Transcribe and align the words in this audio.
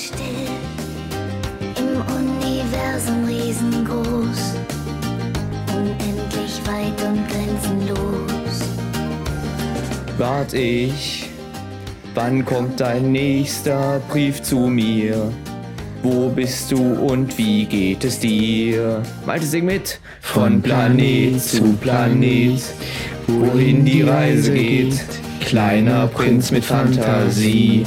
still, 0.00 0.48
im 1.76 2.00
Universum 2.16 3.24
riesengroß, 3.26 4.54
unendlich 5.76 6.60
weit 6.64 6.98
und 7.06 7.28
grenzenlos. 7.28 8.60
Wart 10.16 10.54
ich, 10.54 11.28
wann 12.14 12.44
kommt 12.44 12.80
dein 12.80 13.12
nächster 13.12 14.00
Brief 14.08 14.42
zu 14.42 14.58
mir? 14.60 15.30
Wo 16.02 16.30
bist 16.30 16.72
du 16.72 16.78
und 16.78 17.36
wie 17.36 17.66
geht 17.66 18.04
es 18.04 18.18
dir? 18.20 19.02
Malte, 19.26 19.44
sing 19.44 19.66
mit! 19.66 20.00
Von 20.22 20.62
Planet 20.62 21.38
zu 21.42 21.74
Planet, 21.74 22.62
wohin 23.26 23.84
die 23.84 24.00
Reise 24.00 24.52
geht. 24.52 24.98
Kleiner 25.40 26.06
Prinz 26.06 26.50
mit 26.52 26.64
Fantasie, 26.64 27.84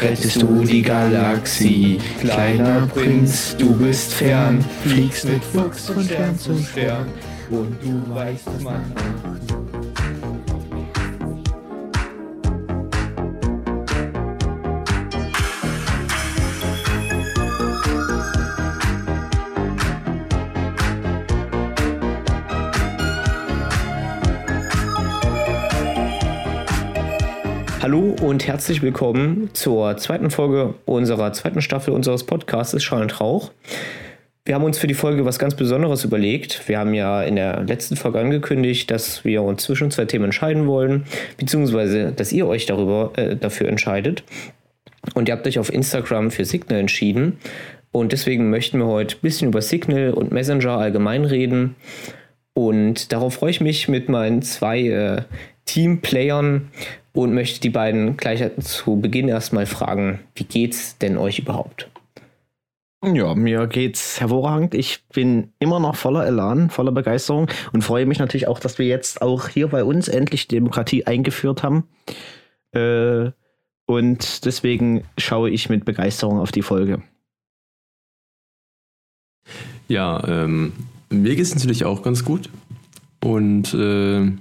rettest 0.00 0.42
du 0.42 0.64
die 0.64 0.82
Galaxie. 0.82 1.98
Kleiner 2.20 2.86
Prinz, 2.86 3.56
du 3.56 3.74
bist 3.74 4.14
fern, 4.14 4.64
fliegst 4.82 5.24
mit 5.26 5.44
Fuchs 5.44 5.88
von 5.88 6.04
Stern 6.04 6.38
zu 6.38 6.56
Stern. 6.58 7.06
Und 7.50 7.76
du 7.82 8.14
weißt, 8.14 8.62
man. 8.62 8.82
Hallo 9.22 9.63
und 28.24 28.46
herzlich 28.46 28.80
willkommen 28.80 29.50
zur 29.52 29.98
zweiten 29.98 30.30
Folge 30.30 30.72
unserer 30.86 31.34
zweiten 31.34 31.60
Staffel 31.60 31.92
unseres 31.92 32.24
Podcasts 32.24 32.82
Schall 32.82 33.02
und 33.02 33.20
Rauch. 33.20 33.52
Wir 34.46 34.54
haben 34.54 34.64
uns 34.64 34.78
für 34.78 34.86
die 34.86 34.94
Folge 34.94 35.26
was 35.26 35.38
ganz 35.38 35.54
Besonderes 35.54 36.04
überlegt. 36.04 36.66
Wir 36.66 36.78
haben 36.78 36.94
ja 36.94 37.22
in 37.22 37.36
der 37.36 37.64
letzten 37.64 37.96
Folge 37.96 38.20
angekündigt, 38.20 38.90
dass 38.90 39.26
wir 39.26 39.42
uns 39.42 39.64
zwischen 39.64 39.90
zwei 39.90 40.06
Themen 40.06 40.24
entscheiden 40.24 40.66
wollen, 40.66 41.04
beziehungsweise 41.36 42.12
dass 42.12 42.32
ihr 42.32 42.46
euch 42.46 42.64
darüber 42.64 43.12
äh, 43.16 43.36
dafür 43.36 43.68
entscheidet. 43.68 44.24
Und 45.12 45.28
ihr 45.28 45.34
habt 45.34 45.46
euch 45.46 45.58
auf 45.58 45.70
Instagram 45.70 46.30
für 46.30 46.46
Signal 46.46 46.80
entschieden. 46.80 47.38
Und 47.92 48.12
deswegen 48.12 48.48
möchten 48.48 48.78
wir 48.78 48.86
heute 48.86 49.16
ein 49.16 49.20
bisschen 49.20 49.48
über 49.48 49.60
Signal 49.60 50.14
und 50.14 50.32
Messenger 50.32 50.78
allgemein 50.78 51.26
reden. 51.26 51.76
Und 52.54 53.12
darauf 53.12 53.34
freue 53.34 53.50
ich 53.50 53.60
mich 53.60 53.86
mit 53.88 54.08
meinen 54.08 54.40
zwei 54.40 54.80
äh, 54.80 55.22
Teamplayern 55.66 56.70
und 57.14 57.32
möchte 57.32 57.60
die 57.60 57.70
beiden 57.70 58.16
gleich 58.16 58.42
zu 58.58 58.96
Beginn 58.96 59.28
erstmal 59.28 59.66
fragen, 59.66 60.20
wie 60.34 60.44
geht's 60.44 60.98
denn 60.98 61.16
euch 61.16 61.38
überhaupt? 61.38 61.88
Ja, 63.02 63.34
mir 63.34 63.66
geht's 63.66 64.20
hervorragend. 64.20 64.74
Ich 64.74 65.04
bin 65.12 65.52
immer 65.58 65.78
noch 65.78 65.94
voller 65.94 66.26
Elan, 66.26 66.70
voller 66.70 66.90
Begeisterung 66.90 67.48
und 67.72 67.82
freue 67.82 68.06
mich 68.06 68.18
natürlich 68.18 68.48
auch, 68.48 68.58
dass 68.58 68.78
wir 68.78 68.86
jetzt 68.86 69.22
auch 69.22 69.48
hier 69.48 69.68
bei 69.68 69.84
uns 69.84 70.08
endlich 70.08 70.48
Demokratie 70.48 71.06
eingeführt 71.06 71.62
haben. 71.62 71.84
Äh, 72.72 73.30
und 73.86 74.44
deswegen 74.46 75.04
schaue 75.18 75.50
ich 75.50 75.68
mit 75.68 75.84
Begeisterung 75.84 76.40
auf 76.40 76.50
die 76.50 76.62
Folge. 76.62 77.02
Ja, 79.86 80.26
ähm, 80.26 80.72
mir 81.10 81.36
geht 81.36 81.44
es 81.44 81.54
natürlich 81.54 81.84
auch 81.84 82.02
ganz 82.02 82.24
gut. 82.24 82.48
Und 83.22 83.74
äh, 83.74 84.32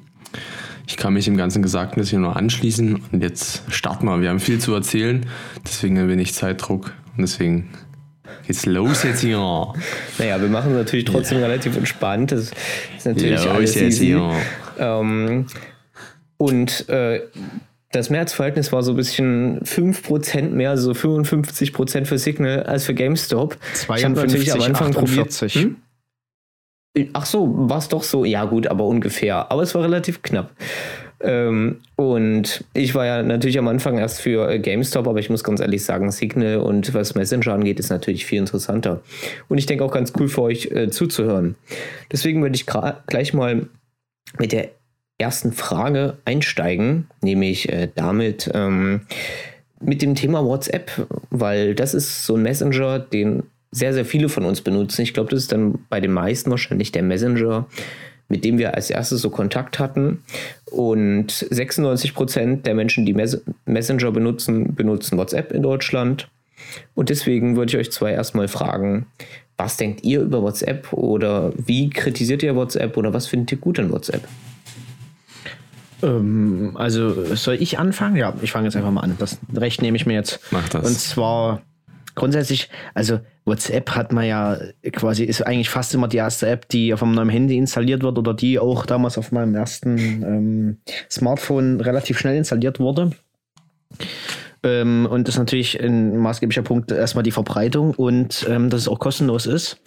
ich 0.85 0.97
kann 0.97 1.13
mich 1.13 1.25
dem 1.25 1.37
ganzen 1.37 1.61
Gesagten 1.61 1.99
jetzt 1.99 2.09
hier 2.09 2.19
nur 2.19 2.35
anschließen. 2.35 3.01
Und 3.11 3.23
jetzt 3.23 3.63
starten 3.69 4.05
wir. 4.05 4.21
Wir 4.21 4.29
haben 4.29 4.39
viel 4.39 4.59
zu 4.59 4.73
erzählen. 4.73 5.25
Deswegen 5.65 5.97
ein 5.97 6.09
wenig 6.09 6.33
Zeitdruck. 6.33 6.93
Und 7.15 7.21
deswegen 7.21 7.69
geht's 8.45 8.65
los 8.65 9.03
jetzt 9.03 9.21
hier. 9.21 9.37
Naja, 10.17 10.41
wir 10.41 10.49
machen 10.49 10.71
es 10.71 10.77
natürlich 10.77 11.05
trotzdem 11.05 11.39
ja. 11.39 11.45
relativ 11.45 11.77
entspannt. 11.77 12.31
Das 12.31 12.51
ist 12.97 13.05
natürlich 13.05 13.43
los 13.43 13.47
alles 13.47 13.75
easy. 13.77 14.19
Ähm, 14.77 15.45
und 16.37 16.89
äh, 16.89 17.21
das 17.91 18.09
Mehrheitsverhältnis 18.09 18.71
war 18.71 18.83
so 18.83 18.91
ein 18.91 18.97
bisschen 18.97 19.61
5% 19.61 20.49
mehr, 20.49 20.77
so 20.77 20.91
55% 20.91 22.05
für 22.05 22.17
Signal 22.17 22.63
als 22.63 22.85
für 22.85 22.93
GameStop. 22.93 23.55
52, 23.73 23.95
ich 23.95 24.05
habe 24.05 24.15
natürlich 24.15 24.53
am 24.53 24.61
Anfang 24.61 24.97
48. 24.97 25.53
probiert. 25.53 25.53
Hm? 25.53 25.75
Ach 27.13 27.25
so, 27.25 27.51
war 27.69 27.79
es 27.79 27.87
doch 27.87 28.03
so? 28.03 28.23
Ja, 28.23 28.45
gut, 28.45 28.67
aber 28.67 28.85
ungefähr. 28.85 29.51
Aber 29.51 29.63
es 29.63 29.73
war 29.73 29.83
relativ 29.83 30.21
knapp. 30.21 30.51
Ähm, 31.21 31.79
und 31.95 32.65
ich 32.73 32.93
war 32.93 33.05
ja 33.05 33.23
natürlich 33.23 33.57
am 33.57 33.67
Anfang 33.67 33.97
erst 33.97 34.21
für 34.21 34.49
äh, 34.49 34.59
GameStop, 34.59 35.07
aber 35.07 35.19
ich 35.19 35.29
muss 35.29 35.43
ganz 35.43 35.59
ehrlich 35.59 35.83
sagen, 35.83 36.11
Signal 36.11 36.57
und 36.57 36.93
was 36.93 37.15
Messenger 37.15 37.53
angeht, 37.53 37.79
ist 37.79 37.89
natürlich 37.89 38.25
viel 38.25 38.39
interessanter. 38.39 39.01
Und 39.47 39.57
ich 39.57 39.65
denke 39.65 39.85
auch 39.85 39.91
ganz 39.91 40.13
cool 40.19 40.27
für 40.27 40.43
euch 40.43 40.69
äh, 40.71 40.89
zuzuhören. 40.89 41.55
Deswegen 42.11 42.41
würde 42.41 42.55
ich 42.55 42.65
gleich 42.65 43.33
mal 43.33 43.67
mit 44.37 44.51
der 44.51 44.69
ersten 45.17 45.53
Frage 45.53 46.17
einsteigen, 46.25 47.07
nämlich 47.21 47.71
äh, 47.71 47.87
damit 47.95 48.51
ähm, 48.53 49.01
mit 49.79 50.01
dem 50.01 50.15
Thema 50.15 50.43
WhatsApp, 50.43 51.07
weil 51.29 51.73
das 51.73 51.93
ist 51.93 52.25
so 52.25 52.35
ein 52.35 52.43
Messenger, 52.43 52.99
den 52.99 53.43
sehr, 53.73 53.93
sehr 53.93 54.05
viele 54.05 54.29
von 54.29 54.45
uns 54.45 54.61
benutzen. 54.61 55.01
Ich 55.01 55.13
glaube, 55.13 55.31
das 55.31 55.39
ist 55.39 55.51
dann 55.51 55.79
bei 55.89 55.99
den 55.99 56.11
meisten 56.11 56.51
wahrscheinlich 56.51 56.91
der 56.91 57.03
Messenger, 57.03 57.65
mit 58.29 58.45
dem 58.45 58.57
wir 58.57 58.75
als 58.75 58.89
erstes 58.89 59.21
so 59.21 59.29
Kontakt 59.29 59.79
hatten. 59.79 60.23
Und 60.71 61.31
96 61.49 62.13
Prozent 62.13 62.65
der 62.65 62.75
Menschen, 62.75 63.05
die 63.05 63.13
Mes 63.13 63.41
Messenger 63.65 64.11
benutzen, 64.11 64.75
benutzen 64.75 65.17
WhatsApp 65.17 65.51
in 65.51 65.63
Deutschland. 65.63 66.29
Und 66.93 67.09
deswegen 67.09 67.55
würde 67.55 67.71
ich 67.71 67.77
euch 67.77 67.91
zwei 67.91 68.11
erstmal 68.11 68.47
fragen, 68.47 69.07
was 69.57 69.77
denkt 69.77 70.03
ihr 70.03 70.21
über 70.21 70.41
WhatsApp 70.41 70.93
oder 70.93 71.51
wie 71.57 71.89
kritisiert 71.89 72.43
ihr 72.43 72.55
WhatsApp 72.55 72.95
oder 72.97 73.13
was 73.13 73.27
findet 73.27 73.51
ihr 73.51 73.57
gut 73.57 73.79
an 73.79 73.91
WhatsApp? 73.91 74.27
Ähm, 76.01 76.71
also 76.75 77.35
soll 77.35 77.55
ich 77.55 77.79
anfangen? 77.79 78.15
Ja, 78.15 78.33
ich 78.41 78.51
fange 78.51 78.65
jetzt 78.65 78.75
einfach 78.75 78.91
mal 78.91 79.01
an. 79.01 79.15
Das 79.19 79.39
Recht 79.55 79.81
nehme 79.81 79.97
ich 79.97 80.05
mir 80.05 80.13
jetzt. 80.13 80.39
Mach 80.51 80.69
das. 80.69 80.87
Und 80.87 80.99
zwar 80.99 81.61
grundsätzlich, 82.15 82.69
also 82.93 83.19
WhatsApp 83.45 83.91
hat 83.91 84.11
man 84.11 84.25
ja 84.25 84.57
quasi, 84.91 85.23
ist 85.23 85.41
eigentlich 85.41 85.69
fast 85.69 85.93
immer 85.93 86.07
die 86.07 86.17
erste 86.17 86.47
App, 86.47 86.69
die 86.69 86.93
auf 86.93 87.01
meinem 87.01 87.29
Handy 87.29 87.57
installiert 87.57 88.03
wird 88.03 88.17
oder 88.17 88.33
die 88.33 88.59
auch 88.59 88.85
damals 88.85 89.17
auf 89.17 89.31
meinem 89.31 89.55
ersten 89.55 89.97
ähm, 89.97 90.77
Smartphone 91.09 91.81
relativ 91.81 92.19
schnell 92.19 92.37
installiert 92.37 92.79
wurde. 92.79 93.11
Ähm, 94.63 95.07
und 95.09 95.27
das 95.27 95.35
ist 95.35 95.39
natürlich 95.39 95.81
ein 95.81 96.17
maßgeblicher 96.17 96.61
Punkt 96.61 96.91
erstmal 96.91 97.23
die 97.23 97.31
Verbreitung 97.31 97.93
und 97.95 98.47
ähm, 98.49 98.69
dass 98.69 98.81
es 98.81 98.87
auch 98.87 98.99
kostenlos 98.99 99.45
ist. 99.45 99.81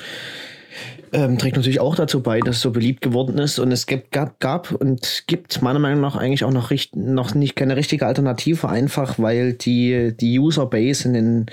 Ähm, 1.12 1.38
trägt 1.38 1.56
natürlich 1.56 1.80
auch 1.80 1.94
dazu 1.94 2.20
bei, 2.20 2.40
dass 2.40 2.56
es 2.56 2.62
so 2.62 2.72
beliebt 2.72 3.00
geworden 3.00 3.38
ist. 3.38 3.58
Und 3.58 3.72
es 3.72 3.86
gibt, 3.86 4.10
gab, 4.10 4.40
gab 4.40 4.72
und 4.72 5.24
gibt 5.26 5.62
meiner 5.62 5.78
Meinung 5.78 6.00
nach 6.00 6.16
eigentlich 6.16 6.44
auch 6.44 6.52
noch, 6.52 6.70
richt, 6.70 6.96
noch 6.96 7.34
nicht 7.34 7.56
keine 7.56 7.76
richtige 7.76 8.06
Alternative, 8.06 8.68
einfach 8.68 9.18
weil 9.18 9.54
die, 9.54 10.14
die 10.16 10.38
Userbase 10.38 11.08
in 11.08 11.14
den 11.14 11.46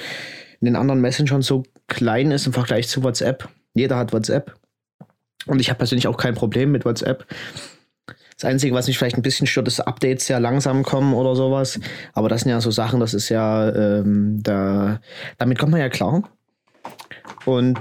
in 0.63 0.67
den 0.67 0.75
anderen 0.77 1.01
Messengern 1.01 1.41
so 1.41 1.63
klein 1.87 2.31
ist 2.31 2.47
im 2.47 2.53
Vergleich 2.53 2.87
zu 2.87 3.03
WhatsApp. 3.03 3.49
Jeder 3.73 3.97
hat 3.97 4.13
WhatsApp. 4.13 4.55
Und 5.45 5.59
ich 5.59 5.69
habe 5.69 5.77
persönlich 5.77 6.07
auch 6.07 6.15
kein 6.15 6.35
Problem 6.35 6.71
mit 6.71 6.85
WhatsApp. 6.85 7.27
Das 8.37 8.45
Einzige, 8.45 8.73
was 8.73 8.87
mich 8.87 8.97
vielleicht 8.97 9.17
ein 9.17 9.23
bisschen 9.23 9.45
stört, 9.45 9.67
ist, 9.67 9.79
dass 9.79 9.87
Updates 9.87 10.25
sehr 10.25 10.39
langsam 10.39 10.83
kommen 10.83 11.15
oder 11.15 11.35
sowas. 11.35 11.81
Aber 12.13 12.29
das 12.29 12.41
sind 12.41 12.51
ja 12.51 12.61
so 12.61 12.71
Sachen, 12.71 13.01
das 13.01 13.13
ist 13.13 13.27
ja, 13.27 13.75
ähm, 13.75 14.41
da, 14.41 15.01
damit 15.37 15.59
kommt 15.59 15.73
man 15.73 15.81
ja 15.81 15.89
klar. 15.89 16.23
Und 17.43 17.79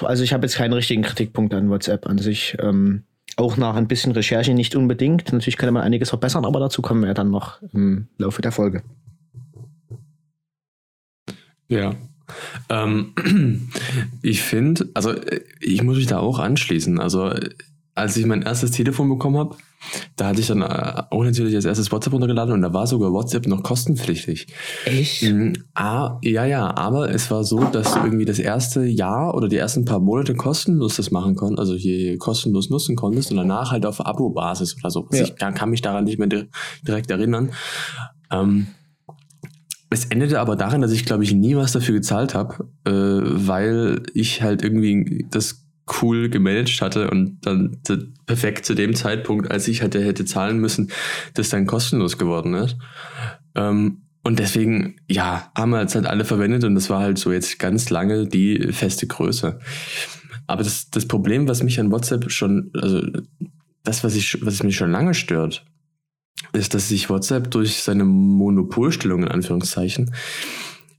also 0.00 0.24
ich 0.24 0.32
habe 0.32 0.46
jetzt 0.46 0.56
keinen 0.56 0.72
richtigen 0.72 1.02
Kritikpunkt 1.02 1.52
an 1.52 1.68
WhatsApp 1.68 2.06
an 2.06 2.16
sich. 2.16 2.56
Ähm, 2.58 3.02
auch 3.36 3.58
nach 3.58 3.76
ein 3.76 3.86
bisschen 3.86 4.12
Recherche 4.12 4.54
nicht 4.54 4.74
unbedingt. 4.76 5.30
Natürlich 5.30 5.58
könnte 5.58 5.72
man 5.72 5.82
einiges 5.82 6.08
verbessern, 6.08 6.46
aber 6.46 6.58
dazu 6.58 6.80
kommen 6.80 7.02
wir 7.02 7.08
ja 7.08 7.14
dann 7.14 7.30
noch 7.30 7.60
im 7.74 8.08
Laufe 8.16 8.40
der 8.40 8.52
Folge. 8.52 8.82
Ja, 11.68 11.94
ähm, 12.68 13.70
ich 14.22 14.42
finde, 14.42 14.88
also 14.94 15.14
ich 15.60 15.82
muss 15.82 15.96
mich 15.96 16.06
da 16.06 16.18
auch 16.18 16.38
anschließen. 16.38 17.00
Also 17.00 17.32
als 17.94 18.16
ich 18.16 18.26
mein 18.26 18.42
erstes 18.42 18.72
Telefon 18.72 19.08
bekommen 19.08 19.36
habe, 19.36 19.56
da 20.16 20.28
hatte 20.28 20.40
ich 20.40 20.46
dann 20.46 20.62
äh, 20.62 21.02
auch 21.10 21.22
natürlich 21.22 21.54
als 21.54 21.64
erstes 21.64 21.92
WhatsApp 21.92 22.12
runtergeladen 22.12 22.54
und 22.54 22.62
da 22.62 22.72
war 22.72 22.86
sogar 22.86 23.12
WhatsApp 23.12 23.46
noch 23.46 23.62
kostenpflichtig. 23.62 24.46
Echt? 24.84 25.24
Ah, 25.74 26.18
ja, 26.22 26.44
ja, 26.44 26.76
aber 26.76 27.10
es 27.10 27.30
war 27.30 27.44
so, 27.44 27.58
dass 27.64 27.92
du 27.92 28.00
irgendwie 28.00 28.24
das 28.24 28.38
erste 28.38 28.84
Jahr 28.84 29.34
oder 29.34 29.48
die 29.48 29.56
ersten 29.56 29.84
paar 29.84 30.00
Monate 30.00 30.34
kostenlos 30.34 30.96
das 30.96 31.10
machen 31.10 31.36
konntest, 31.36 31.60
also 31.60 31.74
hier 31.74 32.18
kostenlos 32.18 32.70
nutzen 32.70 32.96
konntest 32.96 33.30
und 33.30 33.36
danach 33.36 33.70
halt 33.70 33.86
auf 33.86 34.04
Abo-Basis 34.04 34.76
oder 34.78 34.90
so. 34.90 35.08
Ja. 35.12 35.22
Ich 35.22 35.36
kann, 35.36 35.54
kann 35.54 35.70
mich 35.70 35.82
daran 35.82 36.04
nicht 36.04 36.18
mehr 36.18 36.46
direkt 36.86 37.10
erinnern. 37.10 37.52
Ähm, 38.30 38.68
es 39.94 40.04
endete 40.06 40.40
aber 40.40 40.56
darin, 40.56 40.82
dass 40.82 40.92
ich, 40.92 41.04
glaube 41.04 41.24
ich, 41.24 41.32
nie 41.32 41.56
was 41.56 41.72
dafür 41.72 41.94
gezahlt 41.94 42.34
habe, 42.34 42.68
äh, 42.84 42.90
weil 42.90 44.02
ich 44.12 44.42
halt 44.42 44.62
irgendwie 44.62 45.26
das 45.30 45.64
cool 46.02 46.28
gemanagt 46.28 46.80
hatte 46.82 47.10
und 47.10 47.38
dann 47.46 47.78
perfekt 48.26 48.66
zu 48.66 48.74
dem 48.74 48.94
Zeitpunkt, 48.94 49.50
als 49.50 49.68
ich 49.68 49.80
hätte, 49.82 50.02
hätte 50.04 50.24
zahlen 50.24 50.58
müssen, 50.58 50.90
das 51.34 51.48
dann 51.48 51.66
kostenlos 51.66 52.18
geworden 52.18 52.54
ist. 52.54 52.76
Ähm, 53.54 54.02
Und 54.26 54.38
deswegen, 54.38 54.96
ja, 55.06 55.52
haben 55.54 55.72
wir 55.72 55.82
es 55.82 55.94
halt 55.94 56.06
alle 56.06 56.24
verwendet 56.24 56.64
und 56.64 56.74
das 56.74 56.88
war 56.88 57.00
halt 57.00 57.18
so 57.18 57.30
jetzt 57.30 57.58
ganz 57.58 57.90
lange 57.90 58.26
die 58.26 58.72
feste 58.72 59.06
Größe. 59.06 59.58
Aber 60.46 60.62
das, 60.62 60.88
das 60.90 61.06
Problem, 61.06 61.46
was 61.46 61.62
mich 61.62 61.78
an 61.78 61.90
WhatsApp 61.92 62.30
schon, 62.30 62.70
also 62.74 63.02
das, 63.82 64.02
was, 64.02 64.14
ich, 64.14 64.38
was 64.40 64.62
mich 64.62 64.76
schon 64.76 64.90
lange 64.90 65.12
stört, 65.12 65.66
ist, 66.54 66.74
dass 66.74 66.88
sich 66.88 67.10
WhatsApp 67.10 67.50
durch 67.50 67.82
seine 67.82 68.04
Monopolstellung 68.04 69.22
in 69.22 69.28
Anführungszeichen 69.28 70.14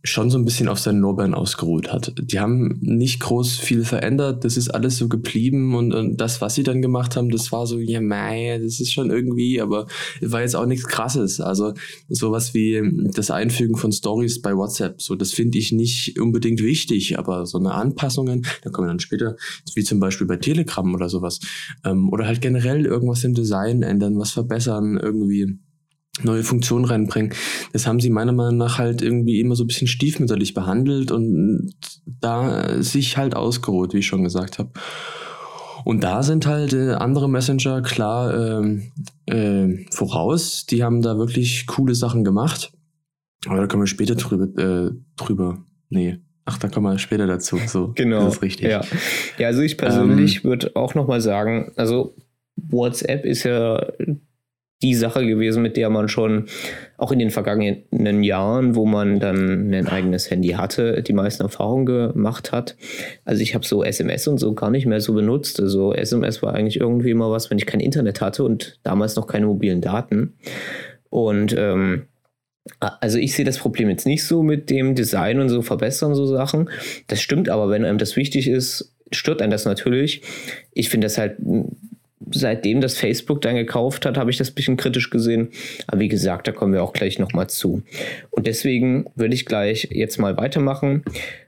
schon 0.06 0.30
so 0.30 0.38
ein 0.38 0.46
bisschen 0.46 0.68
auf 0.68 0.80
seinen 0.80 1.00
Lorbeeren 1.00 1.34
ausgeruht 1.34 1.92
hat. 1.92 2.14
Die 2.18 2.40
haben 2.40 2.78
nicht 2.82 3.20
groß 3.20 3.58
viel 3.58 3.84
verändert, 3.84 4.46
das 4.46 4.58
ist 4.58 4.70
alles 4.70 4.98
so 4.98 5.08
geblieben 5.08 5.76
und, 5.76 5.94
und 5.94 6.18
das, 6.18 6.42
was 6.42 6.56
sie 6.56 6.64
dann 6.64 6.82
gemacht 6.82 7.16
haben, 7.16 7.30
das 7.30 7.52
war 7.52 7.68
so, 7.68 7.80
ja, 7.80 8.00
mei, 8.02 8.60
das 8.62 8.80
ist 8.80 8.94
schon 8.94 9.10
irgendwie, 9.10 9.60
aber 9.62 9.88
war 10.22 10.42
jetzt 10.42 10.56
auch 10.56 10.66
nichts 10.66 10.88
krasses. 10.88 11.42
Also 11.42 11.74
sowas 12.08 12.54
wie 12.54 13.10
das 13.14 13.32
Einfügen 13.32 13.76
von 13.76 13.92
Stories 13.92 14.42
bei 14.42 14.56
WhatsApp, 14.56 15.02
so 15.02 15.16
das 15.16 15.34
finde 15.34 15.58
ich 15.58 15.72
nicht 15.72 16.20
unbedingt 16.20 16.62
wichtig, 16.62 17.18
aber 17.18 17.46
so 17.46 17.58
eine 17.58 17.74
Anpassungen, 17.74 18.46
da 18.64 18.70
kommen 18.70 18.88
wir 18.88 18.92
dann 18.92 19.00
später, 19.00 19.36
wie 19.74 19.84
zum 19.84 20.00
Beispiel 20.00 20.28
bei 20.28 20.38
Telegram 20.38 20.94
oder 20.94 21.10
sowas, 21.10 21.40
ähm, 21.84 22.10
oder 22.12 22.28
halt 22.28 22.42
generell 22.42 22.86
irgendwas 22.86 23.24
im 23.24 23.34
Design 23.34 23.82
ändern, 23.82 24.18
was 24.20 24.32
verbessern, 24.32 25.00
irgendwie 25.02 25.58
neue 26.24 26.44
Funktionen 26.44 26.86
reinbringen. 26.86 27.34
Das 27.74 27.88
haben 27.88 28.00
sie 28.00 28.10
meiner 28.10 28.32
Meinung 28.32 28.58
nach 28.58 28.78
halt 28.78 29.02
irgendwie 29.02 29.40
immer 29.40 29.56
so 29.56 29.64
ein 29.64 29.68
bisschen 29.68 29.88
stiefmütterlich 29.88 30.54
behandelt 30.54 31.12
und 31.12 31.74
da 32.06 32.82
sich 32.82 33.18
halt 33.18 33.36
ausgeruht, 33.36 33.94
wie 33.94 34.00
ich 34.00 34.08
schon 34.08 34.24
gesagt 34.24 34.60
habe. 34.60 34.72
Und 35.84 36.04
da 36.04 36.24
sind 36.24 36.48
halt 36.48 36.74
äh, 36.74 36.94
andere 36.94 37.30
Messenger 37.30 37.84
klar 37.84 38.60
ähm, 38.60 38.92
äh, 39.28 39.86
voraus. 39.92 40.66
Die 40.66 40.84
haben 40.84 41.02
da 41.02 41.18
wirklich 41.18 41.68
coole 41.68 41.94
Sachen 41.94 42.24
gemacht. 42.24 42.72
Aber 43.46 43.60
da 43.60 43.68
kommen 43.68 43.84
wir 43.84 43.88
später 43.88 44.16
drüber. 44.16 44.46
Äh, 44.62 44.92
drüber. 45.16 45.64
Nee. 45.90 46.18
Ach, 46.46 46.58
da 46.58 46.70
kommen 46.70 46.92
wir 46.92 46.98
später 46.98 47.28
dazu. 47.28 47.60
So, 47.68 47.92
genau. 47.96 48.26
Das 48.26 48.36
ist 48.36 48.42
richtig. 48.42 48.68
Ja, 48.68 48.82
ja 49.38 49.48
also 49.48 49.62
ich 49.62 49.78
persönlich 49.78 50.38
ähm, 50.38 50.44
würde 50.46 50.76
auch 50.76 50.96
nochmal 50.96 51.22
sagen, 51.22 51.72
also 51.76 52.16
WhatsApp 52.56 53.24
ist 53.26 53.44
ja 53.44 53.86
die 54.82 54.94
Sache 54.94 55.26
gewesen, 55.26 55.64
mit 55.64 55.78
der 55.78 55.90
man 55.90 56.10
schon 56.10 56.46
auch 56.98 57.12
in 57.12 57.20
den 57.20 57.32
vergangenen 57.32 58.24
Jahren, 58.24 58.76
wo 58.76 58.86
man 58.86 59.20
dann 59.20 59.74
ein 59.74 59.88
eigenes 59.88 60.30
Handy 60.30 60.50
hatte, 60.50 61.02
die 61.02 61.14
meisten 61.14 61.44
Erfahrungen 61.44 61.86
gemacht 61.86 62.52
hat. 62.52 62.76
Also 63.24 63.42
ich 63.42 63.56
habe 63.56 63.66
so 63.66 63.84
SMS 63.84 64.28
und 64.28 64.38
so 64.38 64.54
gar 64.54 64.70
nicht 64.70 64.86
mehr 64.86 65.00
so 65.00 65.14
benutzt. 65.14 65.60
Also 65.60 65.94
SMS 65.94 66.42
war 66.42 66.54
eigentlich 66.54 66.80
irgendwie 66.80 67.12
immer 67.12 67.32
was, 67.32 67.50
wenn 67.50 67.58
ich 67.58 67.66
kein 67.66 67.80
Internet 67.80 68.22
hatte 68.22 68.44
und 68.44 68.80
damals 68.84 69.16
noch 69.16 69.28
keine 69.28 69.46
mobilen 69.46 69.82
Daten. 69.82 70.34
Und 71.10 71.56
ähm, 71.58 72.04
also 72.80 73.18
ich 73.18 73.34
sehe 73.34 73.46
das 73.46 73.60
Problem 73.60 73.90
jetzt 73.90 74.06
nicht 74.06 74.24
so 74.24 74.44
mit 74.44 74.70
dem 74.70 74.96
Design 74.96 75.40
und 75.40 75.50
so 75.50 75.62
verbessern 75.62 76.16
so 76.16 76.26
Sachen. 76.26 76.70
Das 77.08 77.22
stimmt 77.22 77.48
aber, 77.48 77.70
wenn 77.70 77.86
einem 77.86 77.98
das 77.98 78.16
wichtig 78.16 78.48
ist, 78.50 78.94
stört 79.12 79.42
einen 79.42 79.52
das 79.52 79.66
natürlich. 79.66 80.22
Ich 80.74 80.90
finde 80.90 81.06
das 81.06 81.18
halt 81.18 81.38
seitdem 82.32 82.82
das 82.82 82.98
Facebook 82.98 83.42
dann 83.42 83.56
gekauft 83.56 84.06
hat, 84.06 84.18
habe 84.18 84.32
ich 84.32 84.38
das 84.38 84.50
ein 84.50 84.56
bisschen 84.56 84.78
kritisch 84.78 85.10
gesehen. 85.10 85.50
Aber 85.88 86.00
wie 86.00 86.08
gesagt, 86.08 86.48
da 86.48 86.52
kommen 86.52 86.74
wir 86.74 86.84
auch 86.84 86.94
gleich 86.94 87.20
nochmal 87.20 87.48
zu. 87.48 87.84
Und 88.30 88.48
deswegen 88.48 89.06
würde 89.16 89.36
ich 89.36 89.46
gleich 89.46 89.90
jetzt 89.92 90.18
mal 90.18 90.38
weitermachen 90.38 91.04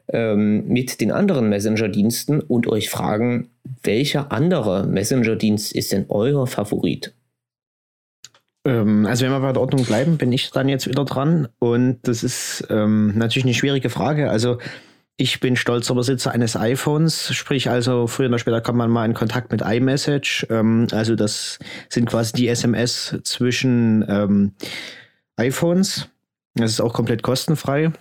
ähm, 0.10 0.68
mit 0.68 1.02
den 1.02 1.12
anderen 1.12 1.50
Messenger-Diensten 1.50 2.42
und 2.42 2.68
euch 2.68 2.90
fragen, 2.90 3.50
welcher 3.84 4.32
andere 4.32 4.86
Messenger-Dienst 4.86 5.74
ist 5.74 5.92
denn 5.92 6.06
euer 6.10 6.48
Favorit? 6.48 7.14
Ähm, 8.66 9.06
also 9.06 9.26
wenn 9.26 9.32
wir 9.32 9.40
bei 9.40 9.54
der 9.54 9.62
Ordnung 9.62 9.86
bleiben, 9.86 10.18
bin 10.18 10.32
ich 10.32 10.52
dann 10.52 10.70
jetzt 10.70 10.88
wieder 10.88 11.06
dran. 11.06 11.48
Und 11.60 12.00
das 12.04 12.24
ist 12.24 12.68
ähm, 12.70 13.14
natürlich 13.18 13.46
eine 13.46 13.54
schwierige 13.54 13.90
Frage. 13.90 14.30
Also 14.30 14.58
ich 15.18 15.40
bin 15.40 15.56
stolzer 15.56 15.96
Besitzer 15.96 16.32
eines 16.32 16.56
iPhones, 16.56 17.34
sprich 17.34 17.72
also 17.72 18.06
früher 18.06 18.28
oder 18.28 18.38
später 18.38 18.62
kommt 18.62 18.78
man 18.78 18.92
mal 18.92 19.06
in 19.06 19.16
Kontakt 19.16 19.52
mit 19.52 19.62
iMessage. 19.62 20.46
Ähm, 20.52 20.88
also 20.92 21.16
das 21.16 21.58
sind 21.90 22.08
quasi 22.08 22.34
die 22.34 22.48
SMS 22.48 23.18
zwischen 23.24 24.06
ähm, 24.08 24.54
iPhones. 25.36 26.08
Das 26.54 26.72
ist 26.72 26.82
auch 26.82 26.94
komplett 26.94 27.24
kostenfrei. 27.24 27.92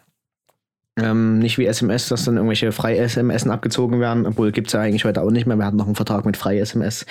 Ähm, 0.99 1.39
nicht 1.39 1.57
wie 1.57 1.67
SMS, 1.67 2.09
dass 2.09 2.25
dann 2.25 2.37
irgendwelche 2.37 2.73
Frei-SMS 2.73 3.47
abgezogen 3.47 3.99
werden, 3.99 4.27
obwohl 4.27 4.53
gibt 4.53 4.69
es 4.69 4.75
ja 4.75 4.81
eigentlich 4.81 5.05
heute 5.05 5.23
auch 5.23 5.31
nicht 5.31 5.47
mehr. 5.47 5.57
Wir 5.57 5.67
hatten 5.67 5.77
noch 5.77 5.87
einen 5.87 5.95
Vertrag 5.95 6.27
mit 6.27 6.37
Frei-SMS. 6.37 7.07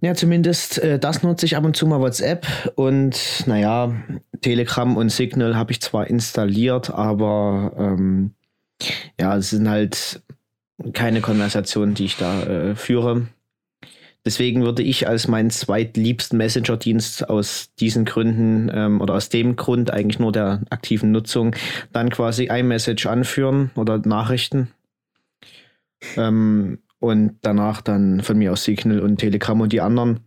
Ja, 0.00 0.14
zumindest 0.14 0.78
äh, 0.78 0.98
das 0.98 1.22
nutze 1.22 1.46
ich 1.46 1.56
ab 1.56 1.64
und 1.64 1.74
zu 1.74 1.86
mal 1.86 2.00
WhatsApp 2.00 2.46
und 2.74 3.44
naja, 3.46 3.92
Telegram 4.42 4.94
und 4.98 5.08
Signal 5.08 5.56
habe 5.56 5.72
ich 5.72 5.80
zwar 5.80 6.06
installiert, 6.06 6.90
aber 6.90 7.72
ähm, 7.78 8.34
ja, 9.20 9.36
es 9.36 9.50
sind 9.50 9.68
halt 9.68 10.22
keine 10.92 11.20
Konversationen, 11.20 11.94
die 11.94 12.06
ich 12.06 12.16
da 12.16 12.42
äh, 12.42 12.74
führe. 12.74 13.28
Deswegen 14.26 14.62
würde 14.62 14.82
ich 14.82 15.06
als 15.06 15.28
meinen 15.28 15.50
zweitliebsten 15.50 16.38
Messenger-Dienst 16.38 17.28
aus 17.28 17.74
diesen 17.78 18.06
Gründen 18.06 18.70
ähm, 18.72 19.00
oder 19.02 19.14
aus 19.14 19.28
dem 19.28 19.54
Grund 19.56 19.90
eigentlich 19.90 20.18
nur 20.18 20.32
der 20.32 20.62
aktiven 20.70 21.10
Nutzung 21.10 21.54
dann 21.92 22.08
quasi 22.08 22.48
iMessage 22.50 23.06
anführen 23.06 23.70
oder 23.74 23.98
Nachrichten. 23.98 24.70
Ähm, 26.16 26.78
und 27.00 27.38
danach 27.42 27.82
dann 27.82 28.22
von 28.22 28.38
mir 28.38 28.52
aus 28.52 28.64
Signal 28.64 29.00
und 29.00 29.18
Telegram 29.18 29.60
und 29.60 29.74
die 29.74 29.82
anderen. 29.82 30.20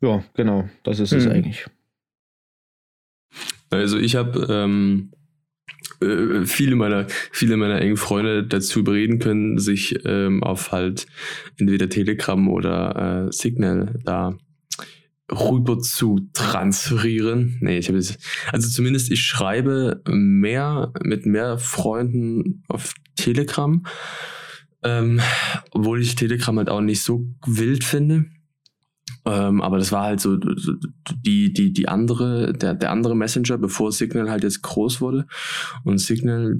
Ja, 0.00 0.24
genau, 0.34 0.68
das 0.82 0.98
ist 0.98 1.12
hm. 1.12 1.18
es 1.18 1.26
eigentlich. 1.28 1.66
Also 3.70 3.96
ich 3.98 4.16
habe 4.16 4.46
ähm, 4.50 5.12
äh, 5.12 5.17
viele 6.44 6.76
meiner, 6.76 7.06
viele 7.32 7.56
meiner 7.56 7.80
engen 7.80 7.96
Freunde 7.96 8.44
dazu 8.44 8.84
bereden 8.84 9.18
können, 9.18 9.58
sich 9.58 9.98
ähm, 10.04 10.42
auf 10.42 10.70
halt 10.70 11.06
entweder 11.58 11.88
Telegram 11.88 12.48
oder 12.48 13.26
äh, 13.26 13.32
Signal 13.32 13.98
da 14.04 14.36
rüber 15.30 15.78
zu 15.80 16.28
transferieren. 16.32 17.58
Nee, 17.60 17.78
ich 17.78 17.88
habe 17.88 17.98
also 18.52 18.68
zumindest 18.68 19.10
ich 19.10 19.22
schreibe 19.22 20.02
mehr 20.08 20.92
mit 21.02 21.26
mehr 21.26 21.58
Freunden 21.58 22.62
auf 22.68 22.94
Telegram, 23.16 23.84
ähm, 24.82 25.20
obwohl 25.72 26.00
ich 26.00 26.14
Telegram 26.14 26.56
halt 26.56 26.70
auch 26.70 26.80
nicht 26.80 27.02
so 27.02 27.26
wild 27.46 27.84
finde. 27.84 28.26
Ähm, 29.28 29.60
aber 29.60 29.76
das 29.76 29.92
war 29.92 30.04
halt 30.04 30.20
so 30.20 30.38
die, 30.38 31.52
die, 31.52 31.72
die 31.72 31.86
andere, 31.86 32.54
der, 32.54 32.74
der 32.74 32.90
andere 32.90 33.14
Messenger, 33.14 33.58
bevor 33.58 33.92
Signal 33.92 34.30
halt 34.30 34.42
jetzt 34.42 34.62
groß 34.62 35.02
wurde. 35.02 35.26
Und 35.84 35.98
Signal 35.98 36.58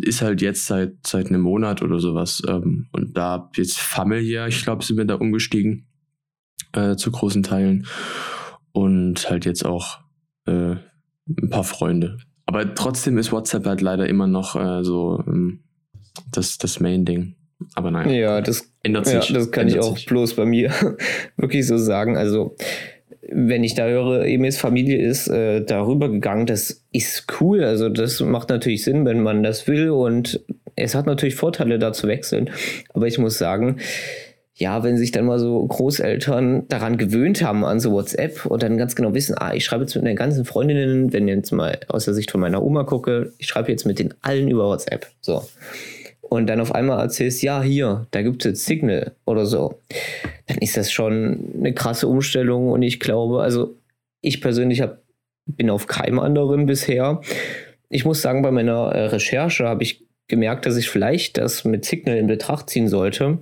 ist 0.00 0.22
halt 0.22 0.40
jetzt 0.40 0.64
seit, 0.64 1.06
seit 1.06 1.26
einem 1.28 1.42
Monat 1.42 1.82
oder 1.82 1.98
sowas. 2.00 2.42
Ähm, 2.48 2.88
und 2.92 3.16
da 3.16 3.50
jetzt 3.56 3.78
familiär, 3.78 4.46
ich 4.46 4.62
glaube, 4.62 4.82
sind 4.82 4.96
wir 4.96 5.04
da 5.04 5.16
umgestiegen 5.16 5.86
äh, 6.72 6.96
zu 6.96 7.10
großen 7.10 7.42
Teilen. 7.42 7.86
Und 8.72 9.28
halt 9.28 9.44
jetzt 9.44 9.66
auch 9.66 9.98
äh, 10.46 10.76
ein 11.28 11.50
paar 11.50 11.64
Freunde. 11.64 12.16
Aber 12.46 12.74
trotzdem 12.74 13.18
ist 13.18 13.32
WhatsApp 13.32 13.66
halt 13.66 13.82
leider 13.82 14.08
immer 14.08 14.26
noch 14.26 14.56
äh, 14.56 14.82
so 14.82 15.22
ähm, 15.26 15.64
das, 16.30 16.56
das 16.56 16.80
Main-Ding. 16.80 17.36
Aber 17.74 17.90
nein. 17.90 18.10
Ja, 18.10 18.40
das 18.40 18.72
ändert 18.82 19.06
sich. 19.06 19.28
Ja, 19.28 19.34
das 19.34 19.50
kann 19.50 19.68
ich 19.68 19.78
auch 19.78 19.96
sich. 19.96 20.06
bloß 20.06 20.34
bei 20.34 20.44
mir 20.44 20.70
wirklich 21.36 21.66
so 21.66 21.76
sagen. 21.78 22.16
Also, 22.16 22.56
wenn 23.30 23.64
ich 23.64 23.74
da 23.74 23.86
höre, 23.86 24.26
Emils 24.26 24.58
Familie 24.58 24.98
ist 24.98 25.28
äh, 25.28 25.64
darüber 25.64 26.08
gegangen, 26.08 26.46
das 26.46 26.84
ist 26.92 27.26
cool. 27.40 27.64
Also, 27.64 27.88
das 27.88 28.20
macht 28.20 28.48
natürlich 28.48 28.84
Sinn, 28.84 29.04
wenn 29.04 29.22
man 29.22 29.42
das 29.42 29.66
will. 29.66 29.90
Und 29.90 30.40
es 30.76 30.94
hat 30.94 31.06
natürlich 31.06 31.34
Vorteile, 31.34 31.78
da 31.78 31.92
zu 31.92 32.08
wechseln. 32.08 32.50
Aber 32.92 33.06
ich 33.06 33.18
muss 33.18 33.38
sagen, 33.38 33.78
ja, 34.54 34.82
wenn 34.84 34.98
sich 34.98 35.10
dann 35.10 35.24
mal 35.24 35.38
so 35.38 35.66
Großeltern 35.66 36.68
daran 36.68 36.98
gewöhnt 36.98 37.42
haben 37.42 37.64
an 37.64 37.80
so 37.80 37.92
WhatsApp 37.92 38.46
und 38.46 38.62
dann 38.62 38.76
ganz 38.76 38.94
genau 38.94 39.14
wissen, 39.14 39.34
ah, 39.36 39.54
ich 39.54 39.64
schreibe 39.64 39.84
jetzt 39.84 39.94
mit 39.94 40.04
den 40.04 40.16
ganzen 40.16 40.44
Freundinnen, 40.44 41.12
wenn 41.12 41.26
ich 41.26 41.34
jetzt 41.34 41.52
mal 41.52 41.80
aus 41.88 42.04
der 42.04 42.14
Sicht 42.14 42.30
von 42.30 42.40
meiner 42.40 42.62
Oma 42.62 42.84
gucke, 42.84 43.32
ich 43.38 43.46
schreibe 43.46 43.70
jetzt 43.70 43.86
mit 43.86 43.98
den 43.98 44.14
allen 44.20 44.48
über 44.48 44.66
WhatsApp. 44.66 45.06
So 45.20 45.42
und 46.22 46.46
dann 46.46 46.60
auf 46.60 46.74
einmal 46.74 47.00
erzählst, 47.00 47.42
ja, 47.42 47.62
hier, 47.62 48.06
da 48.10 48.22
gibt 48.22 48.44
es 48.44 48.50
jetzt 48.50 48.66
Signal 48.66 49.12
oder 49.26 49.44
so, 49.44 49.78
dann 50.46 50.58
ist 50.58 50.76
das 50.76 50.90
schon 50.90 51.52
eine 51.58 51.74
krasse 51.74 52.08
Umstellung 52.08 52.70
und 52.70 52.82
ich 52.82 53.00
glaube, 53.00 53.42
also 53.42 53.76
ich 54.20 54.40
persönlich 54.40 54.80
hab, 54.80 54.98
bin 55.46 55.68
auf 55.68 55.86
keinem 55.86 56.18
anderen 56.18 56.66
bisher. 56.66 57.20
Ich 57.88 58.04
muss 58.04 58.22
sagen, 58.22 58.42
bei 58.42 58.50
meiner 58.50 58.92
äh, 58.92 59.06
Recherche 59.06 59.66
habe 59.66 59.82
ich 59.82 60.04
gemerkt, 60.28 60.64
dass 60.64 60.76
ich 60.76 60.88
vielleicht 60.88 61.36
das 61.36 61.64
mit 61.64 61.84
Signal 61.84 62.16
in 62.16 62.28
Betracht 62.28 62.70
ziehen 62.70 62.88
sollte 62.88 63.38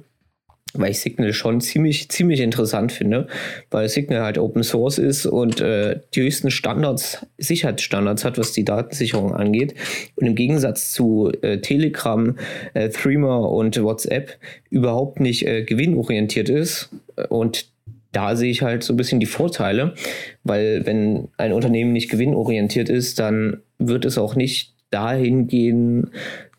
weil 0.75 0.93
ich 0.93 1.01
Signal 1.01 1.33
schon 1.33 1.61
ziemlich, 1.61 2.09
ziemlich 2.09 2.41
interessant 2.41 2.93
finde, 2.93 3.27
weil 3.71 3.89
Signal 3.89 4.23
halt 4.23 4.39
Open 4.39 4.63
Source 4.63 4.99
ist 4.99 5.27
und 5.27 5.61
äh, 5.61 6.01
die 6.15 6.23
höchsten 6.23 6.51
Standards, 6.51 7.27
Sicherheitsstandards 7.39 8.25
hat, 8.25 8.39
was 8.39 8.53
die 8.53 8.65
Datensicherung 8.65 9.35
angeht. 9.35 9.75
Und 10.17 10.27
im 10.27 10.35
Gegensatz 10.35 10.93
zu 10.93 11.33
äh, 11.43 11.59
Telegram, 11.59 12.37
äh, 12.75 12.89
Threema 12.89 13.39
und 13.39 13.83
WhatsApp 13.83 14.39
überhaupt 14.71 15.21
nicht 15.21 15.47
äh, 15.47 15.65
gewinnorientiert 15.65 16.49
ist 16.49 16.91
und 17.29 17.69
da 18.13 18.35
sehe 18.35 18.51
ich 18.51 18.63
halt 18.63 18.83
so 18.83 18.93
ein 18.93 18.97
bisschen 18.97 19.21
die 19.21 19.27
Vorteile, 19.27 19.95
weil 20.43 20.85
wenn 20.85 21.29
ein 21.37 21.53
Unternehmen 21.53 21.93
nicht 21.93 22.11
gewinnorientiert 22.11 22.89
ist, 22.89 23.21
dann 23.21 23.63
wird 23.79 24.05
es 24.05 24.19
auch 24.19 24.35
nicht 24.35 24.75
dahin 24.91 25.47
gehen, 25.47 26.11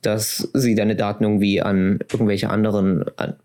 dass 0.02 0.50
sie 0.54 0.76
deine 0.76 0.96
Daten 0.96 1.24
irgendwie 1.24 1.62
an 1.62 2.00
irgendwelche 2.12 2.50
anderen 2.50 3.04
an 3.18 3.36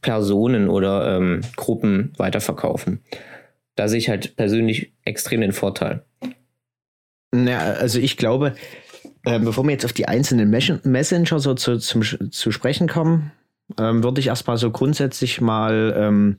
Personen 0.00 0.68
oder 0.68 1.16
ähm, 1.16 1.42
Gruppen 1.56 2.12
weiterverkaufen. 2.16 3.00
Da 3.76 3.88
sehe 3.88 3.98
ich 3.98 4.08
halt 4.08 4.36
persönlich 4.36 4.92
extrem 5.04 5.40
den 5.40 5.52
Vorteil. 5.52 6.04
Ja, 7.34 7.58
also 7.58 7.98
ich 7.98 8.16
glaube, 8.16 8.54
äh, 9.24 9.38
bevor 9.38 9.64
wir 9.64 9.70
jetzt 9.70 9.84
auf 9.84 9.92
die 9.92 10.08
einzelnen 10.08 10.50
Mes 10.50 10.72
Messenger 10.84 11.38
so 11.38 11.54
zu, 11.54 11.78
zum, 11.78 12.02
zu 12.02 12.52
sprechen 12.52 12.88
kommen, 12.88 13.32
ähm, 13.78 14.02
würde 14.02 14.20
ich 14.20 14.28
erstmal 14.28 14.56
so 14.56 14.70
grundsätzlich 14.70 15.40
mal, 15.40 15.94
ähm, 15.96 16.38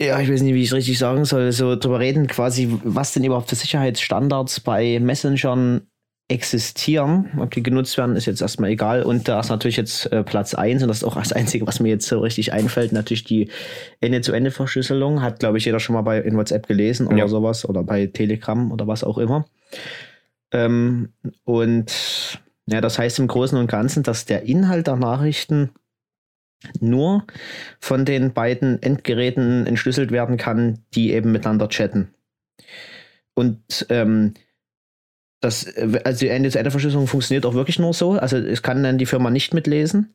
ja, 0.00 0.18
ich 0.20 0.30
weiß 0.30 0.42
nicht, 0.42 0.54
wie 0.54 0.62
ich 0.62 0.68
es 0.68 0.74
richtig 0.74 0.98
sagen 0.98 1.24
soll, 1.24 1.52
so 1.52 1.76
drüber 1.76 2.00
reden, 2.00 2.26
quasi, 2.26 2.80
was 2.82 3.12
denn 3.12 3.24
überhaupt 3.24 3.48
für 3.48 3.56
Sicherheitsstandards 3.56 4.60
bei 4.60 4.98
Messengern 5.00 5.86
existieren. 6.28 7.30
Ob 7.38 7.50
die 7.50 7.62
genutzt 7.62 7.98
werden, 7.98 8.16
ist 8.16 8.26
jetzt 8.26 8.40
erstmal 8.40 8.70
egal. 8.70 9.02
Und 9.02 9.28
da 9.28 9.40
ist 9.40 9.50
natürlich 9.50 9.76
jetzt 9.76 10.10
äh, 10.10 10.22
Platz 10.22 10.54
1 10.54 10.82
und 10.82 10.88
das 10.88 10.98
ist 10.98 11.04
auch 11.04 11.16
das 11.16 11.32
Einzige, 11.32 11.66
was 11.66 11.80
mir 11.80 11.90
jetzt 11.90 12.06
so 12.06 12.18
richtig 12.20 12.52
einfällt, 12.52 12.92
natürlich 12.92 13.24
die 13.24 13.50
Ende-zu-Ende-Verschlüsselung. 14.00 15.20
Hat, 15.20 15.40
glaube 15.40 15.58
ich, 15.58 15.66
jeder 15.66 15.80
schon 15.80 15.94
mal 15.94 16.02
bei 16.02 16.20
in 16.20 16.36
WhatsApp 16.36 16.66
gelesen 16.66 17.06
oder 17.06 17.18
ja. 17.18 17.28
sowas 17.28 17.68
oder 17.68 17.82
bei 17.82 18.06
Telegram 18.06 18.72
oder 18.72 18.86
was 18.86 19.04
auch 19.04 19.18
immer. 19.18 19.44
Ähm, 20.52 21.12
und 21.44 22.40
ja, 22.66 22.80
das 22.80 22.98
heißt 22.98 23.18
im 23.18 23.26
Großen 23.26 23.58
und 23.58 23.66
Ganzen, 23.66 24.02
dass 24.02 24.24
der 24.24 24.44
Inhalt 24.44 24.86
der 24.86 24.96
Nachrichten 24.96 25.70
nur 26.80 27.24
von 27.80 28.06
den 28.06 28.32
beiden 28.32 28.82
Endgeräten 28.82 29.66
entschlüsselt 29.66 30.10
werden 30.10 30.38
kann, 30.38 30.78
die 30.94 31.12
eben 31.12 31.32
miteinander 31.32 31.68
chatten. 31.68 32.14
Und 33.34 33.86
ähm, 33.90 34.32
das, 35.44 35.66
also 36.04 36.20
die 36.20 36.28
Ende-zu-Ende-Verschlüsselung 36.28 37.06
funktioniert 37.06 37.44
auch 37.44 37.54
wirklich 37.54 37.78
nur 37.78 37.92
so. 37.92 38.12
Also 38.12 38.38
es 38.38 38.62
kann 38.62 38.82
dann 38.82 38.98
die 38.98 39.06
Firma 39.06 39.30
nicht 39.30 39.52
mitlesen. 39.52 40.14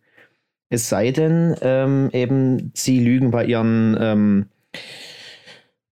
Es 0.69 0.89
sei 0.89 1.12
denn, 1.12 1.55
ähm, 1.62 2.09
eben 2.13 2.71
sie 2.75 3.00
lügen 3.00 3.31
bei 3.31 3.45
ihren 3.45 3.98
ähm, 4.00 4.45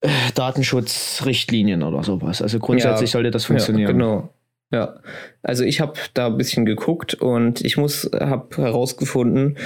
äh, 0.02 0.10
Datenschutzrichtlinien 0.36 1.84
oder 1.84 2.04
sowas. 2.04 2.42
Also 2.42 2.60
grundsätzlich 2.60 3.10
ja, 3.10 3.14
sollte 3.14 3.32
das 3.32 3.46
funktionieren. 3.46 3.88
Ja, 3.88 3.92
genau. 3.92 4.34
Ja, 4.72 5.00
also 5.44 5.64
ich 5.64 5.80
habe 5.80 5.94
da 6.14 6.28
ein 6.28 6.38
bisschen 6.38 6.66
geguckt 6.66 7.14
und 7.14 7.62
ich 7.62 7.78
muss, 7.78 8.10
habe 8.14 8.58
herausgefunden, 8.58 9.58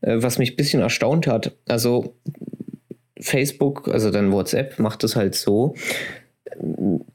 äh, 0.00 0.16
was 0.18 0.38
mich 0.38 0.52
ein 0.52 0.56
bisschen 0.56 0.80
erstaunt 0.80 1.26
hat. 1.26 1.56
Also 1.66 2.16
Facebook, 3.20 3.88
also 3.88 4.10
dann 4.10 4.32
WhatsApp 4.32 4.78
macht 4.78 5.02
es 5.02 5.16
halt 5.16 5.34
so, 5.34 5.74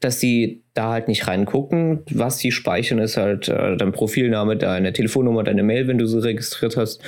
dass 0.00 0.18
die 0.18 0.62
da 0.74 0.92
halt 0.92 1.08
nicht 1.08 1.26
reingucken. 1.26 2.00
Was 2.10 2.38
die 2.38 2.52
speichern, 2.52 2.98
ist 2.98 3.16
halt 3.16 3.48
äh, 3.48 3.76
dein 3.76 3.92
Profilname, 3.92 4.56
deine 4.56 4.92
Telefonnummer, 4.92 5.44
deine 5.44 5.62
Mail, 5.62 5.88
wenn 5.88 5.98
du 5.98 6.06
sie 6.06 6.22
registriert 6.22 6.76
hast 6.76 7.02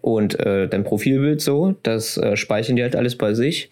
und 0.00 0.38
äh, 0.40 0.68
dein 0.68 0.84
Profilbild 0.84 1.40
so. 1.40 1.74
Das 1.82 2.16
äh, 2.16 2.36
speichern 2.36 2.76
die 2.76 2.82
halt 2.82 2.96
alles 2.96 3.16
bei 3.16 3.34
sich. 3.34 3.70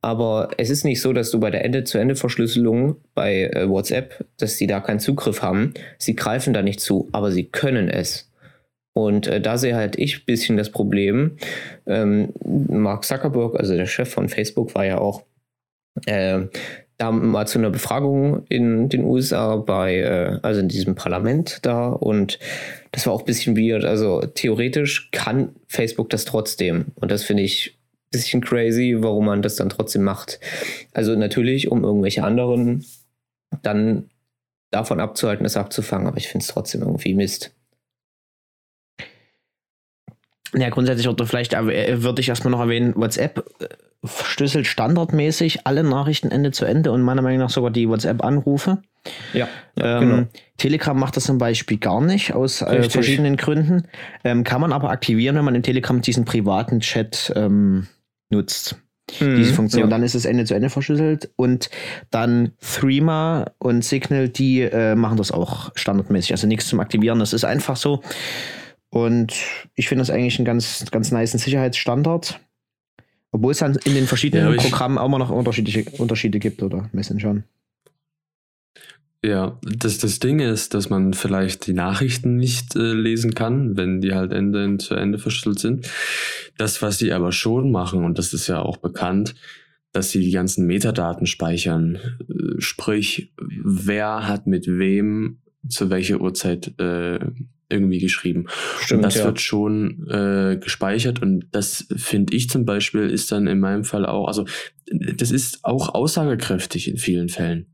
Aber 0.00 0.50
es 0.56 0.70
ist 0.70 0.84
nicht 0.84 1.00
so, 1.00 1.12
dass 1.12 1.30
du 1.30 1.40
bei 1.40 1.50
der 1.50 1.64
Ende-zu-Ende-Verschlüsselung 1.64 2.96
bei 3.14 3.44
äh, 3.44 3.68
WhatsApp, 3.68 4.24
dass 4.38 4.56
sie 4.56 4.66
da 4.66 4.80
keinen 4.80 5.00
Zugriff 5.00 5.42
haben. 5.42 5.74
Sie 5.98 6.14
greifen 6.14 6.54
da 6.54 6.62
nicht 6.62 6.80
zu, 6.80 7.08
aber 7.12 7.32
sie 7.32 7.44
können 7.44 7.88
es. 7.88 8.30
Und 8.94 9.26
äh, 9.26 9.40
da 9.40 9.58
sehe 9.58 9.76
halt 9.76 9.98
ich 9.98 10.18
ein 10.20 10.24
bisschen 10.26 10.56
das 10.56 10.70
Problem. 10.70 11.36
Ähm, 11.86 12.32
Mark 12.44 13.04
Zuckerberg, 13.04 13.58
also 13.58 13.76
der 13.76 13.86
Chef 13.86 14.08
von 14.08 14.28
Facebook, 14.28 14.74
war 14.74 14.86
ja 14.86 14.98
auch 14.98 15.24
äh, 16.06 16.46
da 16.98 17.12
mal 17.12 17.46
zu 17.46 17.58
einer 17.58 17.70
Befragung 17.70 18.44
in 18.48 18.88
den 18.88 19.04
USA 19.04 19.56
bei, 19.56 19.98
äh, 19.98 20.38
also 20.42 20.60
in 20.60 20.68
diesem 20.68 20.96
Parlament 20.96 21.60
da 21.62 21.88
und 21.88 22.38
das 22.90 23.06
war 23.06 23.12
auch 23.12 23.20
ein 23.20 23.26
bisschen 23.26 23.56
weird. 23.56 23.84
Also 23.84 24.20
theoretisch 24.20 25.10
kann 25.12 25.54
Facebook 25.68 26.10
das 26.10 26.24
trotzdem 26.24 26.86
und 26.96 27.10
das 27.10 27.22
finde 27.22 27.44
ich 27.44 27.78
bisschen 28.10 28.40
crazy, 28.40 28.96
warum 28.98 29.26
man 29.26 29.42
das 29.42 29.56
dann 29.56 29.68
trotzdem 29.68 30.02
macht. 30.02 30.40
Also 30.92 31.14
natürlich, 31.14 31.70
um 31.70 31.84
irgendwelche 31.84 32.24
anderen 32.24 32.84
dann 33.62 34.10
davon 34.70 35.00
abzuhalten, 35.00 35.44
das 35.44 35.56
abzufangen, 35.56 36.06
aber 36.06 36.16
ich 36.16 36.28
finde 36.28 36.44
es 36.44 36.48
trotzdem 36.48 36.82
irgendwie 36.82 37.14
Mist. 37.14 37.54
Ja, 40.54 40.70
grundsätzlich 40.70 41.08
oder 41.08 41.26
vielleicht 41.26 41.54
äh, 41.54 42.02
würde 42.02 42.20
ich 42.20 42.28
erstmal 42.28 42.50
noch 42.50 42.60
erwähnen, 42.60 42.94
WhatsApp 42.96 43.44
äh, 43.60 43.66
verschlüsselt 44.04 44.66
standardmäßig 44.66 45.66
alle 45.66 45.82
Nachrichten 45.82 46.30
Ende 46.30 46.52
zu 46.52 46.64
Ende 46.64 46.92
und 46.92 47.02
meiner 47.02 47.22
Meinung 47.22 47.40
nach 47.40 47.50
sogar 47.50 47.70
die 47.70 47.88
WhatsApp-Anrufe. 47.88 48.78
Ja, 49.32 49.48
ja 49.78 50.00
ähm, 50.00 50.08
genau. 50.08 50.26
Telegram 50.56 50.98
macht 50.98 51.16
das 51.16 51.24
zum 51.24 51.38
Beispiel 51.38 51.78
gar 51.78 52.00
nicht, 52.00 52.32
aus 52.32 52.62
äh, 52.62 52.88
verschiedenen 52.88 53.36
Gründen. 53.36 53.84
Ähm, 54.24 54.44
kann 54.44 54.60
man 54.60 54.72
aber 54.72 54.90
aktivieren, 54.90 55.36
wenn 55.36 55.44
man 55.44 55.54
in 55.54 55.62
Telegram 55.62 56.00
diesen 56.00 56.24
privaten 56.24 56.80
Chat 56.80 57.32
ähm, 57.36 57.86
nutzt. 58.30 58.76
Mhm, 59.20 59.36
diese 59.36 59.54
Funktion. 59.54 59.84
Ja. 59.84 59.88
Dann 59.88 60.02
ist 60.02 60.14
es 60.14 60.24
Ende 60.24 60.44
zu 60.44 60.54
Ende 60.54 60.70
verschlüsselt 60.70 61.30
und 61.36 61.70
dann 62.10 62.52
Threema 62.60 63.46
und 63.58 63.84
Signal, 63.84 64.28
die 64.28 64.60
äh, 64.60 64.94
machen 64.94 65.16
das 65.16 65.32
auch 65.32 65.70
standardmäßig. 65.74 66.32
Also 66.32 66.46
nichts 66.46 66.68
zum 66.68 66.80
Aktivieren. 66.80 67.18
Das 67.18 67.32
ist 67.32 67.44
einfach 67.44 67.76
so. 67.76 68.02
Und 68.90 69.34
ich 69.74 69.88
finde 69.88 70.02
das 70.02 70.10
eigentlich 70.10 70.38
ein 70.38 70.44
ganz, 70.44 70.84
ganz 70.90 71.10
nice 71.10 71.32
Sicherheitsstandard. 71.32 72.40
Obwohl 73.30 73.52
es 73.52 73.58
dann 73.58 73.76
in 73.84 73.94
den 73.94 74.06
verschiedenen 74.06 74.54
ja, 74.54 74.62
Programmen 74.62 74.96
auch 74.96 75.06
immer 75.06 75.18
noch 75.18 75.30
unterschiedliche 75.30 75.84
Unterschiede 75.98 76.38
gibt 76.38 76.62
oder 76.62 76.88
Messengern. 76.92 77.44
Ja, 79.24 79.58
das, 79.62 79.98
das 79.98 80.20
Ding 80.20 80.38
ist, 80.38 80.74
dass 80.74 80.90
man 80.90 81.12
vielleicht 81.12 81.66
die 81.66 81.72
Nachrichten 81.72 82.36
nicht 82.36 82.76
äh, 82.76 82.92
lesen 82.92 83.34
kann, 83.34 83.76
wenn 83.76 84.00
die 84.00 84.14
halt 84.14 84.32
Ende 84.32 84.78
zu 84.78 84.94
Ende 84.94 85.18
verschlüsselt 85.18 85.58
sind. 85.58 85.90
Das, 86.56 86.82
was 86.82 86.98
sie 86.98 87.12
aber 87.12 87.32
schon 87.32 87.72
machen, 87.72 88.04
und 88.04 88.18
das 88.18 88.32
ist 88.32 88.46
ja 88.46 88.62
auch 88.62 88.76
bekannt, 88.76 89.34
dass 89.92 90.10
sie 90.10 90.20
die 90.20 90.30
ganzen 90.30 90.66
Metadaten 90.66 91.26
speichern. 91.26 91.98
Äh, 92.28 92.60
sprich, 92.60 93.32
wer 93.36 94.28
hat 94.28 94.46
mit 94.46 94.68
wem 94.68 95.38
zu 95.68 95.90
welcher 95.90 96.20
Uhrzeit 96.20 96.78
äh, 96.78 97.18
irgendwie 97.68 97.98
geschrieben. 97.98 98.46
Stimmt, 98.80 98.98
und 98.98 99.02
das 99.04 99.16
ja. 99.16 99.24
wird 99.24 99.40
schon 99.40 100.06
äh, 100.08 100.58
gespeichert 100.60 101.22
und 101.22 101.46
das 101.52 101.86
finde 101.96 102.34
ich 102.34 102.48
zum 102.48 102.64
Beispiel 102.64 103.10
ist 103.10 103.30
dann 103.32 103.46
in 103.46 103.60
meinem 103.60 103.84
Fall 103.84 104.06
auch, 104.06 104.26
also 104.26 104.44
das 104.90 105.30
ist 105.30 105.64
auch 105.64 105.94
aussagekräftig 105.94 106.88
in 106.88 106.96
vielen 106.96 107.28
Fällen. 107.28 107.66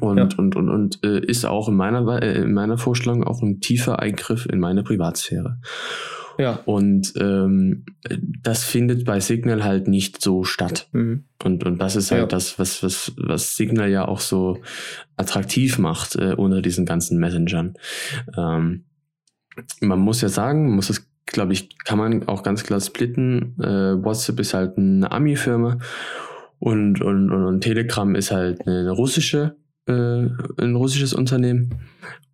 Und, 0.00 0.18
ja. 0.18 0.28
und, 0.38 0.56
und, 0.56 0.68
und 0.68 1.04
äh, 1.04 1.20
ist 1.20 1.44
auch 1.44 1.68
in 1.68 1.76
meiner, 1.76 2.20
äh, 2.20 2.42
in 2.42 2.52
meiner 2.52 2.78
Vorstellung 2.78 3.22
auch 3.22 3.42
ein 3.42 3.60
tiefer 3.60 4.00
Eingriff 4.00 4.46
in 4.46 4.58
meine 4.58 4.82
Privatsphäre. 4.82 5.58
Ja. 6.38 6.60
Und 6.64 7.12
ähm, 7.16 7.84
das 8.42 8.64
findet 8.64 9.04
bei 9.04 9.20
Signal 9.20 9.64
halt 9.64 9.86
nicht 9.86 10.20
so 10.20 10.44
statt. 10.44 10.88
Mhm. 10.92 11.24
Und, 11.44 11.64
und 11.64 11.78
das 11.78 11.96
ist 11.96 12.10
halt 12.10 12.22
ja. 12.22 12.26
das, 12.26 12.58
was, 12.58 12.82
was, 12.82 13.12
was 13.16 13.56
Signal 13.56 13.90
ja 13.90 14.06
auch 14.06 14.20
so 14.20 14.60
attraktiv 15.16 15.78
macht 15.78 16.16
äh, 16.16 16.34
unter 16.36 16.62
diesen 16.62 16.86
ganzen 16.86 17.18
Messengern. 17.18 17.74
Ähm, 18.36 18.84
man 19.80 19.98
muss 19.98 20.20
ja 20.20 20.28
sagen, 20.28 20.74
muss 20.74 20.90
es, 20.90 21.06
glaube 21.26 21.52
ich, 21.52 21.78
kann 21.84 21.98
man 21.98 22.28
auch 22.28 22.42
ganz 22.42 22.64
klar 22.64 22.80
splitten. 22.80 23.56
Äh, 23.60 24.04
WhatsApp 24.04 24.40
ist 24.40 24.54
halt 24.54 24.78
eine 24.78 25.10
Ami-Firma 25.10 25.78
und, 26.58 27.00
und, 27.00 27.30
und, 27.30 27.44
und 27.44 27.60
Telegram 27.60 28.14
ist 28.14 28.30
halt 28.30 28.66
eine 28.66 28.90
russische, 28.90 29.56
äh, 29.86 29.92
ein 29.92 30.76
russisches 30.76 31.12
Unternehmen. 31.12 31.70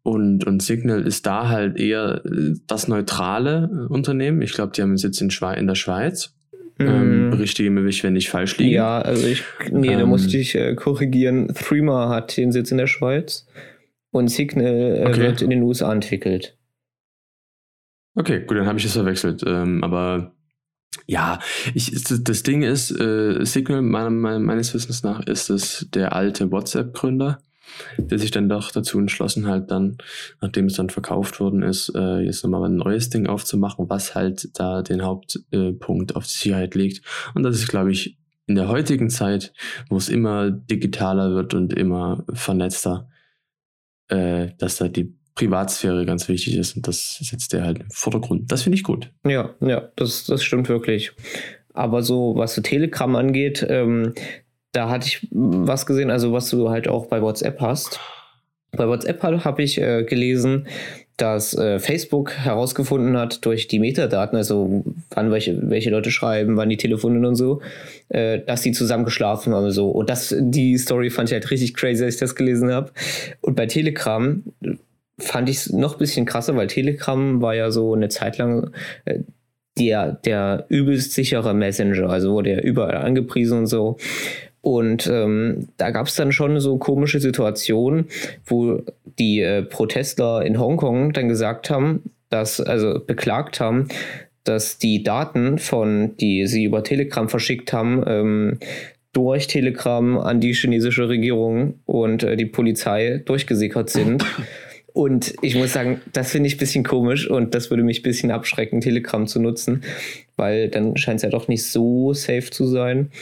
Und, 0.02 0.46
und 0.46 0.62
Signal 0.62 1.06
ist 1.06 1.26
da 1.26 1.48
halt 1.48 1.78
eher 1.78 2.22
äh, 2.24 2.54
das 2.66 2.88
neutrale 2.88 3.86
Unternehmen. 3.88 4.42
Ich 4.42 4.52
glaube, 4.52 4.72
die 4.74 4.82
haben 4.82 4.90
einen 4.90 4.98
Sitz 4.98 5.20
in, 5.20 5.30
Schwe 5.30 5.54
in 5.54 5.66
der 5.66 5.74
Schweiz. 5.74 6.34
Ähm, 6.80 7.30
berichtige 7.30 7.70
mich, 7.70 8.04
wenn 8.04 8.14
ich 8.14 8.28
falsch 8.28 8.58
liege. 8.58 8.76
Ja, 8.76 9.00
also 9.00 9.26
ich, 9.26 9.42
nee, 9.72 9.94
ähm, 9.94 9.98
da 9.98 10.06
musste 10.06 10.36
ich 10.36 10.54
äh, 10.54 10.74
korrigieren. 10.74 11.48
Threema 11.48 12.10
hat 12.10 12.36
den 12.36 12.52
Sitz 12.52 12.70
in 12.70 12.76
der 12.76 12.86
Schweiz 12.86 13.46
und 14.10 14.28
Signal 14.28 14.98
äh, 14.98 15.06
okay. 15.06 15.20
wird 15.20 15.42
in 15.42 15.48
den 15.48 15.62
USA 15.62 15.90
entwickelt. 15.90 16.57
Okay, 18.18 18.40
gut, 18.44 18.56
dann 18.56 18.66
habe 18.66 18.80
ich 18.80 18.84
es 18.84 18.94
verwechselt. 18.94 19.44
Ähm, 19.46 19.84
aber 19.84 20.32
ja, 21.06 21.38
ich, 21.72 21.92
das 22.02 22.42
Ding 22.42 22.62
ist, 22.62 22.90
äh, 22.90 23.44
Signal 23.44 23.80
meiner, 23.80 24.10
meines 24.10 24.74
Wissens 24.74 25.04
nach 25.04 25.20
ist 25.20 25.50
es 25.50 25.86
der 25.94 26.14
alte 26.14 26.50
WhatsApp-Gründer, 26.50 27.38
der 27.96 28.18
sich 28.18 28.32
dann 28.32 28.48
doch 28.48 28.72
dazu 28.72 28.98
entschlossen 28.98 29.46
hat, 29.46 29.70
dann, 29.70 29.98
nachdem 30.40 30.66
es 30.66 30.74
dann 30.74 30.90
verkauft 30.90 31.38
worden 31.38 31.62
ist, 31.62 31.92
äh, 31.94 32.18
jetzt 32.18 32.42
nochmal 32.42 32.68
ein 32.68 32.74
neues 32.74 33.08
Ding 33.08 33.28
aufzumachen, 33.28 33.88
was 33.88 34.16
halt 34.16 34.58
da 34.58 34.82
den 34.82 35.02
Hauptpunkt 35.04 36.10
äh, 36.10 36.14
auf 36.14 36.26
die 36.26 36.34
Sicherheit 36.34 36.74
legt. 36.74 37.06
Und 37.34 37.44
das 37.44 37.54
ist, 37.54 37.68
glaube 37.68 37.92
ich, 37.92 38.18
in 38.46 38.56
der 38.56 38.66
heutigen 38.66 39.10
Zeit, 39.10 39.52
wo 39.90 39.96
es 39.96 40.08
immer 40.08 40.50
digitaler 40.50 41.36
wird 41.36 41.54
und 41.54 41.72
immer 41.72 42.24
vernetzter, 42.32 43.08
äh, 44.08 44.48
dass 44.58 44.78
da 44.78 44.88
die 44.88 45.17
Privatsphäre 45.38 46.04
ganz 46.04 46.28
wichtig 46.28 46.56
ist 46.56 46.76
und 46.76 46.88
das 46.88 47.18
setzt 47.20 47.54
er 47.54 47.62
halt 47.64 47.78
im 47.78 47.90
Vordergrund. 47.90 48.50
Das 48.50 48.62
finde 48.62 48.76
ich 48.76 48.82
gut. 48.82 49.12
Ja, 49.24 49.50
ja, 49.60 49.88
das, 49.94 50.24
das 50.24 50.42
stimmt 50.42 50.68
wirklich. 50.68 51.12
aber 51.78 52.02
so, 52.02 52.34
was 52.36 52.54
so 52.54 52.60
Telegram 52.60 53.14
angeht, 53.14 53.64
ähm, 53.68 54.14
da 54.72 54.90
hatte 54.90 55.06
ich 55.06 55.28
was 55.30 55.86
gesehen, 55.86 56.10
also 56.10 56.32
was 56.32 56.50
du 56.50 56.70
halt 56.70 56.88
auch 56.88 57.06
bei 57.06 57.22
WhatsApp 57.22 57.60
hast. 57.60 58.00
Bei 58.72 58.88
WhatsApp 58.88 59.22
habe 59.22 59.62
ich 59.62 59.80
äh, 59.80 60.02
gelesen, 60.02 60.66
dass 61.16 61.56
äh, 61.56 61.78
Facebook 61.78 62.32
herausgefunden 62.32 63.16
hat 63.16 63.44
durch 63.44 63.66
die 63.66 63.78
Metadaten, 63.78 64.36
also 64.36 64.84
wann 65.10 65.30
welche, 65.30 65.70
welche 65.70 65.90
Leute 65.90 66.10
schreiben, 66.10 66.56
wann 66.56 66.68
die 66.68 66.76
Telefonen 66.76 67.24
und 67.24 67.34
so, 67.34 67.60
äh, 68.08 68.40
dass 68.40 68.62
die 68.62 68.72
zusammen 68.72 69.04
geschlafen 69.04 69.54
haben. 69.54 69.70
So. 69.70 69.90
Und 69.90 70.10
das, 70.10 70.34
die 70.38 70.76
Story 70.78 71.10
fand 71.10 71.28
ich 71.28 71.32
halt 71.32 71.50
richtig 71.50 71.74
crazy, 71.74 72.04
als 72.04 72.14
ich 72.14 72.20
das 72.20 72.34
gelesen 72.34 72.72
habe. 72.72 72.92
Und 73.40 73.56
bei 73.56 73.66
Telegram 73.66 74.42
fand 75.18 75.48
ich 75.48 75.56
es 75.56 75.72
noch 75.72 75.94
ein 75.94 75.98
bisschen 75.98 76.26
krasser, 76.26 76.56
weil 76.56 76.68
Telegram 76.68 77.40
war 77.42 77.54
ja 77.54 77.70
so 77.70 77.94
eine 77.94 78.08
Zeit 78.08 78.38
lang 78.38 78.70
äh, 79.04 79.20
der, 79.78 80.12
der 80.12 80.66
übelst 80.68 81.12
sichere 81.12 81.54
Messenger, 81.54 82.10
also 82.10 82.32
wurde 82.32 82.50
ja 82.50 82.60
überall 82.60 82.96
angepriesen 82.96 83.58
und 83.58 83.66
so. 83.66 83.96
Und 84.60 85.06
ähm, 85.06 85.68
da 85.76 85.90
gab 85.90 86.08
es 86.08 86.16
dann 86.16 86.32
schon 86.32 86.58
so 86.60 86.78
komische 86.78 87.20
Situationen, 87.20 88.06
wo 88.44 88.82
die 89.18 89.40
äh, 89.40 89.62
Protestler 89.62 90.44
in 90.44 90.58
Hongkong 90.58 91.12
dann 91.12 91.28
gesagt 91.28 91.70
haben, 91.70 92.10
dass, 92.28 92.60
also 92.60 93.00
beklagt 93.04 93.60
haben, 93.60 93.88
dass 94.44 94.78
die 94.78 95.02
Daten 95.02 95.58
von, 95.58 96.16
die 96.16 96.46
sie 96.46 96.64
über 96.64 96.82
Telegram 96.82 97.28
verschickt 97.28 97.72
haben, 97.72 98.02
ähm, 98.06 98.58
durch 99.12 99.46
Telegram 99.46 100.18
an 100.18 100.40
die 100.40 100.52
chinesische 100.52 101.08
Regierung 101.08 101.80
und 101.86 102.22
äh, 102.22 102.36
die 102.36 102.46
Polizei 102.46 103.22
durchgesickert 103.24 103.90
sind. 103.90 104.24
Und 104.98 105.34
ich 105.42 105.54
muss 105.54 105.74
sagen, 105.74 106.00
das 106.12 106.32
finde 106.32 106.48
ich 106.48 106.56
ein 106.56 106.58
bisschen 106.58 106.82
komisch 106.82 107.30
und 107.30 107.54
das 107.54 107.70
würde 107.70 107.84
mich 107.84 108.00
ein 108.00 108.02
bisschen 108.02 108.32
abschrecken, 108.32 108.80
Telegram 108.80 109.28
zu 109.28 109.38
nutzen, 109.38 109.84
weil 110.34 110.70
dann 110.70 110.96
scheint 110.96 111.18
es 111.18 111.22
ja 111.22 111.28
doch 111.28 111.46
nicht 111.46 111.64
so 111.64 112.12
safe 112.14 112.50
zu 112.50 112.66
sein. 112.66 113.12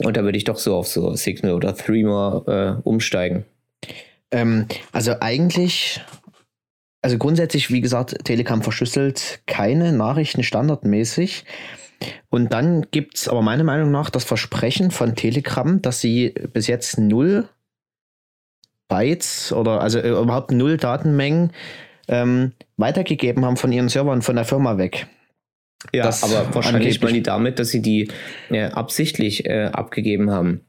Und 0.00 0.16
da 0.16 0.24
würde 0.24 0.36
ich 0.36 0.42
doch 0.42 0.58
so 0.58 0.74
auf 0.74 0.88
so 0.88 1.14
Signal 1.14 1.52
oder 1.52 1.76
Threema 1.76 2.42
äh, 2.82 2.82
umsteigen. 2.82 3.44
Ähm, 4.32 4.66
also 4.90 5.14
eigentlich, 5.20 6.00
also 7.00 7.16
grundsätzlich, 7.16 7.70
wie 7.70 7.80
gesagt, 7.80 8.16
Telegram 8.24 8.60
verschlüsselt 8.60 9.42
keine 9.46 9.92
Nachrichten 9.92 10.42
standardmäßig. 10.42 11.44
Und 12.28 12.52
dann 12.52 12.88
gibt 12.90 13.18
es 13.18 13.28
aber 13.28 13.42
meiner 13.42 13.62
Meinung 13.62 13.92
nach 13.92 14.10
das 14.10 14.24
Versprechen 14.24 14.90
von 14.90 15.14
Telegram, 15.14 15.80
dass 15.80 16.00
sie 16.00 16.34
bis 16.52 16.66
jetzt 16.66 16.98
null 16.98 17.48
Bytes 18.88 19.52
oder 19.52 19.80
also 19.80 19.98
äh, 19.98 20.10
überhaupt 20.10 20.50
null 20.50 20.76
Datenmengen 20.76 21.52
ähm, 22.08 22.52
weitergegeben 22.76 23.44
haben 23.44 23.56
von 23.56 23.70
ihren 23.70 23.88
Servern 23.88 24.22
von 24.22 24.36
der 24.36 24.44
Firma 24.44 24.78
weg. 24.78 25.06
Ja, 25.92 26.02
das 26.04 26.24
aber 26.24 26.54
wahrscheinlich 26.54 27.00
meinen 27.00 27.14
die 27.14 27.22
damit, 27.22 27.60
dass 27.60 27.68
sie 27.68 27.80
die 27.80 28.08
äh, 28.50 28.64
absichtlich 28.64 29.46
äh, 29.46 29.66
abgegeben 29.66 30.30
haben. 30.30 30.62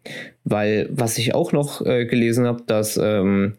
Weil, 0.44 0.88
was 0.92 1.18
ich 1.18 1.34
auch 1.34 1.52
noch 1.52 1.84
äh, 1.84 2.06
gelesen 2.06 2.46
habe, 2.46 2.64
dass, 2.68 2.96
ähm, 2.98 3.56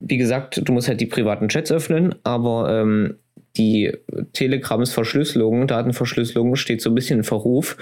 wie 0.00 0.18
gesagt, 0.18 0.60
du 0.62 0.72
musst 0.72 0.88
halt 0.88 1.00
die 1.00 1.06
privaten 1.06 1.48
Chats 1.48 1.72
öffnen, 1.72 2.14
aber 2.24 2.82
ähm, 2.82 3.16
die 3.56 3.92
Telegrams 4.32 4.92
Verschlüsselung, 4.92 5.66
Datenverschlüsselung 5.66 6.56
steht 6.56 6.80
so 6.80 6.90
ein 6.90 6.94
bisschen 6.94 7.18
in 7.18 7.24
Verruf, 7.24 7.76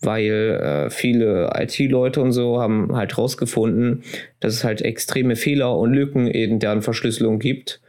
weil 0.00 0.60
äh, 0.62 0.90
viele 0.90 1.50
IT-Leute 1.54 2.20
und 2.20 2.32
so 2.32 2.60
haben 2.60 2.96
halt 2.96 3.18
rausgefunden, 3.18 4.02
dass 4.40 4.54
es 4.54 4.64
halt 4.64 4.82
extreme 4.82 5.36
Fehler 5.36 5.76
und 5.76 5.92
Lücken 5.92 6.26
in 6.26 6.58
deren 6.58 6.82
Verschlüsselung 6.82 7.38
gibt 7.38 7.80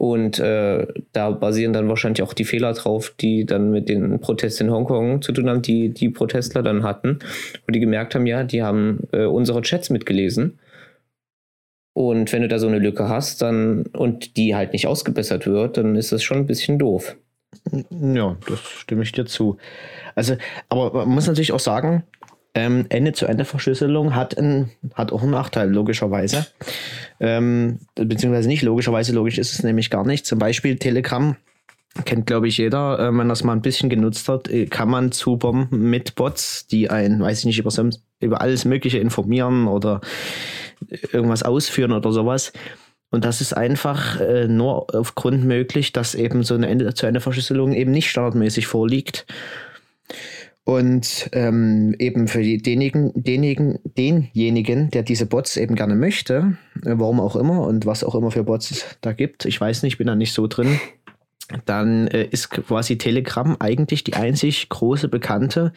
und 0.00 0.38
äh, 0.38 0.86
da 1.12 1.30
basieren 1.30 1.74
dann 1.74 1.90
wahrscheinlich 1.90 2.22
auch 2.22 2.32
die 2.32 2.44
Fehler 2.46 2.72
drauf, 2.72 3.12
die 3.20 3.44
dann 3.44 3.70
mit 3.70 3.90
den 3.90 4.18
Protesten 4.20 4.68
in 4.68 4.72
Hongkong 4.72 5.20
zu 5.20 5.30
tun 5.32 5.50
haben, 5.50 5.60
die 5.60 5.90
die 5.90 6.08
Protestler 6.08 6.62
dann 6.62 6.84
hatten. 6.84 7.18
Und 7.66 7.76
die 7.76 7.80
gemerkt 7.80 8.14
haben, 8.14 8.26
ja, 8.26 8.42
die 8.42 8.62
haben 8.62 9.00
äh, 9.12 9.24
unsere 9.24 9.60
Chats 9.60 9.90
mitgelesen. 9.90 10.58
Und 11.92 12.32
wenn 12.32 12.42
du 12.42 12.48
da 12.48 12.58
so 12.58 12.68
eine 12.68 12.78
Lücke 12.78 13.08
hast, 13.08 13.42
dann 13.42 13.86
und 13.86 14.36
die 14.36 14.54
halt 14.54 14.72
nicht 14.72 14.86
ausgebessert 14.86 15.46
wird, 15.46 15.76
dann 15.76 15.96
ist 15.96 16.12
das 16.12 16.22
schon 16.22 16.38
ein 16.38 16.46
bisschen 16.46 16.78
doof. 16.78 17.16
Ja, 17.90 18.36
das 18.48 18.60
stimme 18.60 19.02
ich 19.02 19.12
dir 19.12 19.26
zu. 19.26 19.56
Also, 20.14 20.36
aber 20.68 20.92
man 20.92 21.08
muss 21.08 21.26
natürlich 21.26 21.52
auch 21.52 21.60
sagen, 21.60 22.04
ähm, 22.54 22.86
Ende-zu-Ende-Verschlüsselung 22.88 24.14
hat, 24.14 24.36
hat 24.94 25.12
auch 25.12 25.22
einen 25.22 25.30
Nachteil, 25.30 25.70
logischerweise. 25.70 26.46
Ähm, 27.20 27.80
beziehungsweise 27.94 28.48
nicht 28.48 28.62
logischerweise, 28.62 29.12
logisch 29.12 29.38
ist 29.38 29.52
es 29.52 29.62
nämlich 29.62 29.90
gar 29.90 30.04
nicht. 30.04 30.26
Zum 30.26 30.38
Beispiel 30.38 30.76
Telegram 30.76 31.36
kennt, 32.04 32.26
glaube 32.26 32.48
ich, 32.48 32.58
jeder. 32.58 32.98
Äh, 32.98 33.16
wenn 33.16 33.28
das 33.28 33.44
mal 33.44 33.52
ein 33.52 33.62
bisschen 33.62 33.88
genutzt 33.88 34.28
hat, 34.28 34.48
äh, 34.48 34.66
kann 34.66 34.88
man 34.88 35.12
zubomben 35.12 35.68
mit 35.90 36.14
Bots, 36.14 36.66
die 36.66 36.90
ein, 36.90 37.20
weiß 37.20 37.40
ich 37.40 37.44
nicht, 37.44 37.58
über, 37.58 37.90
über 38.20 38.40
alles 38.40 38.64
Mögliche 38.64 38.98
informieren 38.98 39.68
oder 39.68 40.00
irgendwas 41.12 41.42
ausführen 41.42 41.92
oder 41.92 42.12
sowas. 42.12 42.52
Und 43.10 43.24
das 43.24 43.40
ist 43.40 43.52
einfach 43.56 44.20
äh, 44.20 44.46
nur 44.46 44.94
aufgrund 44.94 45.44
möglich, 45.44 45.92
dass 45.92 46.14
eben 46.14 46.44
so 46.44 46.54
eine 46.54 46.68
Ende-zu-Ende-Verschlüsselung 46.68 47.72
eben 47.72 47.90
nicht 47.90 48.08
standardmäßig 48.08 48.66
vorliegt. 48.66 49.26
Und 50.62 51.28
ähm, 51.32 51.96
eben 51.98 52.28
für 52.28 52.42
die, 52.42 52.58
denjenigen, 52.58 53.10
denjenigen, 53.14 53.80
denjenigen, 53.96 54.90
der 54.90 55.02
diese 55.02 55.26
Bots 55.26 55.56
eben 55.56 55.74
gerne 55.74 55.96
möchte, 55.96 56.56
äh, 56.84 56.92
warum 56.94 57.18
auch 57.18 57.34
immer 57.34 57.66
und 57.66 57.86
was 57.86 58.04
auch 58.04 58.14
immer 58.14 58.30
für 58.30 58.44
Bots 58.44 58.70
es 58.70 58.84
da 59.00 59.12
gibt, 59.12 59.46
ich 59.46 59.60
weiß 59.60 59.82
nicht, 59.82 59.98
bin 59.98 60.06
da 60.06 60.14
nicht 60.14 60.32
so 60.32 60.46
drin, 60.46 60.78
dann 61.64 62.06
äh, 62.08 62.24
ist 62.30 62.50
quasi 62.50 62.98
Telegram 62.98 63.56
eigentlich 63.58 64.04
die 64.04 64.14
einzig 64.14 64.68
große 64.68 65.08
bekannte 65.08 65.72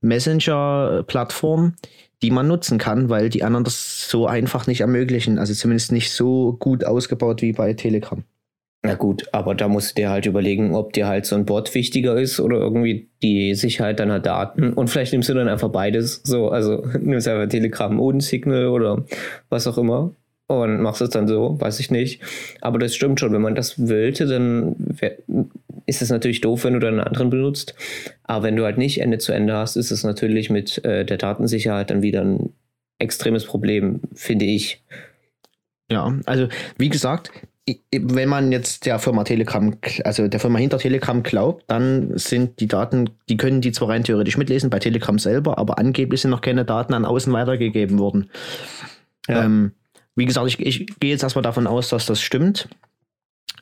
Messenger-Plattform, 0.00 1.74
die 2.22 2.30
man 2.30 2.48
nutzen 2.48 2.78
kann, 2.78 3.08
weil 3.08 3.28
die 3.28 3.44
anderen 3.44 3.64
das 3.64 4.08
so 4.08 4.26
einfach 4.26 4.66
nicht 4.66 4.80
ermöglichen. 4.80 5.38
Also 5.38 5.54
zumindest 5.54 5.92
nicht 5.92 6.12
so 6.12 6.56
gut 6.58 6.84
ausgebaut 6.84 7.42
wie 7.42 7.52
bei 7.52 7.72
Telegram. 7.74 8.22
Na 8.86 8.94
gut, 8.94 9.26
aber 9.32 9.54
da 9.54 9.66
musst 9.66 9.92
du 9.92 10.02
dir 10.02 10.10
halt 10.10 10.26
überlegen, 10.26 10.74
ob 10.74 10.92
dir 10.92 11.06
halt 11.06 11.24
so 11.24 11.36
ein 11.36 11.46
Bot 11.46 11.74
wichtiger 11.74 12.16
ist 12.16 12.38
oder 12.38 12.58
irgendwie 12.58 13.08
die 13.22 13.54
Sicherheit 13.54 13.98
deiner 13.98 14.20
Daten. 14.20 14.74
Und 14.74 14.88
vielleicht 14.88 15.12
nimmst 15.12 15.30
du 15.30 15.34
dann 15.34 15.48
einfach 15.48 15.70
beides. 15.70 16.20
So, 16.22 16.50
also 16.50 16.84
nimmst 17.00 17.26
einfach 17.26 17.48
Telegram 17.48 17.98
und 17.98 18.20
Signal 18.20 18.66
oder 18.66 19.04
was 19.48 19.66
auch 19.66 19.78
immer 19.78 20.14
und 20.46 20.82
machst 20.82 21.00
es 21.00 21.10
dann 21.10 21.26
so, 21.26 21.58
weiß 21.60 21.80
ich 21.80 21.90
nicht. 21.90 22.22
Aber 22.60 22.78
das 22.78 22.94
stimmt 22.94 23.20
schon, 23.20 23.32
wenn 23.32 23.42
man 23.42 23.54
das 23.54 23.88
wollte, 23.88 24.26
dann 24.26 24.76
ist 25.86 26.02
es 26.02 26.10
natürlich 26.10 26.40
doof, 26.40 26.64
wenn 26.64 26.74
du 26.74 26.80
dann 26.80 26.94
einen 26.94 27.06
anderen 27.06 27.30
benutzt. 27.30 27.74
Aber 28.24 28.44
wenn 28.44 28.56
du 28.56 28.64
halt 28.64 28.78
nicht 28.78 29.00
Ende 29.00 29.18
zu 29.18 29.32
Ende 29.32 29.54
hast, 29.54 29.76
ist 29.76 29.90
es 29.90 30.04
natürlich 30.04 30.50
mit 30.50 30.84
äh, 30.84 31.04
der 31.04 31.16
Datensicherheit 31.16 31.90
dann 31.90 32.02
wieder 32.02 32.22
ein 32.22 32.52
extremes 32.98 33.44
Problem, 33.44 34.00
finde 34.14 34.44
ich. 34.44 34.82
Ja, 35.90 36.14
also 36.26 36.48
wie 36.78 36.88
gesagt, 36.88 37.30
wenn 37.90 38.28
man 38.28 38.52
jetzt 38.52 38.84
der 38.84 38.98
Firma 38.98 39.24
Telegram, 39.24 39.74
also 40.04 40.28
der 40.28 40.40
Firma 40.40 40.58
hinter 40.58 40.78
Telegram 40.78 41.22
glaubt, 41.22 41.64
dann 41.66 42.16
sind 42.16 42.60
die 42.60 42.68
Daten, 42.68 43.10
die 43.28 43.38
können 43.38 43.62
die 43.62 43.72
zwar 43.72 43.88
rein 43.88 44.04
theoretisch 44.04 44.36
mitlesen 44.36 44.68
bei 44.68 44.78
Telegram 44.78 45.18
selber, 45.18 45.56
aber 45.56 45.78
angeblich 45.78 46.20
sind 46.20 46.30
noch 46.30 46.42
keine 46.42 46.64
Daten 46.66 46.92
an 46.92 47.06
außen 47.06 47.32
weitergegeben 47.32 47.98
worden. 47.98 48.30
Ja. 49.28 49.44
Ähm, 49.44 49.72
wie 50.16 50.26
gesagt, 50.26 50.46
ich, 50.46 50.60
ich 50.60 50.86
gehe 51.00 51.10
jetzt 51.10 51.22
erstmal 51.22 51.42
davon 51.42 51.66
aus, 51.66 51.88
dass 51.88 52.06
das 52.06 52.20
stimmt. 52.20 52.68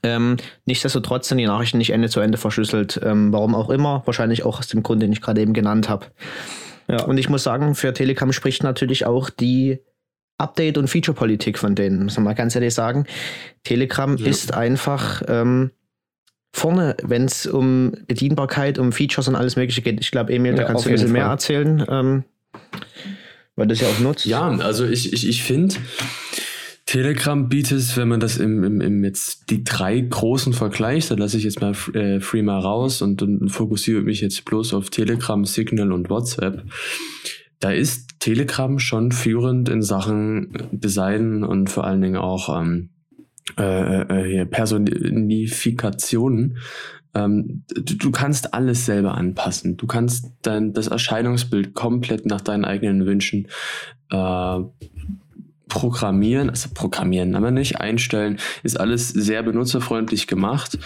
Ähm, 0.03 0.37
nichtsdestotrotz 0.65 1.29
sind 1.29 1.39
die 1.39 1.47
Nachrichten 1.47 1.79
nicht 1.79 1.91
Ende 1.91 2.09
zu 2.09 2.21
Ende 2.21 2.39
verschlüsselt. 2.39 3.01
Ähm, 3.03 3.33
warum 3.33 3.55
auch 3.55 3.71
immer. 3.71 4.03
Wahrscheinlich 4.05 4.45
auch 4.45 4.59
aus 4.59 4.69
dem 4.69 4.83
Grund, 4.83 5.03
den 5.03 5.13
ich 5.13 5.21
gerade 5.21 5.41
eben 5.41 5.53
genannt 5.53 5.89
habe. 5.89 6.07
Ja. 6.89 7.05
Und 7.05 7.19
ich 7.19 7.29
muss 7.29 7.45
sagen, 7.45 7.75
für 7.75 7.93
Telegram 7.95 8.33
spricht 8.33 8.63
natürlich 8.65 9.07
auch 9.07 9.31
die 9.31 9.79
Update- 10.39 10.79
und 10.79 10.89
Feature-Politik 10.89 11.59
von 11.59 11.75
denen, 11.75 12.05
muss 12.05 12.17
man 12.17 12.25
mal 12.25 12.35
ganz 12.35 12.55
ehrlich 12.55 12.75
sagen. 12.75 13.07
Telegram 13.63 14.17
ja. 14.17 14.27
ist 14.27 14.53
einfach 14.53 15.23
ähm, 15.29 15.71
vorne, 16.53 16.97
wenn 17.03 17.25
es 17.25 17.47
um 17.47 17.93
Bedienbarkeit, 18.09 18.79
um 18.79 18.93
Features 18.93 19.29
und 19.29 19.37
alles 19.37 19.57
Mögliche 19.57 19.83
geht. 19.83 20.01
Ich 20.01 20.11
glaube, 20.11 20.33
Emil, 20.33 20.53
ja, 20.53 20.59
da 20.59 20.65
kannst 20.65 20.85
du 20.85 20.89
ein 20.89 20.95
bisschen 20.95 21.09
Fall. 21.09 21.21
mehr 21.21 21.27
erzählen, 21.27 21.87
ähm, 21.89 22.25
weil 23.57 23.67
das 23.67 23.81
ja 23.81 23.89
auch 23.89 24.01
nutzt. 24.01 24.27
Ja, 24.27 24.49
also 24.49 24.87
ich, 24.87 25.13
ich, 25.13 25.29
ich 25.29 25.43
finde, 25.43 25.75
Telegram 26.87 27.49
bietet, 27.49 27.97
wenn 27.97 28.09
man 28.09 28.21
das 28.21 28.39
im, 28.39 28.65
im, 28.65 28.81
im 28.81 29.05
jetzt 29.05 29.51
die 29.51 29.65
drei 29.65 30.01
großen 30.01 30.53
vergleicht, 30.53 31.11
dann 31.11 31.19
lasse 31.19 31.37
ich 31.37 31.45
jetzt 31.45 31.61
mal 31.61 31.75
äh, 31.95 32.21
Freema 32.21 32.59
raus 32.59 33.03
und, 33.03 33.23
und 33.23 33.51
fokussiere 33.51 34.03
mich 34.03 34.21
jetzt 34.21 34.45
bloß 34.45 34.75
auf 34.75 34.91
Telegram, 34.91 35.45
Signal 35.45 35.93
und 35.93 36.11
WhatsApp 36.11 36.65
da 37.63 37.71
ist 37.71 38.19
Telegram 38.19 38.79
schon 38.79 39.13
führend 39.13 39.69
in 39.69 39.83
Sachen 39.83 40.49
Design 40.73 41.45
und 41.45 41.71
vor 41.71 41.85
allen 41.85 42.03
Dingen 42.03 42.17
auch 42.17 42.61
ähm, 42.61 42.91
äh, 43.57 44.41
äh, 44.41 44.47
Personifikationen. 44.47 46.59
Ähm, 47.15 47.65
du, 47.69 47.97
du, 47.97 48.11
kannst 48.11 48.55
alles 48.55 48.87
selber 48.87 49.15
anpassen. 49.15 49.77
Du 49.77 49.87
kannst 49.87 50.33
dein, 50.43 50.73
das 50.73 50.89
Erscheinungsbild 50.89 51.75
komplett 51.75 52.27
nach 52.27 52.41
deinen 52.41 52.65
eigenen 52.65 53.07
Wünschen 53.07 53.49
äh, 54.11 54.61
Programmieren, 55.73 56.51
also 56.51 56.69
Programmieren, 56.75 57.35
aber 57.35 57.51
nicht 57.51 57.81
einstellen, 57.81 58.39
ist 58.63 58.79
alles 58.79 59.09
sehr 59.09 59.43
benutzerfreundlich 59.43 60.27
gemacht. 60.27 60.79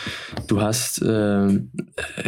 Du 0.46 0.60
hast 0.60 1.02
äh, 1.02 1.60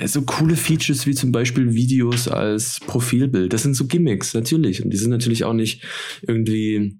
so 0.06 0.22
coole 0.22 0.56
Features 0.56 1.06
wie 1.06 1.14
zum 1.14 1.30
Beispiel 1.30 1.74
Videos 1.74 2.26
als 2.26 2.80
Profilbild. 2.84 3.52
Das 3.52 3.62
sind 3.62 3.74
so 3.74 3.86
Gimmicks, 3.86 4.34
natürlich. 4.34 4.82
Und 4.82 4.90
die 4.90 4.96
sind 4.96 5.10
natürlich 5.10 5.44
auch 5.44 5.52
nicht 5.52 5.84
irgendwie 6.22 6.98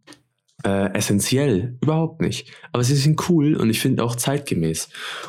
äh, 0.65 0.93
essentiell, 0.93 1.77
überhaupt 1.83 2.21
nicht. 2.21 2.53
Aber 2.73 2.83
sie 2.83 2.97
sind 2.97 3.29
cool 3.29 3.55
und 3.55 3.71
ich 3.71 3.81
finde 3.81 4.03
auch 4.03 4.17
zeitgemäß. 4.17 4.89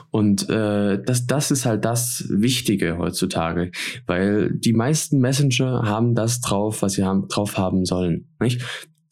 Und 0.10 0.50
äh, 0.50 1.02
das, 1.04 1.28
das 1.28 1.52
ist 1.52 1.65
halt 1.65 1.86
das 1.86 2.26
Wichtige 2.30 2.98
heutzutage, 2.98 3.72
weil 4.08 4.52
die 4.52 4.74
meisten 4.74 5.20
Messenger 5.20 5.84
haben 5.86 6.15
das 6.15 6.42
drauf, 6.42 6.82
was 6.82 6.94
sie 6.94 7.04
haben, 7.04 7.28
drauf 7.28 7.58
haben 7.58 7.86
sollen. 7.86 8.28
Nicht? 8.39 8.62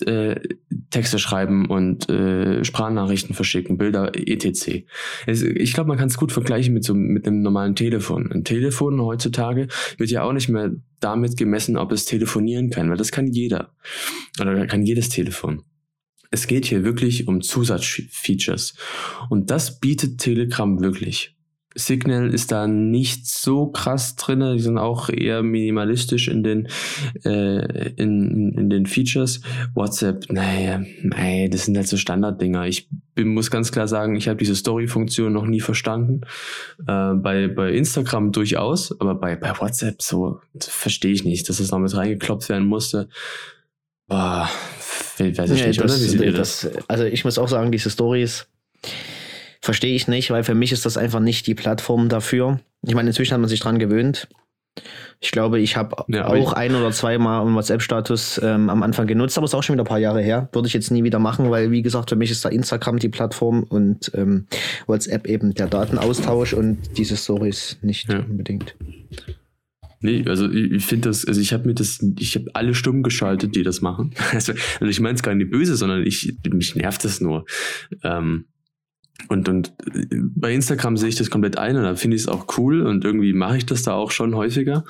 äh, 0.06 0.36
Texte 0.90 1.20
schreiben 1.20 1.66
und 1.66 2.10
äh, 2.10 2.64
Sprachnachrichten 2.64 3.36
verschicken, 3.36 3.78
Bilder, 3.78 4.12
etc. 4.16 4.84
Es, 5.26 5.42
ich 5.42 5.74
glaube, 5.74 5.88
man 5.88 5.98
kann 5.98 6.08
es 6.08 6.18
gut 6.18 6.32
vergleichen 6.32 6.74
mit 6.74 6.84
so 6.84 6.94
mit 6.94 7.28
einem 7.28 7.42
normalen 7.42 7.76
Telefon. 7.76 8.32
Ein 8.32 8.44
Telefon 8.44 9.02
heutzutage 9.02 9.68
wird 9.98 10.10
ja 10.10 10.24
auch 10.24 10.34
nicht 10.34 10.50
mehr 10.50 10.72
damit 11.00 11.38
gemessen, 11.38 11.78
ob 11.78 11.92
es 11.92 12.06
telefonieren 12.06 12.70
kann, 12.70 12.90
weil 12.90 12.98
das 12.98 13.12
kann 13.12 13.28
jeder. 13.28 13.72
Oder 14.40 14.68
kann 14.68 14.84
jedes 14.84 15.10
Telefon. 15.10 15.64
Es 16.32 16.48
geht 16.48 16.66
hier 16.66 16.84
wirklich 16.84 17.28
um 17.28 17.42
Zusatzfeatures. 17.42 18.76
Und 19.30 19.50
das 19.52 19.80
bietet 19.80 20.20
Telegram 20.20 20.82
wirklich. 20.82 21.38
Signal 21.78 22.34
ist 22.34 22.52
da 22.52 22.68
nicht 22.68 23.28
so 23.28 23.68
krass 23.68 24.16
drin, 24.16 24.40
die 24.56 24.60
sind 24.60 24.78
auch 24.78 25.10
eher 25.10 25.44
minimalistisch 25.44 26.28
in 26.28 26.44
den, 26.44 26.68
äh, 27.24 27.92
in, 27.92 28.54
in 28.58 28.70
den 28.70 28.86
Features. 28.88 29.42
WhatsApp, 29.76 30.26
naja, 30.32 30.82
nee, 31.04 31.48
das 31.50 31.66
sind 31.66 31.78
halt 31.78 31.88
so 31.88 31.96
Standarddinger. 31.96 32.66
Ich 32.66 32.90
bin, 33.14 33.28
muss 33.28 33.52
ganz 33.52 33.72
klar 33.72 33.88
sagen, 33.88 34.16
ich 34.16 34.28
habe 34.28 34.40
diese 34.40 34.56
Story-Funktion 34.56 35.32
noch 35.32 35.46
nie 35.46 35.62
verstanden. 35.62 36.22
Äh, 36.88 37.14
bei, 37.14 37.48
bei 37.48 37.72
Instagram 37.72 38.32
durchaus, 38.32 39.00
aber 39.00 39.14
bei, 39.14 39.36
bei 39.36 39.52
WhatsApp 39.60 40.02
so 40.02 40.42
verstehe 40.60 41.14
ich 41.14 41.26
nicht, 41.26 41.48
dass 41.48 41.60
es 41.60 41.72
noch 41.72 41.80
mit 41.80 41.96
reingeklopft 41.96 42.50
werden 42.50 42.68
musste. 42.68 43.08
Boah, 44.08 44.50
weiß 45.18 45.20
ich 45.20 45.38
Nee, 45.62 45.68
nicht, 45.68 45.80
das, 45.82 46.14
oder? 46.16 46.32
Das? 46.32 46.62
das, 46.62 46.90
also 46.90 47.04
ich 47.06 47.26
muss 47.26 47.38
auch 47.38 47.48
sagen, 47.48 47.72
diese 47.72 47.90
Stories 47.90 48.48
verstehe 49.62 49.96
ich 49.96 50.08
nicht, 50.08 50.32
weil 50.32 50.44
für 50.44 50.56
mich 50.56 50.72
ist 50.72 50.86
das 50.86 50.98
einfach 50.98 51.20
nicht 51.20 51.46
die 51.48 51.56
Plattform 51.56 52.08
dafür. 52.10 52.60
Ich 52.86 52.96
meine, 52.96 53.10
inzwischen 53.10 53.34
hat 53.34 53.42
man 53.42 53.50
sich 53.50 53.60
dran 53.60 53.80
gewöhnt. 53.80 54.28
Ich 55.20 55.32
glaube, 55.32 55.60
ich 55.60 55.76
habe 55.76 56.06
Ja, 56.08 56.28
auch 56.28 56.52
ich- 56.52 56.58
ein 56.58 56.76
oder 56.76 56.92
zweimal 56.92 57.42
einen 57.42 57.56
WhatsApp-Status 57.56 58.40
ähm, 58.44 58.70
am 58.70 58.84
Anfang 58.84 59.08
genutzt, 59.08 59.36
aber 59.38 59.46
es 59.46 59.52
ist 59.52 59.56
auch 59.56 59.64
schon 59.64 59.74
wieder 59.74 59.84
ein 59.84 59.88
paar 59.88 59.98
Jahre 59.98 60.22
her. 60.22 60.50
Würde 60.54 60.68
ich 60.68 60.74
jetzt 60.76 60.92
nie 60.92 61.04
wieder 61.04 61.18
machen, 61.18 61.50
weil, 61.50 61.72
wie 61.72 61.82
gesagt, 61.82 62.12
für 62.12 62.16
mich 62.16 62.30
ist 62.30 62.46
da 62.46 62.50
Instagram 62.50 63.00
die 63.00 63.10
Plattform 63.10 63.64
und 63.64 64.12
ähm, 64.14 64.46
WhatsApp 64.86 65.26
eben 65.28 65.56
der 65.56 65.66
Datenaustausch 65.68 66.54
und 66.54 66.78
diese 66.96 67.18
Stories 67.18 67.78
nicht 67.82 68.08
Ja. 68.14 68.20
unbedingt. 68.20 68.76
Nee, 70.00 70.24
also 70.28 70.50
ich, 70.50 70.72
ich 70.72 70.86
finde 70.86 71.10
das, 71.10 71.26
also 71.26 71.42
ich 71.42 71.54
habe 71.54 71.68
mir 71.68 71.74
das, 71.74 72.00
ich 72.20 72.36
habe 72.36 72.46
alle 72.54 72.74
stumm 72.74 73.04
geschaltet, 73.04 73.56
die 73.56 73.64
das 73.64 73.82
machen. 73.82 74.14
Also, 74.34 74.54
also 74.54 74.86
ich 74.86 75.00
meine 75.00 75.16
es 75.16 75.24
gar 75.24 75.34
nicht 75.34 75.50
böse, 75.50 75.76
sondern 75.76 76.06
ich, 76.06 76.36
mich 76.52 76.76
nervt 76.76 77.04
das 77.04 77.22
nur. 77.22 77.46
Ähm, 78.04 78.46
und, 79.30 79.50
und 79.50 79.74
äh, 79.94 80.06
bei 80.36 80.54
Instagram 80.54 80.96
sehe 80.98 81.10
ich 81.10 81.16
das 81.16 81.32
komplett 81.32 81.58
ein 81.58 81.76
und 81.76 81.84
da 81.84 81.96
finde 81.96 82.16
ich 82.16 82.24
es 82.24 82.28
auch 82.28 82.46
cool 82.58 82.82
und 82.82 83.04
irgendwie 83.04 83.34
mache 83.34 83.58
ich 83.58 83.66
das 83.66 83.84
da 83.84 83.94
auch 83.94 84.12
schon 84.12 84.36
häufiger. 84.36 84.84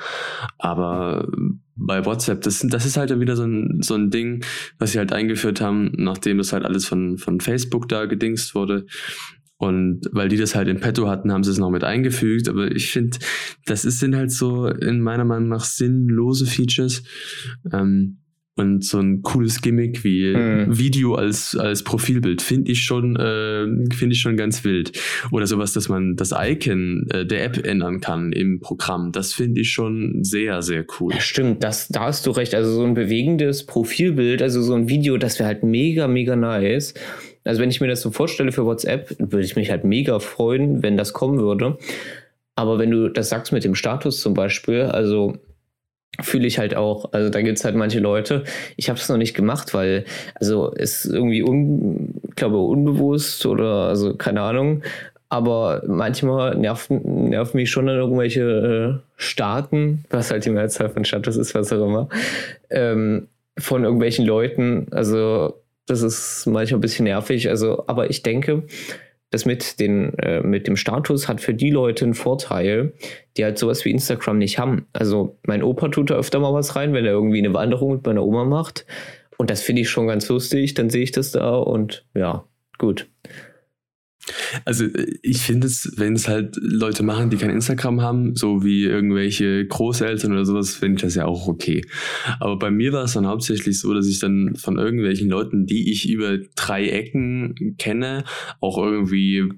Aber 0.58 1.28
bei 1.76 2.06
WhatsApp, 2.06 2.42
das, 2.42 2.60
das 2.68 2.86
ist 2.86 2.98
halt 2.98 3.18
wieder 3.20 3.36
so 3.36 3.44
ein, 3.44 3.82
so 3.82 3.96
ein 3.96 4.10
Ding, 4.10 4.44
was 4.80 4.92
sie 4.92 5.00
halt 5.00 5.14
eingeführt 5.14 5.62
haben, 5.62 5.92
nachdem 5.96 6.40
das 6.40 6.52
halt 6.52 6.66
alles 6.66 6.86
von, 6.86 7.18
von 7.18 7.40
Facebook 7.40 7.88
da 7.88 8.06
gedingst 8.06 8.54
wurde. 8.54 8.86
Und 9.58 10.02
weil 10.12 10.30
die 10.30 10.38
das 10.38 10.54
halt 10.56 10.68
in 10.68 10.80
petto 10.80 11.08
hatten, 11.08 11.32
haben 11.32 11.44
sie 11.44 11.52
es 11.52 11.58
noch 11.58 11.72
mit 11.72 11.84
eingefügt. 11.84 12.48
Aber 12.48 12.72
ich 12.72 12.92
finde, 12.92 13.18
das 13.66 13.86
ist, 13.86 14.00
sind 14.00 14.16
halt 14.16 14.32
so 14.32 14.68
in 14.68 15.02
meiner 15.02 15.26
Meinung 15.26 15.50
nach 15.50 15.66
sinnlose 15.66 16.46
Features. 16.46 17.04
Ähm, 17.74 18.20
und 18.58 18.84
so 18.84 19.00
ein 19.00 19.22
cooles 19.22 19.62
Gimmick 19.62 20.04
wie 20.04 20.34
Mhm. 20.36 20.78
Video 20.78 21.14
als, 21.14 21.56
als 21.56 21.84
Profilbild 21.84 22.42
finde 22.42 22.72
ich 22.72 22.82
schon, 22.82 23.16
äh, 23.16 23.66
finde 23.94 24.14
ich 24.14 24.20
schon 24.20 24.36
ganz 24.36 24.64
wild. 24.64 24.92
Oder 25.32 25.46
sowas, 25.46 25.74
dass 25.74 25.90
man 25.90 26.16
das 26.16 26.34
Icon 26.36 27.06
äh, 27.12 27.26
der 27.26 27.46
App 27.46 27.66
ändern 27.66 28.02
kann 28.02 28.32
im 28.32 28.60
Programm. 28.60 29.12
Das 29.12 29.34
finde 29.34 29.62
ich 29.62 29.72
schon 29.72 30.24
sehr, 30.24 30.62
sehr 30.64 30.86
cool. 31.00 31.14
Ja, 31.14 31.20
stimmt, 31.20 31.64
das, 31.64 31.88
da 31.88 32.06
hast 32.06 32.26
du 32.26 32.32
recht. 32.32 32.56
Also 32.56 32.72
so 32.72 32.84
ein 32.84 32.96
bewegendes 32.96 33.66
Profilbild, 33.66 34.42
also 34.42 34.62
so 34.62 34.74
ein 34.74 34.90
Video, 34.90 35.18
das 35.18 35.38
wäre 35.38 35.48
halt 35.48 35.64
mega, 35.64 36.08
mega 36.08 36.36
nice. 36.36 36.96
Also 37.48 37.62
wenn 37.62 37.70
ich 37.70 37.82
mir 37.82 37.88
das 37.88 38.02
so 38.02 38.12
vorstelle 38.12 38.52
für 38.52 38.66
WhatsApp, 38.66 39.16
würde 39.20 39.46
ich 39.46 39.56
mich 39.56 39.70
halt 39.72 39.84
mega 39.84 40.20
freuen, 40.20 40.84
wenn 40.84 40.98
das 40.98 41.14
kommen 41.14 41.40
würde. 41.40 41.78
Aber 42.56 42.80
wenn 42.80 42.92
du 42.92 43.10
das 43.10 43.30
sagst 43.30 43.52
mit 43.52 43.64
dem 43.64 43.76
Status 43.76 44.20
zum 44.20 44.34
Beispiel, 44.34 44.84
also 44.84 45.38
fühle 46.22 46.48
ich 46.48 46.58
halt 46.58 46.76
auch, 46.76 47.14
also 47.14 47.30
da 47.30 47.42
gibt 47.42 47.60
es 47.60 47.66
halt 47.66 47.76
manche 47.76 48.00
Leute, 48.00 48.44
ich 48.76 48.90
habe 48.90 49.00
es 49.00 49.08
noch 49.10 49.18
nicht 49.18 49.36
gemacht, 49.36 49.74
weil, 49.74 50.06
also 50.36 50.74
es 50.76 51.06
ist 51.06 51.14
irgendwie, 51.14 51.44
un, 51.44 52.16
glaube 52.36 52.58
unbewusst 52.58 53.46
oder, 53.46 53.88
also 53.88 54.16
keine 54.16 54.42
Ahnung, 54.42 54.82
aber 55.30 55.84
manchmal 55.86 56.56
nerven, 56.56 57.30
nerven 57.30 57.58
mich 57.58 57.70
schon 57.70 57.88
dann 57.88 57.98
irgendwelche 57.98 59.00
äh, 59.00 59.00
Staaten, 59.18 60.06
was 60.10 60.32
halt 60.32 60.46
die 60.46 60.50
Mehrzahl 60.50 60.90
von 60.90 61.06
Status 61.06 61.36
ist, 61.36 61.54
was 61.54 61.72
auch 61.72 61.86
immer, 61.86 62.10
ähm, 62.70 63.28
von 63.58 63.84
irgendwelchen 63.84 64.26
Leuten, 64.26 64.88
also 64.92 65.62
das 65.88 66.02
ist 66.02 66.46
manchmal 66.46 66.78
ein 66.78 66.82
bisschen 66.82 67.06
nervig, 67.06 67.50
also, 67.50 67.86
aber 67.88 68.10
ich 68.10 68.22
denke, 68.22 68.64
das 69.30 69.46
mit, 69.46 69.80
den, 69.80 70.18
äh, 70.20 70.42
mit 70.42 70.68
dem 70.68 70.78
Status 70.78 71.28
hat 71.28 71.42
für 71.42 71.54
die 71.54 71.70
Leute 71.70 72.06
einen 72.06 72.14
Vorteil, 72.14 72.94
die 73.36 73.44
halt 73.44 73.58
sowas 73.58 73.84
wie 73.84 73.92
Instagram 73.92 74.38
nicht 74.38 74.58
haben. 74.58 74.88
Also 74.94 75.38
mein 75.46 75.64
Opa 75.64 75.90
tut 75.90 76.12
da 76.12 76.16
öfter 76.16 76.40
mal 76.40 76.54
was 76.54 76.76
rein, 76.76 76.94
wenn 76.94 77.06
er 77.06 77.12
irgendwie 77.12 77.40
eine 77.40 77.54
Wanderung 77.54 77.94
mit 77.94 78.06
meiner 78.06 78.24
Oma 78.24 78.46
macht. 78.46 78.86
Und 79.38 79.50
das 79.50 79.62
finde 79.62 79.82
ich 79.82 79.90
schon 79.90 80.08
ganz 80.08 80.30
lustig. 80.30 80.76
Dann 80.76 80.90
sehe 80.90 81.04
ich 81.04 81.12
das 81.12 81.32
da 81.32 81.56
und 81.56 82.06
ja, 82.16 82.46
gut. 82.78 83.10
Also 84.66 84.86
äh, 84.86 85.18
ich 85.22 85.40
finde 85.40 85.68
es, 85.68 85.92
wenn 85.98 86.14
es 86.14 86.28
halt 86.28 86.58
Leute 86.60 87.04
machen, 87.04 87.30
die 87.30 87.38
kein 87.38 87.50
Instagram 87.50 88.02
haben, 88.02 88.36
so 88.36 88.64
wie 88.64 88.84
irgendwelche 88.84 89.66
Großeltern 89.66 90.32
oder 90.32 90.46
sowas, 90.46 90.76
finde 90.76 90.96
ich 90.96 91.02
das 91.02 91.16
ja 91.16 91.26
auch 91.26 91.48
okay. 91.48 91.86
Aber 92.40 92.58
bei 92.58 92.72
mir 92.72 92.94
war 92.94 93.04
es 93.04 93.14
dann 93.14 93.28
hauptsächlich 93.28 93.80
so, 93.80 93.94
dass 93.94 94.08
ich 94.08 94.20
dann 94.20 94.56
von 94.56 94.78
irgendwelchen 94.78 95.30
Leuten, 95.30 95.66
die 95.66 95.92
ich 95.92 96.10
über 96.10 96.38
drei 96.56 96.88
Ecken 96.88 97.76
kenne, 97.78 98.24
auch 98.60 98.78
irgendwie 98.78 99.50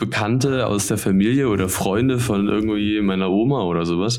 Bekannte 0.00 0.66
aus 0.66 0.88
der 0.88 0.96
Familie 0.96 1.48
oder 1.48 1.68
Freunde 1.68 2.18
von 2.18 2.48
irgendwie 2.48 3.00
meiner 3.02 3.30
Oma 3.30 3.62
oder 3.64 3.84
sowas. 3.84 4.18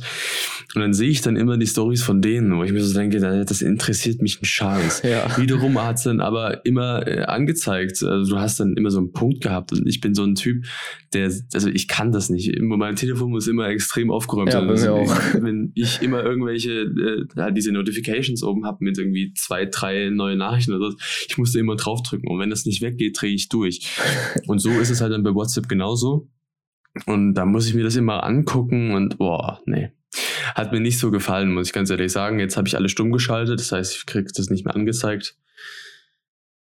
Und 0.74 0.82
dann 0.82 0.94
sehe 0.94 1.10
ich 1.10 1.22
dann 1.22 1.36
immer 1.36 1.58
die 1.58 1.68
Stories 1.68 2.02
von 2.02 2.22
denen, 2.22 2.58
wo 2.58 2.64
ich 2.64 2.72
mir 2.72 2.82
so 2.82 2.94
denke, 2.98 3.20
das 3.20 3.62
interessiert 3.62 4.22
mich 4.22 4.42
ein 4.42 4.46
Scheiß. 4.46 5.02
Ja. 5.04 5.38
Wiederum 5.38 5.82
hat 5.82 5.98
es 5.98 6.04
dann 6.04 6.22
aber 6.22 6.66
immer 6.66 7.06
äh, 7.06 7.24
angezeigt. 7.24 8.02
Also 8.04 8.36
du 8.36 8.40
hast 8.40 8.60
dann 8.60 8.78
immer 8.78 8.90
so 8.90 9.00
einen 9.00 9.12
Punkt 9.12 9.42
gehabt 9.42 9.74
und 9.74 9.86
ich 9.88 10.00
bin 10.00 10.16
so 10.16 10.24
ein 10.24 10.36
Typ, 10.36 10.66
der, 11.14 11.32
also 11.54 11.68
ich 11.68 11.88
kann 11.88 12.12
das 12.12 12.30
nicht. 12.30 12.58
Mein 12.62 12.96
Telefon 12.96 13.32
muss 13.32 13.48
immer 13.48 13.68
extrem 13.68 14.12
aufgeräumt 14.12 14.54
Ja, 14.54 14.62
sein. 14.62 14.70
Also, 14.70 14.94
auch. 14.94 15.16
Wenn 15.42 15.72
ich 15.76 16.02
immer 16.02 16.24
irgendwelche, 16.24 16.72
äh, 16.72 17.26
halt 17.36 17.58
diese 17.58 17.74
Notifications 17.74 18.42
oben 18.44 18.66
habe 18.66 18.84
mit 18.84 18.98
irgendwie 18.98 19.34
zwei, 19.34 19.66
drei 19.66 20.10
neue 20.10 20.38
Nachrichten 20.38 20.74
oder 20.74 20.92
so, 20.92 20.98
ich 21.28 21.38
musste 21.38 21.60
immer 21.60 21.76
draufdrücken 21.76 22.30
und 22.30 22.40
wenn 22.40 22.50
das 22.50 22.66
nicht 22.66 22.82
weggeht, 22.82 23.20
drehe 23.20 23.34
ich 23.34 23.50
durch. 23.50 23.88
Und 24.48 24.60
so 24.60 24.70
ist 24.72 24.90
es 24.90 25.02
halt 25.02 25.12
dann 25.12 25.24
bei 25.24 25.34
WhatsApp 25.34 25.68
genauso. 25.68 26.30
Und 27.06 27.34
da 27.34 27.46
muss 27.46 27.68
ich 27.68 27.74
mir 27.74 27.84
das 27.84 27.96
immer 27.96 28.24
angucken 28.24 28.92
und 28.92 29.18
boah, 29.18 29.62
nee. 29.66 29.92
Hat 30.56 30.72
mir 30.72 30.80
nicht 30.80 31.00
so 31.00 31.12
gefallen, 31.12 31.54
muss 31.54 31.68
ich 31.68 31.74
ganz 31.74 31.90
ehrlich 31.90 32.12
sagen. 32.12 32.40
Jetzt 32.40 32.58
habe 32.58 32.68
ich 32.68 32.76
alles 32.76 32.92
stumm 32.92 33.12
geschaltet, 33.12 33.60
das 33.60 33.72
heißt, 33.72 33.96
ich 33.96 34.06
kriege 34.06 34.30
das 34.36 34.50
nicht 34.50 34.66
mehr 34.66 34.76
angezeigt. 34.76 35.36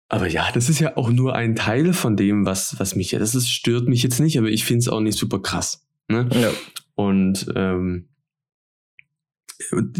Aber 0.09 0.29
ja, 0.29 0.49
das 0.55 0.69
ist 0.69 0.79
ja 0.79 0.97
auch 0.97 1.11
nur 1.11 1.35
ein 1.35 1.57
Teil 1.57 1.93
von 1.93 2.17
dem, 2.17 2.47
was, 2.47 2.79
was 2.79 2.95
mich, 2.95 3.11
das 3.11 3.35
ist, 3.35 3.49
stört 3.51 3.89
mich 3.89 4.03
jetzt 4.03 4.21
nicht, 4.21 4.39
aber 4.39 4.49
ich 4.49 4.65
finde 4.65 4.81
es 4.81 4.89
auch 4.89 5.01
nicht 5.01 5.19
super 5.19 5.41
krass. 5.41 5.85
Ne? 6.09 6.29
Ja. 6.33 6.51
Und 6.95 7.47
ähm, 7.57 8.09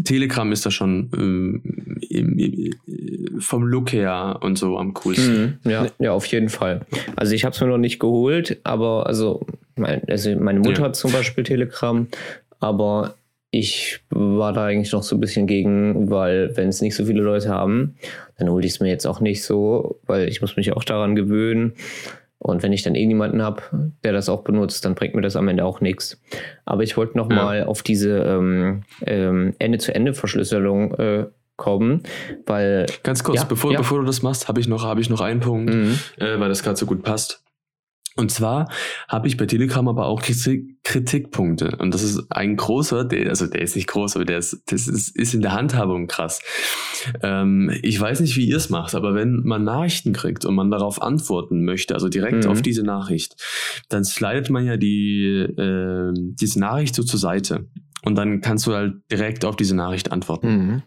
Telegram 0.03 0.51
ist 0.51 0.65
da 0.65 0.71
schon 0.71 1.09
ähm, 1.15 1.99
im, 2.09 2.37
im, 2.37 3.41
vom 3.41 3.63
Look 3.63 3.91
her 3.91 4.39
und 4.41 4.57
so 4.57 4.77
am 4.77 4.93
coolsten. 4.93 5.59
Mhm, 5.63 5.71
ja, 5.71 5.87
ja, 5.99 6.11
auf 6.13 6.25
jeden 6.27 6.49
Fall. 6.49 6.85
Also 7.15 7.33
ich 7.33 7.43
habe 7.43 7.53
es 7.53 7.61
mir 7.61 7.67
noch 7.67 7.77
nicht 7.77 7.99
geholt, 7.99 8.59
aber 8.63 9.07
also, 9.07 9.45
mein, 9.75 10.01
also 10.07 10.33
meine 10.37 10.59
Mutter 10.59 10.79
Ja. 10.79 10.85
hat 10.85 10.95
zum 10.95 11.11
Beispiel 11.11 11.43
Telegram, 11.43 12.07
aber 12.59 13.15
ich 13.51 14.01
war 14.09 14.51
da 14.53 14.65
eigentlich 14.65 14.91
noch 14.91 15.03
so 15.03 15.15
ein 15.15 15.19
bisschen 15.21 15.47
gegen, 15.47 16.09
weil 16.09 16.55
wenn 16.57 16.67
es 16.69 16.81
nicht 16.81 16.95
so 16.95 17.05
viele 17.05 17.21
Leute 17.21 17.49
haben, 17.49 17.95
dann 18.37 18.49
hole 18.49 18.65
ich 18.65 18.73
es 18.73 18.79
mir 18.79 18.89
jetzt 18.89 19.05
auch 19.07 19.19
nicht 19.21 19.43
so, 19.43 19.99
weil 20.05 20.27
ich 20.27 20.41
muss 20.41 20.57
mich 20.57 20.73
auch 20.73 20.83
daran 20.83 21.15
gewöhnen. 21.15 21.73
Und 22.39 22.61
wenn 22.61 22.71
ich 22.71 22.83
dann 22.83 22.93
eh 22.93 23.05
niemanden 23.05 23.41
habe, 23.41 23.63
der 24.03 24.13
das 24.13 24.29
auch 24.29 24.43
benutzt, 24.43 24.85
dann 24.85 24.93
bringt 24.95 25.15
mir 25.15 25.21
das 25.21 25.35
am 25.35 25.47
Ende 25.47 25.65
auch 25.65 25.81
nichts. 25.81 26.21
Aber 26.65 26.83
ich 26.83 26.95
wollte 26.97 27.17
noch 27.17 27.29
Ja. 27.29 27.35
mal 27.35 27.63
auf 27.63 27.81
diese 27.81 28.19
ähm, 28.19 28.83
ähm, 29.05 29.53
Ende-zu-Ende-Verschlüsselung 29.59 30.93
äh, 30.95 31.25
kommen, 31.55 32.03
weil 32.45 32.85
Ganz 33.01 33.23
kurz, 33.23 33.39
Ja, 33.39 33.45
bevor, 33.45 33.71
ja. 33.71 33.79
bevor 33.79 33.99
du 33.99 34.05
das 34.05 34.21
machst, 34.21 34.47
habe 34.47 34.59
ich 34.59 34.67
noch, 34.67 34.83
habe 34.83 35.01
ich 35.01 35.09
noch 35.09 35.21
einen 35.21 35.39
Punkt, 35.39 35.73
Mhm. 35.73 35.97
äh, 36.19 36.39
weil 36.39 36.49
das 36.49 36.61
gerade 36.63 36.77
so 36.77 36.85
gut 36.85 37.01
passt. 37.01 37.41
Und 38.17 38.31
zwar 38.31 38.69
habe 39.07 39.27
ich 39.27 39.37
bei 39.37 39.45
Telegram 39.45 39.87
aber 39.87 40.05
auch 40.07 40.21
Kritik, 40.21 40.83
Kritikpunkte. 40.83 41.77
Und 41.79 41.93
das 41.93 42.03
ist 42.03 42.25
ein 42.31 42.55
großer, 42.55 43.05
der, 43.05 43.29
also 43.29 43.47
der 43.47 43.61
ist 43.61 43.75
nicht 43.75 43.87
groß, 43.87 44.15
aber 44.15 44.25
der 44.25 44.39
ist, 44.39 44.63
das 44.67 44.87
ist, 44.87 45.15
ist 45.15 45.33
in 45.33 45.41
der 45.41 45.53
Handhabung 45.53 46.07
krass. 46.07 46.41
Ähm, 47.21 47.71
ich 47.83 47.99
weiß 47.99 48.19
nicht, 48.19 48.35
wie 48.35 48.45
ihr 48.47 48.57
es 48.57 48.69
macht, 48.69 48.95
aber 48.95 49.13
wenn 49.15 49.43
man 49.43 49.63
Nachrichten 49.63 50.13
kriegt 50.13 50.45
und 50.45 50.55
man 50.55 50.71
darauf 50.71 51.01
antworten 51.01 51.63
möchte, 51.63 51.93
also 51.93 52.09
direkt 52.09 52.45
Mhm. 52.45 52.51
auf 52.51 52.61
diese 52.61 52.83
Nachricht, 52.83 53.35
dann 53.89 54.03
slidet 54.03 54.49
man 54.49 54.65
ja 54.65 54.77
die, 54.77 55.25
äh, 55.25 56.11
diese 56.13 56.59
Nachricht 56.59 56.95
so 56.95 57.03
zur 57.03 57.19
Seite. 57.19 57.67
Und 58.03 58.15
dann 58.15 58.41
kannst 58.41 58.67
du 58.67 58.73
halt 58.73 58.95
direkt 59.11 59.43
auf 59.45 59.55
diese 59.55 59.75
Nachricht 59.75 60.11
antworten. 60.11 60.47
Mhm. 60.47 60.83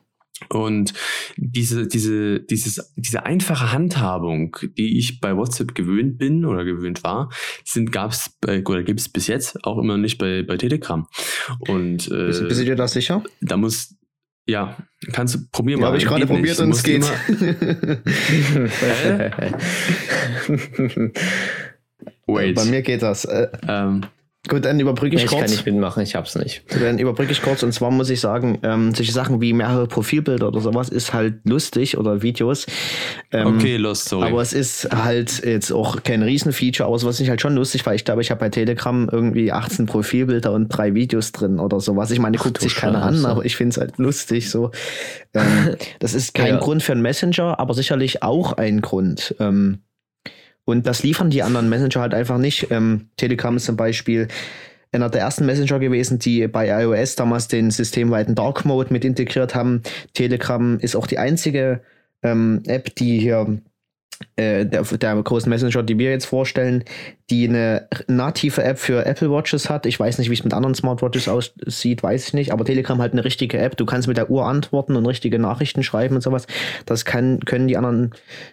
Und 0.49 0.95
diese, 1.37 1.87
diese, 1.87 2.41
dieses, 2.41 2.93
diese 2.97 3.27
einfache 3.27 3.73
Handhabung, 3.73 4.57
die 4.77 4.99
ich 4.99 5.21
bei 5.21 5.37
WhatsApp 5.37 5.75
gewöhnt 5.75 6.19
bin 6.19 6.45
oder 6.45 6.65
gewöhnt 6.65 7.05
war, 7.05 7.31
sind 7.65 7.93
gab's 7.93 8.37
bei, 8.41 8.65
oder 8.65 8.83
gibt 8.83 9.01
es 9.01 9.09
bis 9.09 9.27
jetzt 9.27 9.65
auch 9.65 9.79
immer 9.79 9.97
nicht 9.99 10.19
bei, 10.19 10.43
bei 10.43 10.57
Telegram. 10.57 11.07
Und 11.61 12.09
äh, 12.11 12.27
Bist, 12.27 12.49
bist 12.49 12.61
du 12.61 12.65
dir 12.65 12.77
da 12.77 12.89
sicher? 12.89 13.23
da 13.41 13.57
muss, 13.57 13.95
ja, 14.47 14.77
kannst 15.13 15.35
du 15.35 15.39
probieren 15.53 15.81
Ja, 15.81 15.87
habe 15.87 15.99
ich 15.99 16.05
gerade 16.05 16.27
probiert 16.27 16.59
und 16.61 16.71
es 16.71 16.83
geht. 16.83 17.05
Wait. 22.27 22.55
Bei 22.57 22.65
mir 22.65 22.83
geht 22.83 23.03
das. 23.03 23.25
Äh, 23.25 23.49
ähm, 23.69 24.03
gut, 24.49 24.65
dann 24.65 24.81
überbrücke 24.81 25.17
ich 25.17 25.25
ich 25.25 25.31
kann 25.31 25.41
kurz. 25.41 25.51
nicht 25.51 25.67
mitmachen, 25.67 26.03
ich 26.03 26.15
hab's 26.15 26.35
nicht. 26.35 26.63
Dann 26.81 26.99
überbrücke 26.99 27.33
ich 27.33 27.43
kurz 27.43 27.63
und 27.63 27.73
zwar 27.73 27.91
muss 27.91 28.09
ich 28.11 28.21
sagen, 28.21 28.59
ähm, 28.63 28.95
solche 28.95 29.13
Sachen 29.13 29.41
wie 29.41 29.53
mehrere 29.53 29.87
Profilbilder 29.87 30.49
oder 30.49 30.61
sowas 30.61 30.89
ist 30.89 31.13
halt 31.13 31.41
lustig 31.45 31.99
oder 31.99 32.23
Videos. 32.23 32.67
Ähm, 33.33 33.47
okay, 33.57 33.77
los, 33.77 34.05
sorry. 34.05 34.29
Aber 34.29 34.41
es 34.43 34.53
ist 34.53 34.89
halt 34.91 35.45
jetzt 35.45 35.71
auch 35.73 36.03
kein 36.03 36.23
Riesenfeature, 36.23 36.87
aber 36.89 36.99
sowas 36.99 37.21
ist 37.21 37.29
halt 37.29 37.41
schon 37.41 37.55
lustig, 37.55 37.85
weil 37.87 37.97
ich 37.97 38.05
glaube, 38.05 38.23
ich 38.23 38.31
habe 38.31 38.41
bei 38.41 38.49
Telegram 38.49 39.09
irgendwie 39.13 39.53
18 39.53 39.87
Profilbilder 39.87 40.53
und 40.53 40.69
drei 40.69 40.95
Videos 40.95 41.33
drin 41.33 41.59
oder 41.61 41.81
sowas. 41.81 42.11
Ich 42.11 42.19
meine, 42.19 42.39
guckt 42.39 42.57
du 42.59 42.63
sich 42.63 42.77
keiner 42.77 43.03
an, 43.03 43.25
aber 43.27 43.45
ich 43.45 43.57
finde 43.57 43.73
es 43.75 43.79
halt 43.79 43.99
lustig 43.99 44.51
so. 44.51 44.71
Ähm, 45.35 45.77
das 45.99 46.15
ist 46.15 46.35
kein 46.35 46.55
Ja. 46.55 46.59
Grund 46.61 46.83
für 46.83 46.93
einen 46.93 47.03
Messenger, 47.03 47.61
aber 47.61 47.75
sicherlich 47.75 48.23
auch 48.23 48.55
ein 48.55 48.81
Grund. 48.81 49.35
Ähm, 49.39 49.81
und 50.71 50.87
das 50.87 51.03
liefern 51.03 51.31
die 51.31 51.43
anderen 51.43 51.69
Messenger 51.69 52.01
halt 52.01 52.15
einfach 52.15 52.39
nicht. 52.39 52.69
Ähm, 52.71 53.09
Telegram 53.17 53.57
ist 53.57 53.67
zum 53.67 53.77
Beispiel 53.77 54.29
einer 54.93 55.09
der 55.09 55.21
ersten 55.21 55.47
Messenger 55.47 55.79
gewesen, 55.79 56.19
die 56.19 56.47
bei 56.49 56.69
iOS 56.83 57.17
damals 57.17 57.49
den 57.49 57.71
systemweiten 57.71 58.35
Dark 58.35 58.65
Mode 58.65 58.93
mit 58.93 59.05
integriert 59.05 59.55
haben. 59.55 59.83
Telegram 60.15 60.79
ist 60.81 60.97
auch 60.97 61.07
die 61.07 61.19
einzige 61.19 61.81
ähm, 62.23 62.63
App, 62.67 62.95
die 62.97 63.19
hier 63.19 63.59
äh, 64.41 64.65
der, 64.65 64.83
der 64.83 65.23
großen 65.23 65.51
Messenger, 65.51 65.83
die 65.83 65.99
wir 65.99 66.11
jetzt 66.11 66.27
vorstellen, 66.27 66.85
die 67.29 67.47
eine 67.47 67.87
native 68.09 68.63
App 68.63 68.79
für 68.79 69.05
Apple 69.05 69.31
Watches 69.31 69.71
hat. 69.71 69.87
Ich 69.87 70.01
weiß 70.01 70.19
nicht, 70.19 70.31
wie 70.31 70.35
es 70.35 70.43
mit 70.43 70.55
anderen 70.55 70.75
Smartwatches 70.75 71.29
aussieht, 71.29 72.03
weiß 72.03 72.29
ich 72.29 72.35
nicht, 72.35 72.53
aber 72.53 72.65
Telegram 72.65 73.01
halt 73.01 73.13
eine 73.13 73.25
richtige 73.25 73.59
App. 73.59 73.77
Du 73.77 73.87
kannst 73.87 74.09
mit 74.09 74.17
der 74.17 74.31
Uhr 74.31 74.47
antworten 74.47 74.97
und 74.97 75.07
richtige 75.07 75.39
Nachrichten 75.39 75.83
schreiben 75.83 76.17
und 76.17 76.23
sowas. 76.23 76.47
Das 76.87 77.05
kann, 77.05 77.41
können 77.41 77.69
die 77.69 77.77
anderen 77.77 78.13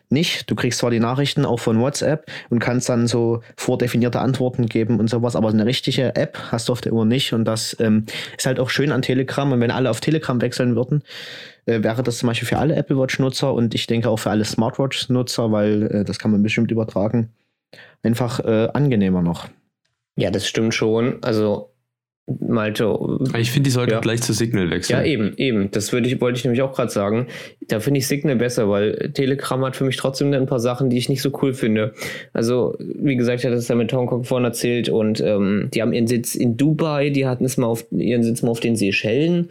nicht. 0.09 0.49
Du 0.49 0.55
kriegst 0.55 0.79
zwar 0.79 0.91
die 0.91 0.99
Nachrichten 0.99 1.45
auch 1.45 1.59
von 1.59 1.79
WhatsApp 1.79 2.29
und 2.49 2.59
kannst 2.59 2.89
dann 2.89 3.07
so 3.07 3.41
vordefinierte 3.55 4.19
Antworten 4.19 4.67
geben 4.67 4.99
und 4.99 5.09
sowas, 5.09 5.35
aber 5.35 5.49
eine 5.49 5.65
richtige 5.65 6.15
App 6.15 6.37
hast 6.51 6.67
du 6.67 6.73
auf 6.73 6.81
der 6.81 6.93
Uhr 6.93 7.05
nicht 7.05 7.33
und 7.33 7.45
das 7.45 7.75
ähm, 7.79 8.05
ist 8.37 8.45
halt 8.45 8.59
auch 8.59 8.69
schön 8.69 8.91
an 8.91 9.01
Telegram 9.01 9.51
und 9.51 9.59
wenn 9.61 9.71
alle 9.71 9.89
auf 9.89 10.01
Telegram 10.01 10.41
wechseln 10.41 10.75
würden, 10.75 11.01
äh, 11.67 11.83
wäre 11.83 12.01
das 12.03 12.17
zum 12.17 12.27
Beispiel 12.27 12.47
für 12.47 12.57
alle 12.57 12.75
Apple 12.75 12.97
Watch-Nutzer 12.97 13.53
und 13.53 13.75
ich 13.75 13.85
denke 13.87 14.09
auch 14.09 14.17
für 14.17 14.31
alle 14.31 14.45
Smartwatch-Nutzer, 14.45 15.51
weil 15.51 15.83
äh, 15.83 16.03
das 16.03 16.17
kann 16.19 16.31
man 16.31 16.41
bestimmt 16.43 16.71
übertragen, 16.71 17.29
einfach 18.03 18.39
äh, 18.39 18.69
angenehmer 18.73 19.21
noch. 19.21 19.47
Ja, 20.17 20.31
das 20.31 20.47
stimmt 20.47 20.73
schon. 20.73 21.17
Also, 21.21 21.69
Malte, 22.41 22.93
ich 23.37 23.51
finde, 23.51 23.67
die 23.67 23.71
sollten 23.71 23.93
Ja. 23.93 23.99
gleich 24.01 24.21
zu 24.21 24.33
Signal 24.33 24.69
wechseln. 24.69 24.99
Ja, 24.99 25.05
eben, 25.05 25.33
eben. 25.37 25.71
Das 25.71 25.93
würde 25.93 26.09
ich, 26.09 26.19
wollte 26.19 26.37
ich 26.39 26.43
nämlich 26.43 26.61
auch 26.61 26.73
gerade 26.73 26.91
sagen. 26.91 27.27
Da 27.69 27.79
finde 27.79 27.99
ich 27.99 28.07
Signal 28.07 28.35
besser, 28.35 28.67
weil 28.69 29.11
Telegram 29.13 29.63
hat 29.63 29.77
für 29.77 29.85
mich 29.85 29.95
trotzdem 29.95 30.33
ein 30.33 30.45
paar 30.45 30.59
Sachen, 30.59 30.89
die 30.89 30.97
ich 30.97 31.07
nicht 31.07 31.21
so 31.21 31.31
cool 31.41 31.53
finde. 31.53 31.93
Also, 32.33 32.75
wie 32.79 33.15
gesagt, 33.15 33.39
ich 33.39 33.45
hatte 33.45 33.55
es 33.55 33.69
ja 33.69 33.75
mit 33.75 33.93
Hongkong 33.93 34.25
vorhin 34.25 34.43
erzählt 34.43 34.89
und 34.89 35.21
ähm, 35.21 35.69
die 35.73 35.81
haben 35.81 35.93
ihren 35.93 36.07
Sitz 36.07 36.35
in 36.35 36.57
Dubai, 36.57 37.11
die 37.11 37.25
hatten 37.25 37.45
es 37.45 37.55
mal 37.55 37.67
auf 37.67 37.85
ihren 37.91 38.23
Sitz 38.23 38.41
mal 38.41 38.51
auf 38.51 38.59
den 38.59 38.75
Seychellen. 38.75 39.47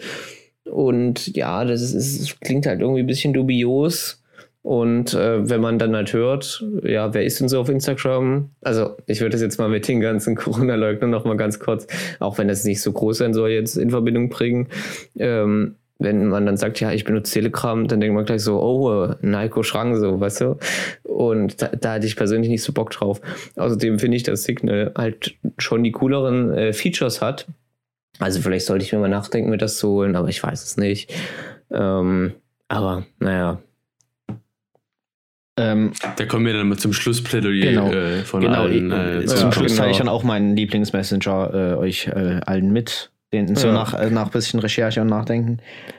Und 0.71 1.37
ja, 1.37 1.65
das 1.65 1.83
ist, 1.83 1.95
es 1.95 2.41
klingt 2.41 2.67
halt 2.67 2.81
irgendwie 2.81 3.01
ein 3.01 3.07
bisschen 3.07 3.33
dubios. 3.33 4.23
Und 4.63 5.15
äh, 5.15 5.49
wenn 5.49 5.61
man 5.61 5.79
dann 5.79 5.95
halt 5.95 6.13
hört, 6.13 6.65
ja, 6.83 7.15
wer 7.15 7.25
ist 7.25 7.39
denn 7.39 7.49
so 7.49 7.61
auf 7.61 7.69
Instagram? 7.69 8.51
Also, 8.63 8.97
ich 9.07 9.21
würde 9.21 9.35
das 9.35 9.41
jetzt 9.41 9.59
mal 9.59 9.69
mit 9.69 9.87
den 9.87 10.01
ganzen 10.01 10.35
Corona-Leugnern 10.37 11.09
noch 11.09 11.25
mal 11.25 11.37
ganz 11.37 11.61
kurz, 11.61 11.87
auch 12.19 12.37
wenn 12.39 12.49
das 12.49 12.65
nicht 12.65 12.83
so 12.83 12.91
groß 12.91 13.19
sein 13.19 13.33
soll, 13.33 13.51
jetzt 13.51 13.77
in 13.77 13.91
Verbindung 13.91 14.29
bringen. 14.29 14.67
Ähm, 15.17 15.77
wenn 15.99 16.27
man 16.27 16.47
dann 16.47 16.57
sagt, 16.57 16.81
ja, 16.81 16.93
ich 16.93 17.05
benutze 17.05 17.35
Telegram, 17.35 17.87
dann 17.87 18.01
denkt 18.01 18.15
man 18.15 18.25
gleich 18.25 18.43
so, 18.43 18.61
oh, 18.61 19.15
Naiko 19.23 19.63
Schrang, 19.63 19.97
so, 19.97 20.21
weißt 20.21 20.41
du? 20.43 20.59
Und 21.05 21.63
da, 21.63 21.69
da 21.69 21.93
hatte 21.95 22.07
ich 22.07 22.17
persönlich 22.17 22.51
nicht 22.51 22.63
so 22.63 22.73
Bock 22.73 22.91
drauf. 22.91 23.21
Außerdem 23.55 23.99
finde 23.99 24.17
ich, 24.17 24.23
dass 24.23 24.43
Signal 24.45 24.93
halt 24.97 25.37
schon 25.59 25.85
die 25.85 25.93
cooleren 25.93 26.53
äh, 26.53 26.73
Features 26.73 27.23
hat. 27.23 27.47
Also 28.19 28.41
vielleicht 28.41 28.67
sollte 28.67 28.85
ich 28.85 28.93
mir 28.93 28.99
mal 28.99 29.09
nachdenken, 29.09 29.51
mir 29.51 29.59
das 29.59 29.77
zu 29.79 29.89
holen, 29.89 30.17
aber 30.17 30.29
ich 30.29 30.43
weiß 30.43 30.63
es 30.65 30.77
nicht. 30.77 31.13
Ähm, 31.71 32.33
aber 32.69 33.05
naja, 33.19 33.59
Ähm, 35.59 35.93
Da 36.19 36.27
kommen 36.27 36.45
wir 36.45 36.53
dann 36.53 36.69
mal 36.69 36.77
zum 36.77 36.93
Schlussplädoyer 36.93 37.71
Genau. 37.71 37.91
äh, 37.91 38.23
von 38.25 38.43
genau, 38.43 38.65
allen. 38.65 38.91
äh, 38.93 39.21
Äh, 39.23 39.25
zum 39.25 39.39
ja, 39.47 39.53
Schluss 39.53 39.69
genau. 39.73 39.79
teile 39.81 39.91
ich 39.93 39.97
dann 39.99 40.09
auch 40.09 40.23
meinen 40.23 40.55
Lieblingsmessenger 40.55 41.55
äh, 41.55 41.75
euch 41.77 42.09
äh, 42.09 42.41
allen 42.45 42.73
mit. 42.73 43.11
Den, 43.33 43.57
so 43.57 43.69
Ja. 43.69 43.73
nach, 43.73 43.95
äh, 43.95 44.11
nach 44.11 44.29
bisschen 44.31 44.61
Recherche 44.61 45.01
und 45.01 45.07
Nachdenken. 45.09 45.59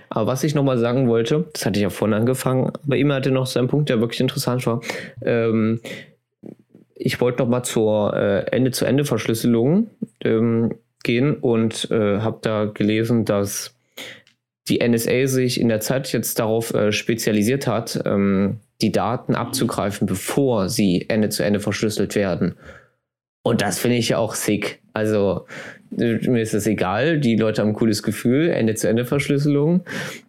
Aber 0.10 0.27
was 0.27 0.43
ich 0.43 0.53
nochmal 0.56 0.77
sagen 0.77 1.08
wollte, 1.10 1.45
das 1.53 1.65
hatte 1.65 1.80
ich 1.80 1.84
ja 1.84 1.89
vorhin 1.89 2.13
angefangen, 2.13 2.71
aber 2.86 2.97
immer 2.97 3.15
hatte 3.15 3.32
noch 3.32 3.47
so 3.47 3.58
einen 3.60 3.67
Punkt, 3.67 3.89
der 3.89 3.99
wirklich 3.99 4.21
interessant 4.21 4.65
war. 4.67 4.82
Ähm, 5.23 5.82
ich 6.95 7.19
wollte 7.19 7.39
nochmal 7.41 7.65
zur 7.65 8.13
äh, 8.15 8.45
Ende-zu-Ende-Verschlüsselung 8.51 9.89
ähm, 10.23 10.73
gehen 11.08 11.36
und 11.36 11.89
äh, 11.89 12.20
habe 12.20 12.38
da 12.41 12.65
gelesen, 12.65 13.26
dass 13.26 13.74
die 14.70 14.86
NSA 14.88 15.26
sich 15.28 15.60
in 15.60 15.70
der 15.70 15.80
Zeit 15.80 16.12
jetzt 16.12 16.38
darauf 16.38 16.74
äh, 16.74 16.91
spezialisiert 16.91 17.65
hat, 17.65 18.00
ähm, 18.06 18.60
die 18.82 18.91
Daten 18.91 19.34
abzugreifen, 19.34 20.06
bevor 20.06 20.70
sie 20.70 21.06
Ende 21.10 21.30
zu 21.30 21.43
Ende 21.43 21.60
verschlüsselt 21.60 22.13
werden. 22.13 22.56
Und 23.43 23.62
das 23.62 23.80
finde 23.80 23.98
ich 23.98 24.10
ja 24.10 24.17
auch 24.17 24.36
sick. 24.36 24.82
Also 24.91 25.46
äh, 25.98 26.15
mir 26.28 26.41
ist 26.41 26.54
das 26.54 26.67
egal, 26.67 27.20
die 27.20 27.38
Leute 27.38 27.62
haben 27.62 27.70
ein 27.70 27.76
cooles 27.76 28.04
Gefühl, 28.04 28.50
Ende-zu-Ende-Verschlüsselung. 28.50 29.86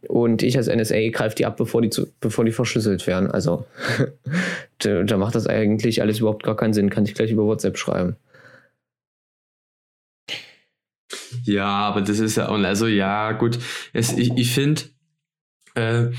Und 0.07 0.43
ich 0.43 0.57
als 0.57 0.69
NSA 0.69 1.09
greife 1.09 1.35
die 1.35 1.47
ab, 1.47 1.57
bevor 1.57 1.83
die, 1.83 1.91
zu, 1.91 2.07
bevor 2.21 2.45
die 2.45 2.53
verschlüsselt 2.53 3.07
werden. 3.07 3.31
Also 3.31 3.67
da, 4.79 5.03
da 5.03 5.17
macht 5.17 5.35
das 5.35 5.49
eigentlich 5.49 6.01
alles 6.01 6.21
überhaupt 6.21 6.45
gar 6.45 6.57
keinen 6.57 6.75
Sinn. 6.75 6.91
Kann 6.91 7.05
ich 7.05 7.15
gleich 7.15 7.33
über 7.33 7.45
WhatsApp 7.45 7.77
schreiben. 7.77 8.17
Ja, 11.45 11.67
aber 11.67 12.01
das 12.03 12.19
ist 12.19 12.37
ja, 12.37 12.49
und 12.49 12.65
also 12.65 12.87
ja, 12.87 13.33
gut. 13.33 13.59
Es, 13.93 14.17
ich 14.17 14.33
ich 14.37 14.53
finde, 14.53 14.83
äh, 15.75 16.11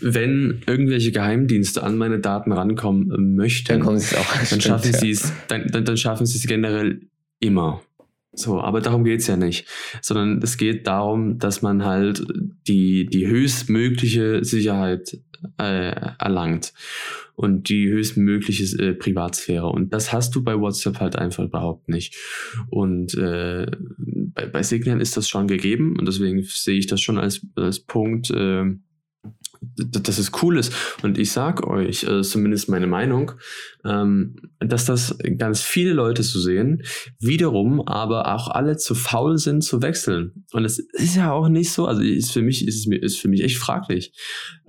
wenn 0.00 0.62
irgendwelche 0.66 1.12
Geheimdienste 1.12 1.82
an 1.82 1.98
meine 1.98 2.20
Daten 2.20 2.52
rankommen 2.52 3.34
möchten, 3.34 3.80
Dann 3.80 3.94
es 3.96 4.14
dann 4.50 4.60
schaffen 4.60 4.92
sie 4.92 5.10
es, 5.10 5.32
dann, 5.48 5.66
dann, 5.68 5.84
dann 5.84 5.96
schaffen 5.96 6.26
sie 6.26 6.38
es 6.38 6.46
generell 6.46 7.00
immer. 7.40 7.82
So, 8.32 8.60
aber 8.60 8.80
darum 8.80 9.04
geht's 9.04 9.26
ja 9.26 9.36
nicht. 9.36 9.66
Sondern 10.00 10.40
es 10.42 10.56
geht 10.56 10.86
darum, 10.86 11.38
dass 11.38 11.62
man 11.62 11.84
halt 11.84 12.24
die, 12.68 13.06
die 13.06 13.26
höchstmögliche 13.26 14.44
Sicherheit 14.44 15.18
äh, 15.58 15.90
erlangt 16.18 16.72
und 17.34 17.68
die 17.68 17.88
höchstmögliche 17.88 18.64
äh, 18.78 18.92
Privatsphäre. 18.92 19.66
Und 19.66 19.92
das 19.92 20.12
hast 20.12 20.34
du 20.34 20.44
bei 20.44 20.58
WhatsApp 20.60 21.00
halt 21.00 21.16
einfach 21.16 21.44
überhaupt 21.44 21.88
nicht. 21.88 22.14
Und 22.68 23.14
äh, 23.14 23.66
bei, 24.34 24.46
bei 24.46 24.62
Signal 24.62 25.00
ist 25.00 25.16
das 25.16 25.28
schon 25.28 25.46
gegeben 25.46 25.98
und 25.98 26.06
deswegen 26.06 26.42
sehe 26.42 26.78
ich 26.78 26.86
das 26.86 27.00
schon 27.00 27.18
als, 27.18 27.46
als 27.56 27.80
Punkt, 27.80 28.30
äh, 28.30 28.64
dass 29.60 30.18
es 30.18 30.32
cool 30.42 30.58
ist. 30.58 30.72
Und 31.02 31.18
ich 31.18 31.32
sag 31.32 31.66
euch, 31.66 32.04
äh, 32.04 32.22
zumindest 32.22 32.68
meine 32.68 32.86
Meinung, 32.86 33.32
ähm, 33.84 34.36
dass 34.58 34.84
das 34.84 35.16
ganz 35.38 35.60
viele 35.60 35.92
Leute 35.92 36.22
so 36.22 36.38
sehen, 36.38 36.82
wiederum 37.18 37.80
aber 37.86 38.34
auch 38.34 38.48
alle 38.48 38.76
zu 38.76 38.94
faul 38.94 39.38
sind 39.38 39.62
zu 39.62 39.82
wechseln. 39.82 40.44
Und 40.52 40.64
es 40.64 40.78
ist 40.78 41.16
ja 41.16 41.32
auch 41.32 41.48
nicht 41.48 41.72
so, 41.72 41.86
also 41.86 42.02
ist 42.02 42.32
für 42.32 42.42
mich 42.42 42.66
ist 42.66 42.86
mir 42.86 43.02
ist 43.02 43.18
für 43.18 43.28
mich 43.28 43.42
echt 43.42 43.58
fraglich, 43.58 44.12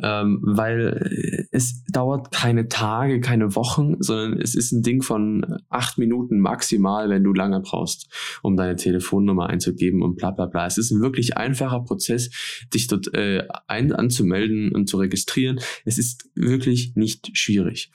ähm, 0.01 0.39
weil 0.43 1.47
es 1.51 1.83
dauert 1.85 2.31
keine 2.31 2.67
Tage, 2.67 3.21
keine 3.21 3.55
Wochen, 3.55 3.95
sondern 3.99 4.39
es 4.39 4.55
ist 4.55 4.71
ein 4.71 4.81
Ding 4.81 5.01
von 5.01 5.45
acht 5.69 5.97
Minuten 5.97 6.39
maximal, 6.39 7.09
wenn 7.09 7.23
du 7.23 7.33
lange 7.33 7.61
brauchst, 7.61 8.09
um 8.41 8.57
deine 8.57 8.75
Telefonnummer 8.75 9.47
einzugeben 9.47 10.01
und 10.01 10.15
bla 10.15 10.31
bla 10.31 10.45
bla. 10.45 10.65
Es 10.65 10.77
ist 10.77 10.91
ein 10.91 11.01
wirklich 11.01 11.37
einfacher 11.37 11.81
Prozess, 11.81 12.29
dich 12.73 12.87
dort 12.87 13.13
äh, 13.13 13.47
ein 13.67 13.91
anzumelden 13.91 14.71
und 14.81 14.87
zu 14.87 14.97
registrieren. 14.97 15.59
Es 15.85 15.97
ist 15.97 16.29
wirklich 16.35 16.95
nicht 16.95 17.37
schwierig. 17.37 17.91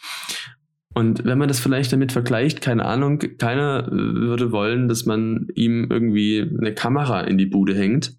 Und 0.94 1.26
wenn 1.26 1.36
man 1.36 1.48
das 1.48 1.60
vielleicht 1.60 1.92
damit 1.92 2.12
vergleicht, 2.12 2.62
keine 2.62 2.86
Ahnung, 2.86 3.18
keiner 3.18 3.86
würde 3.90 4.50
wollen, 4.50 4.88
dass 4.88 5.04
man 5.04 5.48
ihm 5.54 5.88
irgendwie 5.90 6.40
eine 6.40 6.72
Kamera 6.72 7.20
in 7.20 7.36
die 7.36 7.44
Bude 7.44 7.76
hängt 7.76 8.16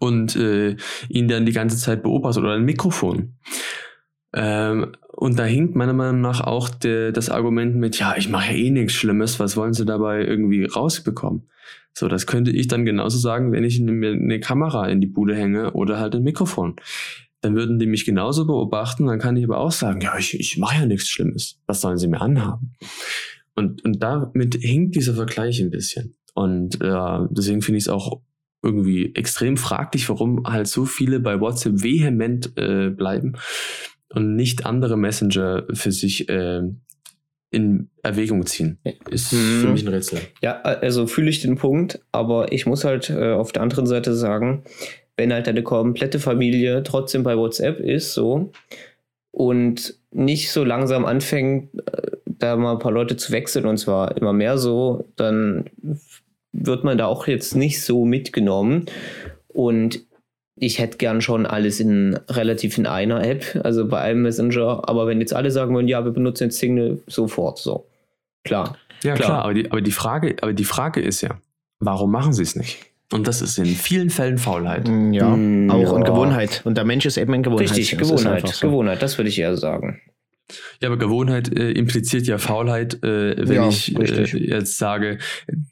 und 0.00 0.34
äh, 0.34 0.76
ihn 1.08 1.28
dann 1.28 1.46
die 1.46 1.52
ganze 1.52 1.76
Zeit 1.76 2.02
beobachtet 2.02 2.42
oder 2.42 2.54
ein 2.54 2.64
Mikrofon. 2.64 3.34
Ähm, 4.34 4.92
und 5.12 5.38
da 5.38 5.44
hinkt 5.44 5.76
meiner 5.76 5.92
Meinung 5.92 6.20
nach 6.20 6.40
auch 6.40 6.68
de, 6.68 7.12
das 7.12 7.30
Argument 7.30 7.76
mit, 7.76 7.98
ja, 7.98 8.16
ich 8.16 8.28
mache 8.28 8.52
eh 8.52 8.70
nichts 8.70 8.94
Schlimmes, 8.94 9.38
was 9.38 9.56
wollen 9.56 9.72
sie 9.72 9.86
dabei 9.86 10.24
irgendwie 10.24 10.64
rausbekommen? 10.64 11.48
So, 11.94 12.08
das 12.08 12.26
könnte 12.26 12.50
ich 12.50 12.68
dann 12.68 12.84
genauso 12.84 13.16
sagen, 13.16 13.52
wenn 13.52 13.64
ich 13.64 13.80
mir 13.80 14.10
eine 14.10 14.40
Kamera 14.40 14.88
in 14.88 15.00
die 15.00 15.06
Bude 15.06 15.34
hänge 15.34 15.72
oder 15.72 15.98
halt 15.98 16.14
ein 16.14 16.22
Mikrofon. 16.22 16.76
Dann 17.42 17.54
würden 17.54 17.78
die 17.78 17.86
mich 17.86 18.04
genauso 18.04 18.46
beobachten, 18.46 19.06
dann 19.06 19.18
kann 19.18 19.36
ich 19.36 19.44
aber 19.44 19.58
auch 19.58 19.72
sagen, 19.72 20.00
ja, 20.00 20.16
ich, 20.18 20.38
ich 20.38 20.56
mache 20.56 20.80
ja 20.80 20.86
nichts 20.86 21.08
Schlimmes. 21.08 21.60
Was 21.66 21.80
sollen 21.80 21.98
sie 21.98 22.08
mir 22.08 22.20
anhaben? 22.20 22.74
Und, 23.54 23.84
und 23.84 24.02
damit 24.02 24.54
hinkt 24.54 24.96
dieser 24.96 25.14
Vergleich 25.14 25.60
ein 25.60 25.70
bisschen. 25.70 26.16
Und 26.34 26.80
äh, 26.82 27.18
deswegen 27.30 27.62
finde 27.62 27.78
ich 27.78 27.84
es 27.84 27.88
auch 27.88 28.20
irgendwie 28.62 29.14
extrem 29.14 29.56
fraglich, 29.56 30.08
warum 30.08 30.44
halt 30.46 30.66
so 30.66 30.84
viele 30.84 31.20
bei 31.20 31.40
WhatsApp 31.40 31.82
vehement 31.82 32.52
äh, 32.56 32.90
bleiben 32.90 33.34
und 34.10 34.34
nicht 34.34 34.66
andere 34.66 34.96
Messenger 34.96 35.66
für 35.72 35.92
sich 35.92 36.28
äh, 36.28 36.62
in 37.50 37.90
Erwägung 38.02 38.44
ziehen. 38.44 38.78
Ist 39.08 39.32
mhm. 39.32 39.60
für 39.60 39.68
mich 39.68 39.82
ein 39.82 39.88
Rätsel. 39.88 40.20
Ja, 40.42 40.60
also 40.60 41.06
fühle 41.06 41.30
ich 41.30 41.40
den 41.40 41.56
Punkt, 41.56 42.00
aber 42.12 42.52
ich 42.52 42.66
muss 42.66 42.84
halt 42.84 43.08
äh, 43.08 43.32
auf 43.32 43.52
der 43.52 43.62
anderen 43.62 43.86
Seite 43.86 44.14
sagen, 44.14 44.64
wenn 45.16 45.32
halt 45.32 45.46
deine 45.46 45.62
komplette 45.62 46.18
Familie 46.18 46.82
trotzdem 46.82 47.22
bei 47.22 47.36
WhatsApp 47.36 47.80
ist, 47.80 48.14
so 48.14 48.50
und 49.36 49.94
nicht 50.12 50.50
so 50.50 50.64
langsam 50.64 51.04
anfängt, 51.04 51.68
äh, 51.74 52.16
da 52.24 52.56
mal 52.56 52.72
ein 52.72 52.78
paar 52.78 52.92
Leute 52.92 53.16
zu 53.16 53.32
wechseln 53.32 53.66
und 53.66 53.76
zwar 53.76 54.16
immer 54.16 54.32
mehr 54.32 54.56
so, 54.56 55.04
dann 55.16 55.66
wird 56.52 56.84
man 56.84 56.96
da 56.96 57.06
auch 57.06 57.26
jetzt 57.26 57.54
nicht 57.54 57.82
so 57.82 58.06
mitgenommen. 58.06 58.86
Und 59.48 60.00
ich 60.58 60.78
hätte 60.78 60.96
gern 60.96 61.20
schon 61.20 61.44
alles 61.44 61.80
in 61.80 62.18
relativ 62.30 62.78
in 62.78 62.86
einer 62.86 63.22
App, 63.26 63.60
also 63.62 63.86
bei 63.86 64.00
einem 64.00 64.22
Messenger. 64.22 64.88
Aber 64.88 65.06
wenn 65.06 65.20
jetzt 65.20 65.34
alle 65.34 65.50
sagen 65.50 65.74
wollen, 65.74 65.88
ja, 65.88 66.04
wir 66.04 66.12
benutzen 66.12 66.44
jetzt 66.44 66.58
Signal 66.58 66.98
sofort, 67.06 67.58
so. 67.58 67.86
Klar. 68.44 68.78
Ja, 69.02 69.14
klar, 69.14 69.28
klar 69.28 69.44
aber, 69.44 69.54
die, 69.54 69.70
aber, 69.70 69.82
die 69.82 69.92
Frage, 69.92 70.36
aber 70.40 70.54
die 70.54 70.64
Frage 70.64 71.00
ist 71.00 71.20
ja, 71.20 71.38
warum 71.78 72.10
machen 72.10 72.32
sie 72.32 72.42
es 72.42 72.56
nicht? 72.56 72.86
Und 73.12 73.28
das 73.28 73.40
ist 73.40 73.58
in 73.58 73.66
vielen 73.66 74.10
Fällen 74.10 74.38
Faulheit. 74.38 74.88
Mm, 74.88 75.12
ja, 75.12 75.28
mm, 75.28 75.70
auch 75.70 75.80
ja. 75.80 75.90
und 75.90 76.04
Gewohnheit. 76.04 76.62
Und 76.64 76.76
der 76.76 76.84
Mensch 76.84 77.06
ist 77.06 77.16
eben 77.16 77.32
ein 77.34 77.42
Gewohnheit. 77.42 77.70
Richtig, 77.70 77.98
Gewohnheit. 77.98 78.48
So. 78.48 78.68
Gewohnheit, 78.68 79.00
das 79.00 79.16
würde 79.16 79.28
ich 79.28 79.38
eher 79.38 79.56
sagen. 79.56 80.00
Ja, 80.80 80.88
aber 80.88 80.96
Gewohnheit 80.96 81.52
äh, 81.56 81.72
impliziert 81.72 82.26
ja 82.26 82.38
Faulheit, 82.38 83.02
äh, 83.02 83.36
wenn 83.36 83.56
ja, 83.56 83.68
ich 83.68 83.96
äh, 83.96 84.24
jetzt 84.24 84.78
sage, 84.78 85.18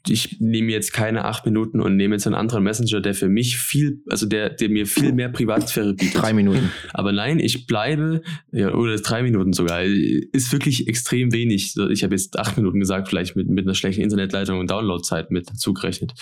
ich 0.07 0.41
nehme 0.41 0.71
jetzt 0.71 0.91
keine 0.91 1.25
acht 1.25 1.45
Minuten 1.45 1.79
und 1.79 1.95
nehme 1.95 2.15
jetzt 2.15 2.27
einen 2.27 2.35
anderen 2.35 2.63
Messenger, 2.63 2.99
der 2.99 3.13
für 3.13 3.29
mich 3.29 3.57
viel, 3.57 4.01
also 4.09 4.25
der, 4.25 4.49
der 4.49 4.69
mir 4.69 4.85
viel 4.85 5.13
mehr 5.13 5.29
Privatsphäre 5.29 5.93
bietet. 5.93 6.21
Drei 6.21 6.33
Minuten. 6.33 6.71
Aber 6.93 7.13
nein, 7.13 7.39
ich 7.39 7.67
bleibe, 7.67 8.21
ja, 8.51 8.73
oder 8.73 8.97
drei 8.97 9.23
Minuten 9.23 9.53
sogar, 9.53 9.83
ist 9.83 10.51
wirklich 10.51 10.87
extrem 10.87 11.31
wenig. 11.31 11.75
Ich 11.91 12.03
habe 12.03 12.13
jetzt 12.13 12.37
acht 12.37 12.57
Minuten 12.57 12.79
gesagt, 12.79 13.07
vielleicht 13.07 13.35
mit, 13.37 13.47
mit 13.47 13.65
einer 13.65 13.75
schlechten 13.75 14.01
Internetleitung 14.01 14.59
und 14.59 14.69
Downloadzeit 14.69 15.31
mit 15.31 15.49
dazu 15.49 15.73
gerechnet. 15.73 16.13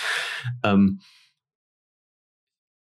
Ähm, 0.63 0.99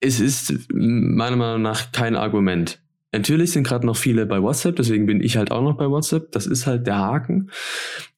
es 0.01 0.21
ist 0.21 0.55
meiner 0.73 1.37
Meinung 1.37 1.63
nach 1.63 1.93
kein 1.93 2.17
Argument 2.17 2.81
Natürlich 3.13 3.53
sind 3.53 3.67
gerade 3.67 3.87
noch 3.87 3.97
viele 3.97 4.27
bei 4.27 4.43
WhatsApp, 4.43 4.77
deswegen 4.77 5.07
bin 5.07 5.23
ich 5.23 5.37
halt 5.37 5.51
auch 5.51 5.63
noch 5.63 5.77
bei 5.77 5.89
WhatsApp. 5.89 6.31
Das 6.33 6.47
ist 6.47 6.67
halt 6.67 6.87
der 6.87 6.99
Haken. 6.99 7.51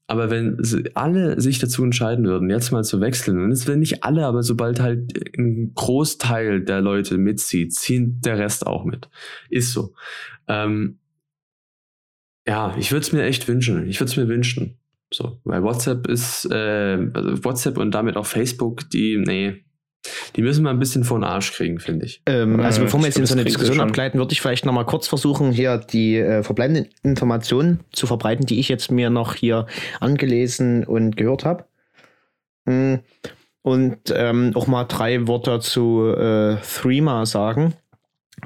Aber 0.09 0.29
wenn 0.29 0.59
alle 0.95 1.41
sich 1.41 1.61
dazu 1.61 1.85
entscheiden 1.85 2.25
würden, 2.25 2.51
jetzt 2.51 2.73
mal 2.73 2.83
zu 2.83 3.01
wechseln, 3.01 3.45
und 3.45 3.53
es 3.53 3.69
werden 3.69 3.79
nicht 3.79 4.03
alle, 4.03 4.27
aber 4.27 4.43
sobald 4.43 4.81
halt 4.81 5.13
ein 5.39 5.73
Großteil 5.75 6.63
der 6.63 6.81
Leute 6.81 7.17
mitzieht, 7.17 7.75
ziehen 7.75 8.21
der 8.21 8.37
Rest 8.37 8.67
auch 8.67 8.85
mit. 8.85 9.09
Ist 9.51 9.73
so. 9.73 9.95
Ähm, 10.49 10.99
ja, 12.45 12.75
ich 12.77 12.91
würde 12.91 13.03
es 13.03 13.13
mir 13.13 13.23
echt 13.23 13.47
wünschen. 13.47 13.87
Ich 13.87 14.01
würde 14.01 14.11
es 14.11 14.17
mir 14.17 14.27
wünschen. 14.27 14.79
So, 15.13 15.41
weil 15.45 15.63
WhatsApp 15.63 16.09
ist, 16.09 16.45
äh, 16.51 17.11
also 17.15 17.45
WhatsApp 17.45 17.79
und 17.79 17.93
damit 17.93 18.17
auch 18.17 18.27
Facebook, 18.27 18.91
die, 18.91 19.17
nee, 19.17 19.65
die 20.37 20.43
müssen 20.43 20.63
wir 20.63 20.71
ein 20.71 20.79
bisschen 20.79 21.05
vor 21.05 21.19
den 21.19 21.25
Arsch 21.25 21.53
kriegen, 21.53 21.79
finde 21.79 22.07
ich. 22.07 22.23
Ähm, 22.27 22.61
also 22.61 22.83
bevor 22.83 23.01
wir 23.01 23.07
jetzt 23.07 23.19
in 23.19 23.27
so 23.27 23.35
eine 23.35 23.45
Diskussion 23.45 23.81
abgleiten, 23.81 24.19
würde 24.19 24.33
ich 24.33 24.41
vielleicht 24.41 24.65
nochmal 24.65 24.87
kurz 24.87 25.09
versuchen, 25.09 25.53
hier 25.53 25.79
die 25.79 26.17
äh, 26.17 26.43
verbleibenden 26.43 26.89
Informationen 27.03 27.81
zu 27.93 28.07
verbreiten, 28.07 28.47
die 28.47 28.61
ich 28.61 28.69
jetzt 28.69 28.91
mir 28.91 29.11
noch 29.11 29.35
hier 29.35 29.67
angelesen 30.01 30.85
und 30.85 31.17
gehört 31.17 31.45
habe. 31.45 31.65
Hm. 32.67 33.01
Und 33.63 33.99
ähm, 34.15 34.53
auch 34.55 34.67
mal 34.67 34.85
drei 34.85 35.27
Worte 35.27 35.61
zu 35.61 36.07
äh, 36.07 36.57
Threema 36.57 37.27
sagen, 37.27 37.75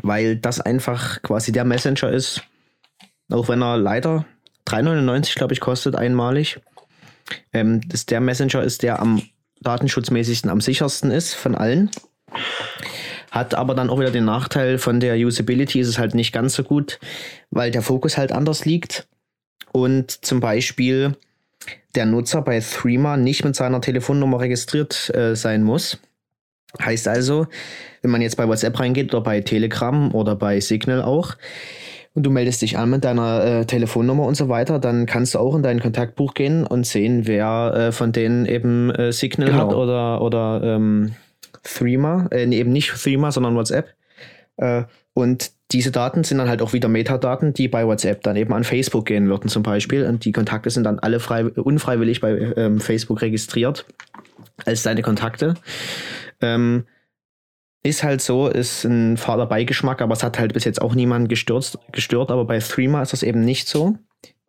weil 0.03 0.37
das 0.37 0.61
einfach 0.61 1.23
quasi 1.23 1.53
der 1.53 1.65
Messenger 1.65 2.11
ist, 2.11 2.43
auch 3.31 3.49
wenn 3.49 3.63
er 3.63 3.77
leider 3.77 4.25
3,99 4.67 5.37
glaube 5.37 5.53
ich 5.53 5.61
kostet 5.61 5.95
einmalig. 5.95 6.61
Ähm, 7.53 7.81
das 7.89 8.07
der 8.07 8.21
Messenger 8.21 8.63
ist, 8.63 8.83
der 8.83 9.01
am 9.01 9.23
datenschutzmäßigsten 9.65 10.51
am 10.51 10.61
sichersten 10.61 11.11
ist 11.11 11.35
von 11.35 11.55
allen. 11.55 11.91
Hat 13.31 13.55
aber 13.55 13.75
dann 13.75 13.91
auch 13.91 13.99
wieder 13.99 14.11
den 14.11 14.25
Nachteil 14.25 14.79
von 14.79 15.01
der 15.01 15.17
Usability 15.17 15.81
ist 15.81 15.89
es 15.89 15.99
halt 15.99 16.15
nicht 16.15 16.33
ganz 16.33 16.55
so 16.55 16.63
gut, 16.63 17.01
weil 17.51 17.71
der 17.71 17.83
Fokus 17.83 18.17
halt 18.17 18.31
anders 18.31 18.65
liegt. 18.65 19.09
Und 19.73 20.25
zum 20.25 20.39
Beispiel 20.39 21.17
der 21.95 22.07
Nutzer 22.07 22.43
bei 22.43 22.61
Threema 22.61 23.17
nicht 23.17 23.45
mit 23.45 23.57
seiner 23.57 23.81
Telefonnummer 23.81 24.41
registriert 24.41 25.13
äh, 25.15 25.35
sein 25.35 25.65
muss. 25.65 25.99
Heißt 26.81 27.09
also, 27.09 27.47
wenn 28.03 28.11
man 28.11 28.23
jetzt 28.23 28.37
bei 28.37 28.47
WhatsApp 28.47 28.79
reingeht 28.79 29.15
oder 29.15 29.23
bei 29.23 29.41
Telegram 29.41 30.13
oder 30.15 30.37
bei 30.37 30.61
Signal 30.61 31.03
auch, 31.03 31.37
und 32.15 32.25
du 32.25 32.31
meldest 32.31 32.63
dich 32.63 32.79
an 32.79 32.91
mit 32.91 33.05
deiner 33.05 33.45
äh, 33.45 33.65
Telefonnummer 33.67 34.25
und 34.25 34.37
so 34.37 34.49
weiter, 34.49 34.79
dann 34.79 35.07
kannst 35.07 35.35
du 35.35 35.41
auch 35.41 35.55
in 35.57 35.63
dein 35.63 35.81
Kontaktbuch 35.81 36.35
gehen 36.35 36.65
und 36.65 36.87
sehen, 36.87 37.27
wer 37.27 37.75
äh, 37.75 37.93
von 37.93 38.13
denen 38.13 38.47
eben 38.47 38.91
äh, 38.91 39.13
Signal 39.13 39.51
genau. 39.51 39.69
hat 39.69 39.75
oder, 39.75 40.23
oder 40.23 40.61
ähm, 40.63 41.15
Threema, 41.65 42.29
äh, 42.31 42.49
eben 42.49 42.73
nicht 42.73 42.91
Threema, 42.91 43.33
sondern 43.33 43.57
WhatsApp. 43.57 43.95
Äh, 44.57 44.85
und 45.13 45.51
diese 45.73 45.91
Daten 45.91 46.23
sind 46.23 46.39
dann 46.39 46.49
halt 46.49 46.63
auch 46.63 46.73
wieder 46.73 46.89
Metadaten, 46.89 47.53
die 47.53 47.67
bei 47.67 47.87
WhatsApp 47.87 48.23
dann 48.23 48.37
eben 48.37 48.53
an 48.53 48.63
Facebook 48.63 49.07
gehen 49.07 49.29
würden 49.29 49.49
zum 49.49 49.65
Beispiel. 49.65 50.07
Und 50.07 50.25
die 50.25 50.33
Kontakte 50.33 50.71
sind 50.71 50.85
dann 50.85 51.01
alle 51.01 51.19
frei, 51.19 51.47
unfreiwillig 51.47 52.21
bei 52.21 52.53
ähm, 52.57 52.81
Facebook 52.81 53.23
registriert 53.23 53.87
als 54.65 54.83
deine 54.83 55.03
Kontakte. 55.03 55.55
Ähm, 56.41 56.85
ist 57.85 58.03
halt 58.03 58.23
so, 58.23 58.49
ist 58.49 58.85
ein 58.85 59.17
fader 59.17 59.47
Beigeschmack, 59.47 60.01
aber 60.01 60.15
es 60.15 60.23
hat 60.23 60.39
halt 60.39 60.55
bis 60.55 60.65
jetzt 60.65 60.81
auch 60.81 60.95
niemanden 60.95 61.29
gestört, 61.29 61.79
gestört. 61.93 62.31
Aber 62.31 62.47
bei 62.47 62.59
Threema 62.59 63.03
ist 63.03 63.13
das 63.13 63.23
eben 63.23 63.45
nicht 63.45 63.69
so. 63.69 63.97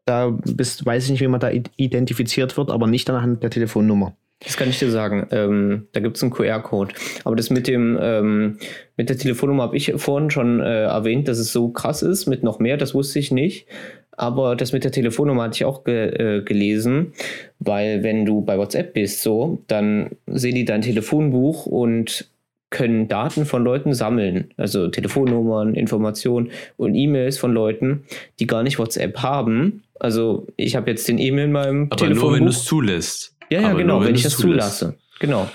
Da 0.06 0.30
bist, 0.30 0.86
weiß 0.86 1.06
ich 1.06 1.12
nicht, 1.12 1.22
wie 1.22 1.28
man 1.28 1.42
da 1.42 1.52
identifiziert 1.52 2.56
wird, 2.58 2.72
aber 2.72 2.88
nicht 2.88 3.10
anhand 3.10 3.44
der 3.44 3.50
Telefonnummer. 3.50 4.16
Das 4.40 4.56
kann 4.56 4.70
ich 4.70 4.80
dir 4.80 4.90
sagen. 4.90 5.28
Ähm, 5.32 5.88
da 5.92 6.00
gibt 6.00 6.16
es 6.16 6.24
einen 6.24 6.32
QR-Code. 6.32 6.94
Aber 7.26 7.36
das 7.36 7.50
mit 7.50 7.68
dem 7.68 7.98
ähm, 8.02 8.58
mit 8.96 9.10
der 9.10 9.18
Telefonnummer 9.18 9.64
habe 9.64 9.76
ich 9.76 9.92
vorhin 9.98 10.30
schon 10.30 10.62
äh, 10.62 10.84
erwähnt, 10.84 11.28
dass 11.28 11.38
es 11.38 11.52
so 11.52 11.70
krass 11.70 12.04
ist, 12.04 12.28
mit 12.28 12.44
noch 12.44 12.60
mehr, 12.60 12.78
das 12.78 12.94
wusste 12.94 13.20
ich 13.20 13.32
nicht. 13.32 13.68
Aber 14.12 14.56
das 14.56 14.72
mit 14.72 14.86
der 14.86 14.92
Telefonnummer 14.92 15.44
hatte 15.44 15.56
ich 15.56 15.66
auch 15.66 15.84
ge 15.84 16.38
äh, 16.38 16.42
gelesen, 16.42 17.14
weil 17.60 18.04
wenn 18.04 18.24
du 18.24 18.42
bei 18.42 18.58
WhatsApp 18.58 18.94
bist, 18.94 19.22
so, 19.22 19.64
dann 19.68 20.12
sehen 20.28 20.56
die 20.56 20.64
dein 20.64 20.82
Telefonbuch 20.82 21.66
und 21.66 22.30
können 22.76 23.08
Daten 23.08 23.46
von 23.46 23.64
Leuten 23.64 23.94
sammeln, 23.94 24.54
also 24.58 24.90
Telefonnummern, 24.90 25.76
Informationen 25.76 26.52
und 26.76 26.94
E-Mails 26.94 27.38
von 27.38 27.54
Leuten, 27.54 28.04
die 28.40 28.48
gar 28.48 28.64
nicht 28.64 28.80
WhatsApp 28.80 29.18
haben. 29.20 29.84
Also 29.98 30.46
ich 30.58 30.76
habe 30.76 30.92
jetzt 30.92 31.08
den 31.08 31.18
E-Mail 31.18 31.46
in 31.46 31.52
meinem 31.54 31.84
Aber 31.90 31.96
Telefonbuch. 31.96 32.30
nur 32.32 32.38
wenn 32.38 32.44
du 32.44 32.50
es 32.50 32.66
zulässt. 32.66 33.38
Ja, 33.50 33.62
ja, 33.62 33.70
Aber 33.70 33.78
genau, 33.78 34.02
wenn, 34.02 34.10
wenn 34.10 34.16
ich 34.16 34.24
das 34.24 34.36
zulässt. 34.36 34.80
zulasse. 34.80 34.98
Genau. 35.20 35.50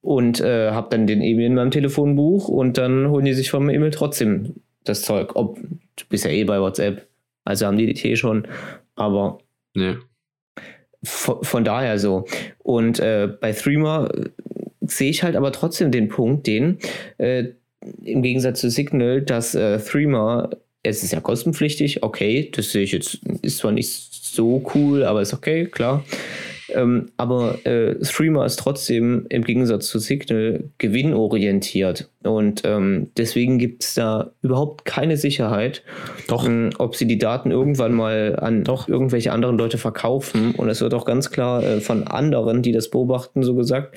Und 0.00 0.40
äh, 0.40 0.72
habe 0.72 0.88
dann 0.90 1.06
den 1.06 1.22
E-Mail 1.22 1.46
in 1.46 1.54
meinem 1.54 1.70
Telefonbuch 1.70 2.48
und 2.48 2.76
dann 2.76 3.08
holen 3.08 3.24
die 3.24 3.34
sich 3.34 3.50
vom 3.50 3.70
E-Mail 3.70 3.92
trotzdem 3.92 4.54
das 4.82 5.02
Zeug. 5.02 5.36
Ob, 5.36 5.58
du 5.60 6.04
bist 6.08 6.24
ja 6.24 6.32
eh 6.32 6.42
bei 6.42 6.60
WhatsApp, 6.60 7.06
also 7.44 7.66
haben 7.66 7.78
die 7.78 7.86
die 7.92 8.08
eh 8.08 8.16
schon. 8.16 8.48
Aber 8.96 9.38
nee. 9.74 9.94
von, 11.04 11.44
von 11.44 11.62
daher 11.62 12.00
so. 12.00 12.24
Und 12.58 12.98
äh, 12.98 13.28
bei 13.40 13.52
Threema 13.52 14.08
sehe 14.88 15.10
ich 15.10 15.22
halt 15.22 15.36
aber 15.36 15.52
trotzdem 15.52 15.90
den 15.90 16.08
Punkt, 16.08 16.46
den 16.46 16.78
äh, 17.18 17.44
im 18.02 18.22
Gegensatz 18.22 18.60
zu 18.60 18.70
Signal, 18.70 19.22
dass 19.22 19.54
äh, 19.54 19.78
Threema, 19.78 20.50
es 20.88 21.02
ist 21.02 21.12
ja 21.12 21.20
kostenpflichtig, 21.20 22.02
okay, 22.02 22.50
das 22.54 22.72
sehe 22.72 22.82
ich 22.82 22.92
jetzt, 22.92 23.20
ist 23.42 23.58
zwar 23.58 23.72
nicht 23.72 24.08
so 24.12 24.62
cool, 24.74 25.04
aber 25.04 25.22
ist 25.22 25.34
okay, 25.34 25.66
klar. 25.66 26.04
Ähm, 26.70 27.10
aber 27.16 27.64
äh, 27.66 28.04
Streamer 28.04 28.44
ist 28.44 28.58
trotzdem 28.58 29.26
im 29.30 29.42
Gegensatz 29.42 29.88
zu 29.88 29.98
Signal 29.98 30.64
gewinnorientiert. 30.78 32.10
Und 32.22 32.62
ähm, 32.64 33.10
deswegen 33.16 33.58
gibt 33.58 33.84
es 33.84 33.94
da 33.94 34.32
überhaupt 34.42 34.84
keine 34.84 35.16
Sicherheit, 35.16 35.82
Doch. 36.26 36.46
ähm, 36.46 36.70
ob 36.78 36.94
sie 36.96 37.06
die 37.06 37.18
Daten 37.18 37.50
irgendwann 37.50 37.94
mal 37.94 38.36
an 38.36 38.64
Doch. 38.64 38.88
irgendwelche 38.88 39.32
anderen 39.32 39.56
Leute 39.56 39.78
verkaufen. 39.78 40.54
Und 40.54 40.68
es 40.68 40.80
wird 40.80 40.92
auch 40.94 41.06
ganz 41.06 41.30
klar 41.30 41.62
äh, 41.62 41.80
von 41.80 42.06
anderen, 42.06 42.62
die 42.62 42.72
das 42.72 42.90
beobachten, 42.90 43.42
so 43.42 43.54
gesagt. 43.54 43.96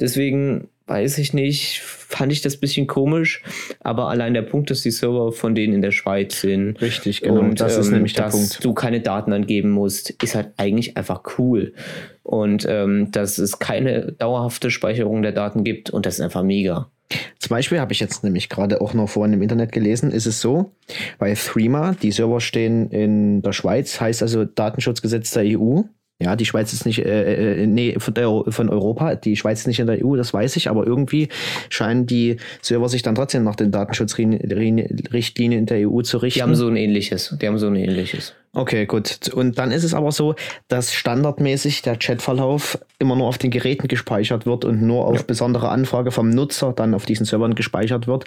Deswegen 0.00 0.68
weiß 0.86 1.18
ich 1.18 1.32
nicht, 1.32 1.80
fand 1.80 2.32
ich 2.32 2.42
das 2.42 2.56
ein 2.56 2.60
bisschen 2.60 2.86
komisch. 2.86 3.42
Aber 3.80 4.08
allein 4.08 4.34
der 4.34 4.42
Punkt, 4.42 4.70
dass 4.70 4.82
die 4.82 4.90
Server 4.90 5.32
von 5.32 5.54
denen 5.54 5.74
in 5.74 5.82
der 5.82 5.92
Schweiz 5.92 6.40
sind. 6.40 6.80
Richtig, 6.80 7.22
genau. 7.22 7.40
Und 7.40 7.60
das 7.60 7.76
ist 7.76 7.88
ähm, 7.88 7.94
nämlich 7.94 8.14
der 8.14 8.26
dass 8.26 8.34
Punkt. 8.34 8.64
du 8.64 8.74
keine 8.74 9.00
Daten 9.00 9.32
angeben 9.32 9.70
musst, 9.70 10.10
ist 10.22 10.34
halt 10.34 10.50
eigentlich 10.56 10.96
einfach 10.96 11.22
cool. 11.38 11.74
Und 12.22 12.66
ähm, 12.68 13.10
dass 13.10 13.38
es 13.38 13.58
keine 13.58 14.12
dauerhafte 14.12 14.70
Speicherung 14.70 15.22
der 15.22 15.32
Daten 15.32 15.64
gibt 15.64 15.90
und 15.90 16.06
das 16.06 16.14
ist 16.14 16.20
einfach 16.20 16.42
mega. 16.42 16.90
Zum 17.38 17.50
Beispiel 17.50 17.80
habe 17.80 17.92
ich 17.92 18.00
jetzt 18.00 18.24
nämlich 18.24 18.48
gerade 18.48 18.80
auch 18.80 18.94
noch 18.94 19.08
vorhin 19.08 19.34
im 19.34 19.42
Internet 19.42 19.72
gelesen, 19.72 20.10
ist 20.10 20.26
es 20.26 20.40
so, 20.40 20.72
bei 21.18 21.34
Threema, 21.34 21.94
die 22.00 22.12
Server 22.12 22.40
stehen 22.40 22.88
in 22.90 23.42
der 23.42 23.52
Schweiz, 23.52 24.00
heißt 24.00 24.22
also 24.22 24.44
Datenschutzgesetz 24.44 25.32
der 25.32 25.58
EU. 25.58 25.82
Ja, 26.22 26.36
die 26.36 26.44
Schweiz 26.44 26.72
ist 26.72 26.86
nicht, 26.86 27.00
äh, 27.00 27.62
äh, 27.62 27.66
nee, 27.66 27.96
von, 27.98 28.14
von 28.48 28.68
Europa, 28.68 29.16
die 29.16 29.34
Schweiz 29.36 29.60
ist 29.60 29.66
nicht 29.66 29.80
in 29.80 29.88
der 29.88 30.04
EU, 30.04 30.14
das 30.16 30.32
weiß 30.32 30.56
ich, 30.56 30.70
aber 30.70 30.86
irgendwie 30.86 31.28
scheinen 31.68 32.06
die 32.06 32.36
Server 32.60 32.88
sich 32.88 33.02
dann 33.02 33.16
trotzdem 33.16 33.42
nach 33.42 33.56
den 33.56 33.72
Datenschutzrichtlinien 33.72 35.66
der 35.66 35.88
EU 35.88 36.02
zu 36.02 36.18
richten. 36.18 36.38
Die 36.38 36.42
haben 36.42 36.54
so 36.54 36.68
ein 36.68 36.76
ähnliches. 36.76 37.36
Die 37.40 37.46
haben 37.46 37.58
so 37.58 37.66
ein 37.66 37.74
ähnliches. 37.74 38.34
Okay, 38.54 38.86
gut. 38.86 39.30
Und 39.34 39.58
dann 39.58 39.72
ist 39.72 39.82
es 39.82 39.94
aber 39.94 40.12
so, 40.12 40.34
dass 40.68 40.92
standardmäßig 40.92 41.82
der 41.82 41.96
Chatverlauf 41.96 42.78
immer 42.98 43.16
nur 43.16 43.26
auf 43.26 43.38
den 43.38 43.50
Geräten 43.50 43.88
gespeichert 43.88 44.46
wird 44.46 44.64
und 44.64 44.82
nur 44.82 45.06
auf 45.06 45.26
besondere 45.26 45.70
Anfrage 45.70 46.12
vom 46.12 46.30
Nutzer 46.30 46.72
dann 46.72 46.94
auf 46.94 47.04
diesen 47.06 47.26
Servern 47.26 47.54
gespeichert 47.54 48.06
wird. 48.06 48.26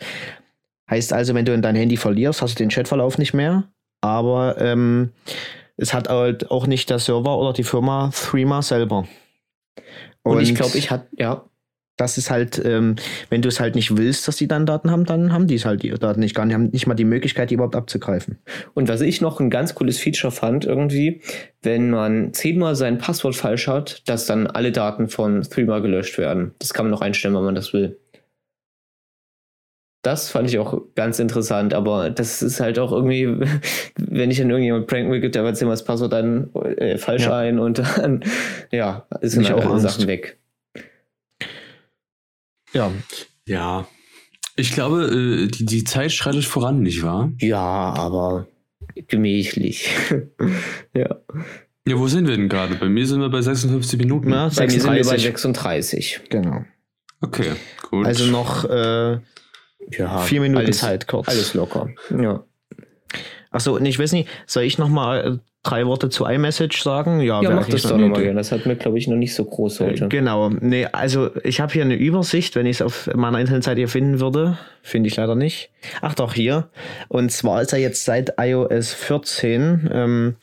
Heißt 0.90 1.14
also, 1.14 1.34
wenn 1.34 1.46
du 1.46 1.58
dein 1.58 1.76
Handy 1.76 1.96
verlierst, 1.96 2.42
hast 2.42 2.60
du 2.60 2.64
den 2.64 2.70
Chatverlauf 2.70 3.18
nicht 3.18 3.34
mehr. 3.34 3.64
Aber 4.02 4.58
ähm, 4.60 5.12
es 5.78 5.94
hat 5.94 6.10
halt 6.10 6.52
auch 6.52 6.68
nicht 6.68 6.90
der 6.90 7.00
Server 7.00 7.38
oder 7.38 7.54
die 7.54 7.64
Firma 7.64 8.12
Threema 8.14 8.62
selber. 8.62 9.08
Und, 10.24 10.42
ich 10.42 10.56
glaube, 10.56 10.78
ich 10.78 10.90
hatte, 10.90 11.08
ja, 11.18 11.46
das 11.98 12.18
ist 12.18 12.30
halt, 12.30 12.62
ähm, 12.64 12.96
wenn 13.30 13.42
du 13.42 13.48
es 13.48 13.60
halt 13.60 13.76
nicht 13.76 13.96
willst, 13.96 14.28
dass 14.28 14.36
die 14.36 14.48
dann 14.48 14.66
Daten 14.66 14.92
haben, 14.92 15.06
dann 15.06 15.32
haben 15.32 15.48
die 15.48 15.56
es 15.56 15.66
halt 15.66 15.84
die 15.84 15.92
Daten 15.92 16.20
nicht 16.20 16.36
gar 16.36 16.46
nicht, 16.46 16.54
haben 16.54 16.70
nicht 16.72 16.88
mal 16.88 16.96
die 16.96 17.06
Möglichkeit, 17.06 17.50
die 17.50 17.54
überhaupt 17.54 17.76
abzugreifen. 17.76 18.40
Und 18.74 18.90
was 18.90 19.02
ich 19.02 19.22
noch 19.22 19.40
ein 19.40 19.50
ganz 19.50 19.76
cooles 19.76 19.98
Feature 19.98 20.32
fand, 20.32 20.66
irgendwie, 20.66 21.22
wenn 21.62 21.92
man 21.92 22.34
zehnmal 22.34 22.76
sein 22.76 22.98
Passwort 22.98 23.36
falsch 23.36 23.68
hat, 23.68 24.08
dass 24.10 24.26
dann 24.26 24.48
alle 24.48 24.72
Daten 24.72 25.08
von 25.08 25.42
Threema 25.44 25.80
gelöscht 25.80 26.18
werden. 26.18 26.54
Das 26.60 26.74
kann 26.74 26.86
man 26.86 26.92
noch 26.92 27.02
einstellen, 27.02 27.36
wenn 27.36 27.46
man 27.46 27.56
das 27.56 27.72
will. 27.72 27.98
Das 30.06 30.30
fand 30.30 30.48
ich 30.50 30.60
auch 30.60 30.82
ganz 30.94 31.18
interessant, 31.20 31.74
aber 31.74 32.10
das 32.12 32.44
ist 32.44 32.60
halt 32.60 32.78
auch 32.78 32.92
irgendwie, 32.92 33.26
wenn 33.98 34.30
ich 34.30 34.38
dann 34.38 34.50
irgendjemand 34.50 34.88
pranken 34.88 35.12
will, 35.12 35.20
gibt 35.20 35.36
er 35.36 35.42
aber 35.42 35.54
zehnmal 35.54 35.74
das 35.74 35.84
Passwort 35.84 36.14
dann 36.14 36.54
äh, 36.78 36.98
falsch 36.98 37.24
Ja. 37.24 37.38
ein 37.40 37.58
und 37.60 37.80
dann, 37.80 38.24
ja, 38.72 39.08
sind 39.22 39.44
Ich 39.44 39.52
halt 39.52 39.66
auch. 39.66 39.78
Sachen 39.80 40.08
weg. 40.08 40.38
Ja, 42.74 42.92
Ja. 43.48 43.88
Ich 44.58 44.72
glaube, 44.72 45.04
äh, 45.06 45.48
die, 45.48 45.66
die 45.66 45.84
Zeit 45.84 46.12
schreitet 46.14 46.46
voran, 46.46 46.82
nicht 46.82 47.04
wahr? 47.04 47.32
Ja, 47.40 47.60
aber 47.62 48.48
gemächlich. 49.08 49.90
ja. 50.94 51.18
Ja, 51.88 52.00
wo 52.00 52.08
sind 52.08 52.28
wir 52.28 52.38
denn 52.38 52.48
gerade? 52.48 52.76
Bei 52.76 52.88
mir 52.88 53.06
sind 53.06 53.20
wir 53.20 53.30
bei 53.30 53.42
56 53.42 54.00
Minuten. 54.00 54.30
Ja, 54.32 54.50
Bei 54.56 54.66
mir 54.66 54.72
sind 54.72 54.84
wir 54.84 55.04
bei 55.04 55.18
36. 55.18 55.24
36. 55.24 56.22
genau. 56.30 56.64
Okay, 57.22 57.52
gut. 57.90 58.06
Also 58.06 58.26
noch 58.32 58.64
äh, 58.70 59.20
Ja, 59.92 60.20
vier 60.20 60.42
Minuten 60.42 60.66
alles, 60.66 60.80
Zeit 60.80 61.08
kurz. 61.08 61.28
Alles 61.28 61.54
locker. 61.54 61.90
Ja. 62.10 62.44
Achso, 63.52 63.76
und 63.76 63.86
ich 63.86 63.98
weiß 63.98 64.12
nicht, 64.12 64.28
soll 64.48 64.64
ich 64.64 64.78
noch 64.78 64.90
mal 64.90 65.36
äh, 65.36 65.38
drei 65.64 65.86
Worte 65.86 66.10
zu 66.10 66.26
iMessage 66.26 66.82
sagen? 66.82 67.22
Ja, 67.22 67.42
wäre 67.42 67.56
mach 67.56 67.70
das 67.70 67.84
doch 67.84 67.98
nochmal 67.98 68.22
gerne. 68.22 68.36
Das 68.36 68.52
hat 68.52 68.66
mir, 68.66 68.76
glaube 68.76 68.98
ich, 68.98 69.08
noch 69.08 69.16
nicht 69.16 69.34
so 69.34 69.46
groß 69.46 69.80
heute. 69.80 70.08
Genau. 70.10 70.50
Nee, 70.50 70.88
also 70.92 71.30
ich 71.44 71.60
habe 71.60 71.74
hier 71.74 71.84
eine 71.84 71.96
Übersicht, 71.96 72.56
wenn 72.56 72.66
ich 72.66 72.78
es 72.78 72.82
auf 72.82 73.10
meiner 73.16 73.40
Internetseite 73.40 73.80
hier 73.80 73.88
finden 73.88 74.20
würde. 74.20 74.58
Finde 74.82 75.08
ich 75.08 75.16
leider 75.16 75.36
nicht. 75.36 75.72
Ach 76.02 76.14
doch, 76.16 76.34
hier. 76.34 76.70
Und 77.08 77.32
zwar 77.32 77.62
ist 77.62 77.74
er 77.74 77.80
jetzt 77.80 78.06
seit 78.06 78.34
iOS 78.38 78.94
14. 78.94 79.90
Ähm, 79.92 80.36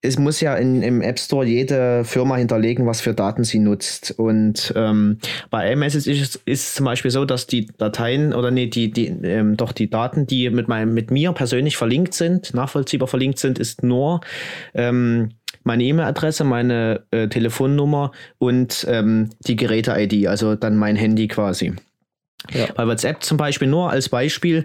es 0.00 0.18
muss 0.18 0.40
ja 0.40 0.54
in, 0.54 0.82
im 0.82 1.02
App 1.02 1.18
Store 1.18 1.44
jede 1.44 2.04
Firma 2.04 2.36
hinterlegen, 2.36 2.86
was 2.86 3.00
für 3.00 3.14
Daten 3.14 3.42
sie 3.42 3.58
nutzt. 3.58 4.14
Und 4.16 4.72
ähm, 4.76 5.18
bei 5.50 5.72
iMessage 5.72 6.06
ist 6.06 6.36
es 6.36 6.42
ist 6.44 6.74
zum 6.76 6.86
Beispiel 6.86 7.10
so, 7.10 7.24
dass 7.24 7.46
die 7.48 7.66
Dateien 7.66 8.32
oder 8.32 8.50
nee, 8.50 8.66
die, 8.66 8.92
die, 8.92 9.06
ähm, 9.06 9.56
doch 9.56 9.72
die 9.72 9.90
Daten, 9.90 10.26
die 10.26 10.50
mit 10.50 10.68
meinem, 10.68 10.94
mit 10.94 11.10
mir 11.10 11.32
persönlich 11.32 11.76
verlinkt 11.76 12.14
sind, 12.14 12.54
nachvollziehbar 12.54 13.08
verlinkt 13.08 13.38
sind, 13.38 13.58
ist 13.58 13.82
nur 13.82 14.20
ähm, 14.72 15.30
meine 15.64 15.82
E-Mail-Adresse, 15.82 16.44
meine 16.44 17.02
äh, 17.10 17.28
Telefonnummer 17.28 18.12
und 18.38 18.86
ähm, 18.88 19.30
die 19.40 19.56
Geräte-ID, 19.56 20.28
also 20.28 20.54
dann 20.54 20.76
mein 20.76 20.94
Handy 20.94 21.26
quasi. 21.26 21.74
Ja. 22.52 22.66
Bei 22.76 22.86
WhatsApp 22.86 23.24
zum 23.24 23.36
Beispiel 23.36 23.66
nur 23.66 23.90
als 23.90 24.08
Beispiel 24.08 24.64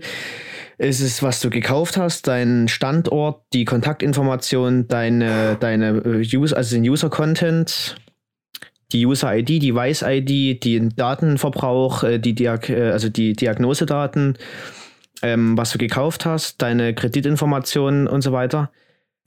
ist 0.78 1.00
es, 1.02 1.22
was 1.24 1.40
du 1.40 1.50
gekauft 1.50 1.98
hast, 1.98 2.28
dein 2.28 2.68
Standort, 2.68 3.44
die 3.54 3.66
Kontaktinformation, 3.66 4.88
deine, 4.88 5.56
deine 5.60 5.90
äh, 6.06 6.36
User, 6.38 6.58
also 6.58 6.76
den 6.76 6.84
User-Content, 6.90 7.96
die 8.92 9.06
User-ID, 9.06 9.50
die 9.50 9.60
Device-ID, 9.60 10.64
den 10.64 10.90
Datenverbrauch, 10.96 12.04
äh, 12.04 12.20
die 12.20 12.34
Diag 12.36 12.70
äh, 12.70 12.92
also 12.92 13.10
die 13.10 13.34
Diagnosedaten, 13.34 14.38
ähm, 15.22 15.58
was 15.58 15.72
du 15.72 15.78
gekauft 15.78 16.26
hast, 16.26 16.62
deine 16.62 16.94
Kreditinformationen 16.94 18.08
und 18.08 18.22
so 18.22 18.32
weiter. 18.32 18.72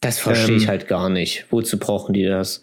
Das 0.01 0.19
verstehe 0.19 0.57
Ähm, 0.57 0.63
ich 0.63 0.69
halt 0.69 0.89
gar 0.89 1.09
nicht. 1.09 1.47
Wozu 1.51 1.79
brauchen 1.79 2.13
die 2.13 2.25
das? 2.25 2.63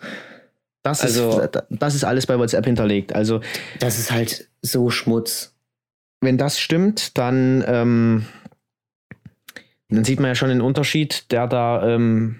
Das, 0.83 1.01
Also- 1.01 1.39
ist, 1.41 1.63
das 1.69 1.95
ist 1.95 2.03
alles 2.03 2.25
bei 2.27 2.37
WhatsApp 2.37 2.65
hinterlegt. 2.65 3.15
Also 3.15 3.41
Das 3.79 3.97
ist 3.97 4.11
halt 4.11 4.47
so 4.61 4.89
Schmutz. 4.89 5.49
wenn 6.21 6.37
das 6.37 6.57
stimmt, 6.59 7.17
dann, 7.17 7.63
ähm, 7.67 8.25
dann 9.95 10.03
sieht 10.03 10.19
man 10.19 10.29
ja 10.29 10.35
schon 10.35 10.49
den 10.49 10.61
Unterschied, 10.61 11.31
der 11.31 11.47
da 11.47 11.87
ähm, 11.95 12.37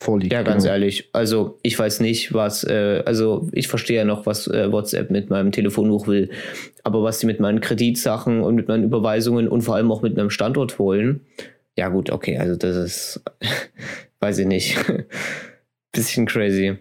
vorliegt. 0.00 0.32
Ja, 0.32 0.42
ganz 0.42 0.62
Genau. 0.64 0.74
ehrlich. 0.74 1.08
Also, 1.12 1.58
ich 1.62 1.78
weiß 1.78 2.00
nicht, 2.00 2.32
was, 2.34 2.64
äh, 2.64 3.02
also 3.06 3.48
ich 3.52 3.68
verstehe 3.68 3.98
ja 3.98 4.04
noch, 4.04 4.26
was 4.26 4.46
äh, 4.46 4.70
WhatsApp 4.70 5.10
mit 5.10 5.30
meinem 5.30 5.52
Telefonbuch 5.52 6.06
will. 6.06 6.30
Aber 6.84 7.02
was 7.02 7.18
die 7.18 7.26
mit 7.26 7.40
meinen 7.40 7.60
Kreditsachen 7.60 8.40
und 8.42 8.54
mit 8.54 8.68
meinen 8.68 8.84
Überweisungen 8.84 9.48
und 9.48 9.62
vor 9.62 9.74
allem 9.76 9.90
auch 9.90 10.02
mit 10.02 10.16
meinem 10.16 10.30
Standort 10.30 10.78
wollen, 10.78 11.20
ja, 11.76 11.88
gut, 11.88 12.10
okay, 12.10 12.38
also 12.38 12.56
das 12.56 12.76
ist, 12.76 13.22
weiß 14.20 14.38
ich 14.38 14.46
nicht. 14.46 14.78
Bisschen 15.92 16.26
crazy. 16.26 16.76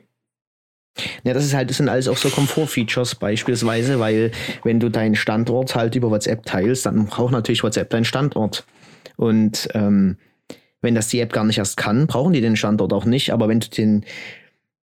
Ja, 1.25 1.33
das 1.33 1.43
ist 1.43 1.53
halt, 1.53 1.69
das 1.69 1.77
sind 1.77 1.89
alles 1.89 2.07
auch 2.07 2.15
so 2.15 2.29
Komfort-Features 2.29 3.15
beispielsweise, 3.15 3.99
weil 3.99 4.31
wenn 4.63 4.79
du 4.79 4.89
deinen 4.89 5.15
Standort 5.15 5.75
halt 5.75 5.95
über 5.95 6.09
WhatsApp 6.09 6.45
teilst, 6.45 6.85
dann 6.85 7.07
braucht 7.07 7.33
natürlich 7.33 7.63
WhatsApp 7.63 7.89
deinen 7.89 8.05
Standort. 8.05 8.65
Und 9.17 9.69
ähm, 9.73 10.17
wenn 10.81 10.95
das 10.95 11.07
die 11.07 11.19
App 11.19 11.33
gar 11.33 11.43
nicht 11.43 11.57
erst 11.57 11.77
kann, 11.77 12.07
brauchen 12.07 12.33
die 12.33 12.41
den 12.41 12.55
Standort 12.55 12.93
auch 12.93 13.05
nicht. 13.05 13.31
Aber 13.31 13.47
wenn 13.47 13.59
du 13.59 13.69
den, 13.69 14.05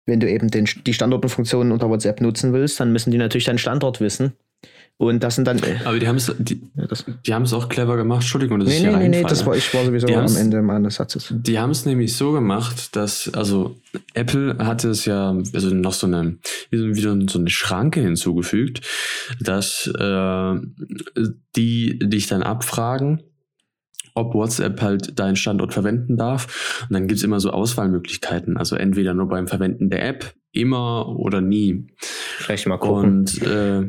wenn 0.07 0.21
du 0.21 0.31
eben 0.31 0.49
den, 0.49 0.69
die 0.87 0.95
Standortenfunktionen 0.95 1.73
unter 1.73 1.89
WhatsApp 1.89 2.21
nutzen 2.21 2.53
willst, 2.53 2.81
dann 2.81 2.93
müssen 2.93 3.11
die 3.11 3.19
natürlich 3.19 3.45
deinen 3.45 3.59
Standort 3.59 4.01
wissen. 4.01 4.33
Und 4.99 5.25
das 5.25 5.35
sind 5.35 5.47
dann. 5.49 5.59
Äh, 5.59 5.79
Aber 5.85 5.99
die 5.99 6.07
haben 6.07 6.17
es 6.17 6.33
die, 6.39 6.63
das, 6.77 7.05
die 7.27 7.35
haben's 7.35 7.53
auch 7.53 7.69
clever 7.69 7.97
gemacht. 7.97 8.21
Entschuldigung, 8.21 8.61
dass 8.61 8.69
nee, 8.69 8.77
ich 8.77 8.83
nee, 8.83 8.89
hier 8.91 8.99
nee, 8.99 9.09
nee, 9.09 9.23
das 9.23 9.45
war, 9.45 9.57
ich 9.57 9.73
war 9.75 9.85
sowieso 9.85 10.07
am 10.07 10.37
Ende 10.37 10.63
meines 10.63 10.97
Satzes. 10.97 11.35
Die 11.37 11.59
haben 11.59 11.71
es 11.71 11.87
nämlich 11.87 12.15
so 12.17 12.31
gemacht, 12.31 12.95
dass, 12.95 13.33
also 13.35 13.77
Apple 14.15 14.59
hatte 14.59 14.91
es 14.91 15.05
ja, 15.05 15.37
also 15.55 15.75
noch 15.75 15.93
so 15.93 16.07
eine, 16.07 16.37
wie 16.71 16.79
so, 16.79 16.87
wie 16.89 17.01
so 17.01 17.29
so 17.29 17.39
eine 17.41 17.51
Schranke 17.51 18.01
hinzugefügt, 18.01 18.83
dass 19.41 19.91
äh, 19.99 20.55
die 21.57 21.99
dich 21.99 22.29
dann 22.29 22.45
abfragen, 22.45 23.23
ob 24.15 24.35
WhatsApp 24.35 24.81
halt 24.81 25.19
deinen 25.19 25.37
Standort 25.37 25.73
verwenden 25.73 26.17
darf. 26.17 26.85
Und 26.89 26.95
dann 26.95 27.09
gibt's 27.09 27.23
immer 27.23 27.41
so 27.41 27.51
Auswahlmöglichkeiten. 27.51 28.57
Also 28.57 28.77
entweder 28.77 29.15
nur 29.15 29.29
beim 29.29 29.47
Verwenden 29.49 29.91
der 29.91 30.07
App, 30.07 30.35
immer 30.53 31.09
oder 31.09 31.41
nie. 31.41 31.87
Vielleicht 31.99 32.67
mal 32.67 32.79
gucken. 32.79 33.21
Und 33.21 33.43
äh, 33.43 33.89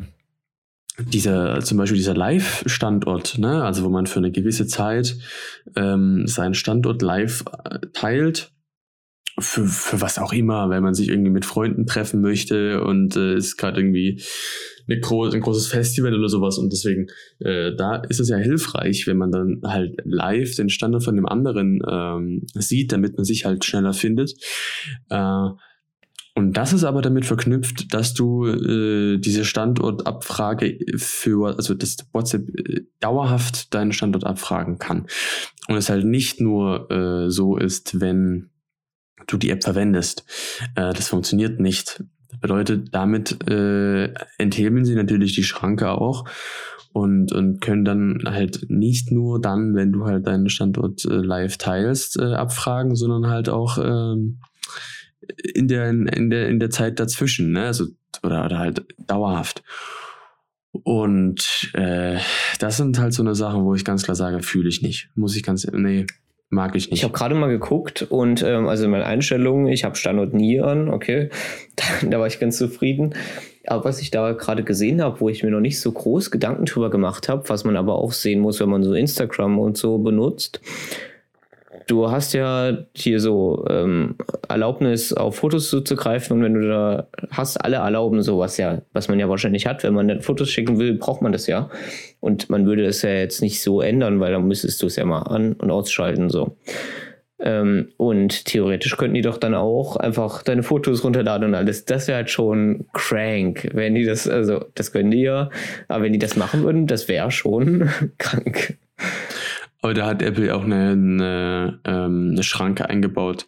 dieser, 0.99 1.59
zum 1.61 1.77
Beispiel 1.77 1.97
dieser 1.97 2.15
Live-Standort, 2.15 3.37
ne, 3.39 3.63
also 3.63 3.83
wo 3.83 3.89
man 3.89 4.05
für 4.05 4.19
eine 4.19 4.31
gewisse 4.31 4.67
Zeit 4.67 5.17
ähm, 5.75 6.27
seinen 6.27 6.53
Standort 6.53 7.01
live 7.01 7.43
äh, 7.65 7.79
teilt, 7.93 8.51
für, 9.39 9.65
für 9.65 9.99
was 9.99 10.19
auch 10.19 10.31
immer, 10.31 10.69
wenn 10.69 10.83
man 10.83 10.93
sich 10.93 11.09
irgendwie 11.09 11.31
mit 11.31 11.45
Freunden 11.45 11.87
treffen 11.87 12.21
möchte 12.21 12.83
und 12.83 13.15
äh, 13.15 13.35
ist 13.35 13.57
gerade 13.57 13.79
irgendwie 13.79 14.21
eine 14.87 14.99
gro 14.99 15.25
ein 15.25 15.41
großes 15.41 15.67
Festival 15.67 16.13
oder 16.13 16.29
sowas 16.29 16.57
und 16.57 16.71
deswegen, 16.71 17.07
äh, 17.39 17.75
da 17.75 17.95
ist 17.95 18.19
es 18.19 18.29
ja 18.29 18.37
hilfreich, 18.37 19.07
wenn 19.07 19.17
man 19.17 19.31
dann 19.31 19.61
halt 19.63 19.97
live 20.03 20.55
den 20.55 20.69
Standort 20.69 21.03
von 21.03 21.15
dem 21.15 21.25
anderen 21.25 21.81
ähm, 21.87 22.45
sieht, 22.53 22.91
damit 22.91 23.17
man 23.17 23.25
sich 23.25 23.45
halt 23.45 23.63
schneller 23.65 23.93
findet. 23.93 24.33
Äh, 25.09 25.49
Und 26.35 26.57
das 26.57 26.73
ist 26.73 26.83
aber 26.83 27.03
damit 27.03 27.25
verknüpft, 27.25 27.93
dass 27.93 28.15
du 28.15 28.47
äh, 28.47 29.19
diese 29.19 29.45
Standortabfrage 29.45 30.79
für, 30.97 31.55
also 31.55 31.75
das 31.75 31.97
WhatsApp 32.11 32.49
äh, 32.57 32.81
dauerhaft 32.99 33.71
deinen 33.75 33.91
Standort 33.91 34.25
abfragen 34.25 34.79
kann. 34.79 35.05
Und 35.67 35.77
es 35.77 35.89
halt 35.89 36.05
nicht 36.05 36.41
nur 36.41 36.89
äh, 36.89 37.29
so 37.29 37.55
ist, 37.55 38.01
wenn 38.01 38.49
du 39.27 39.37
die 39.37 39.51
App 39.51 39.63
verwendest. 39.63 40.25
Äh, 40.75 40.93
das 40.93 41.07
funktioniert 41.07 41.59
nicht. 41.59 42.03
Bedeutet, 42.41 42.89
damit 42.91 43.47
äh, 43.49 44.13
enthebeln 44.37 44.85
sie 44.85 44.95
natürlich 44.95 45.33
die 45.33 45.43
Schranke 45.43 45.91
auch 45.91 46.25
und, 46.93 47.31
und 47.31 47.59
können 47.59 47.85
dann 47.85 48.21
halt 48.25 48.67
nicht 48.69 49.11
nur 49.11 49.41
dann, 49.41 49.75
wenn 49.75 49.91
du 49.91 50.05
halt 50.05 50.27
deinen 50.27 50.49
Standort 50.49 51.03
äh, 51.05 51.15
live 51.15 51.57
teilst, 51.57 52.19
äh, 52.19 52.33
abfragen, 52.33 52.95
sondern 52.95 53.27
halt 53.27 53.49
auch 53.49 53.77
ähm, 53.77 54.39
in, 55.53 55.67
der, 55.67 55.89
in, 55.89 56.29
der, 56.29 56.49
in 56.49 56.59
der 56.59 56.69
Zeit 56.69 56.99
dazwischen, 56.99 57.51
ne? 57.51 57.65
Also, 57.65 57.87
oder, 58.21 58.45
oder 58.45 58.59
halt 58.59 58.85
dauerhaft. 59.07 59.63
Und 60.71 61.71
äh, 61.73 62.19
das 62.59 62.77
sind 62.77 62.99
halt 62.99 63.13
so 63.13 63.23
eine 63.23 63.35
Sachen, 63.35 63.63
wo 63.63 63.75
ich 63.75 63.85
ganz 63.85 64.03
klar 64.03 64.15
sage, 64.15 64.41
fühle 64.41 64.69
ich 64.69 64.81
nicht. 64.81 65.09
Muss 65.15 65.35
ich 65.35 65.43
ganz, 65.43 65.65
nee, 65.71 66.05
mag 66.53 66.75
ich 66.75 66.89
nicht. 66.89 66.99
Ich 66.99 67.03
habe 67.03 67.13
gerade 67.13 67.35
mal 67.35 67.49
geguckt 67.49 68.03
und 68.03 68.43
ähm, 68.43 68.67
also 68.67 68.85
in 68.85 68.91
meinen 68.91 69.03
Einstellungen, 69.03 69.67
ich 69.67 69.83
habe 69.83 69.95
Standort 69.95 70.33
nie 70.33 70.61
an, 70.61 70.89
okay, 70.89 71.29
da, 71.75 72.07
da 72.07 72.19
war 72.19 72.27
ich 72.27 72.39
ganz 72.39 72.57
zufrieden. 72.57 73.15
Aber 73.65 73.85
was 73.85 74.01
ich 74.01 74.11
da 74.11 74.33
gerade 74.33 74.63
gesehen 74.63 75.01
habe, 75.01 75.21
wo 75.21 75.29
ich 75.29 75.41
mir 75.43 75.49
noch 75.49 75.61
nicht 75.61 75.79
so 75.79 75.91
groß 75.91 76.31
Gedanken 76.31 76.65
drüber 76.65 76.89
gemacht 76.89 77.29
habe, 77.29 77.47
was 77.47 77.63
man 77.63 77.77
aber 77.77 77.95
auch 77.95 78.11
sehen 78.11 78.41
muss, 78.41 78.59
wenn 78.59 78.69
man 78.69 78.83
so 78.83 78.93
Instagram 78.93 79.57
und 79.57 79.77
so 79.77 79.99
benutzt, 79.99 80.59
du 81.87 82.11
hast 82.11 82.33
ja 82.33 82.77
hier 82.93 83.19
so 83.19 83.65
ähm, 83.69 84.15
Erlaubnis 84.47 85.13
auf 85.13 85.37
Fotos 85.37 85.69
zuzugreifen 85.69 86.37
und 86.37 86.43
wenn 86.43 86.53
du 86.53 86.67
da 86.67 87.07
hast, 87.31 87.57
alle 87.57 87.77
erlauben 87.77 88.21
sowas 88.21 88.57
ja, 88.57 88.81
was 88.93 89.07
man 89.07 89.19
ja 89.19 89.29
wahrscheinlich 89.29 89.65
hat. 89.65 89.83
Wenn 89.83 89.93
man 89.93 90.21
Fotos 90.21 90.49
schicken 90.49 90.79
will, 90.79 90.93
braucht 90.93 91.21
man 91.21 91.31
das 91.31 91.47
ja. 91.47 91.69
Und 92.19 92.49
man 92.49 92.65
würde 92.65 92.85
es 92.85 93.01
ja 93.01 93.11
jetzt 93.11 93.41
nicht 93.41 93.61
so 93.61 93.81
ändern, 93.81 94.19
weil 94.19 94.31
dann 94.31 94.47
müsstest 94.47 94.81
du 94.81 94.87
es 94.87 94.95
ja 94.95 95.05
mal 95.05 95.23
an- 95.23 95.53
und 95.53 95.71
ausschalten 95.71 96.29
so. 96.29 96.57
Ähm, 97.39 97.89
und 97.97 98.45
theoretisch 98.45 98.95
könnten 98.95 99.15
die 99.15 99.21
doch 99.21 99.37
dann 99.37 99.53
auch 99.53 99.97
einfach 99.97 100.43
deine 100.43 100.63
Fotos 100.63 101.03
runterladen 101.03 101.49
und 101.49 101.55
alles. 101.55 101.83
Das 101.83 102.07
wäre 102.07 102.17
halt 102.17 102.29
schon 102.29 102.85
crank, 102.93 103.69
wenn 103.73 103.95
die 103.95 104.05
das, 104.05 104.29
also 104.29 104.65
das 104.75 104.93
können 104.93 105.11
die 105.11 105.23
ja, 105.23 105.49
aber 105.89 106.05
wenn 106.05 106.13
die 106.13 106.19
das 106.19 106.37
machen 106.37 106.63
würden, 106.63 106.87
das 106.87 107.09
wäre 107.09 107.31
schon 107.31 107.89
krank. 108.17 108.77
Aber 109.83 109.93
da 109.93 110.05
hat 110.07 110.21
Apple 110.21 110.55
auch 110.55 110.63
eine, 110.63 110.91
eine, 110.91 111.79
ähm, 111.83 112.29
eine 112.31 112.43
Schranke 112.43 112.89
eingebaut, 112.89 113.45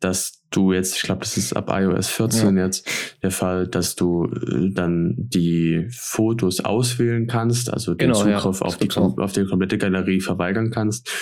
dass 0.00 0.42
du 0.50 0.72
jetzt, 0.72 0.96
ich 0.96 1.02
glaube, 1.02 1.20
das 1.20 1.36
ist 1.36 1.52
ab 1.52 1.70
iOS 1.72 2.08
14 2.08 2.56
ja. 2.56 2.64
jetzt 2.64 2.90
der 3.22 3.30
Fall, 3.30 3.68
dass 3.68 3.94
du 3.94 4.24
äh, 4.24 4.72
dann 4.72 5.14
die 5.16 5.86
Fotos 5.92 6.58
auswählen 6.58 7.28
kannst, 7.28 7.72
also 7.72 7.94
den 7.94 8.08
genau, 8.08 8.18
Zugriff 8.18 8.60
ja, 8.60 8.66
auf, 8.66 8.76
die, 8.76 8.90
auf 8.90 9.32
die 9.32 9.44
komplette 9.44 9.78
Galerie 9.78 10.20
verweigern 10.20 10.72
kannst. 10.72 11.12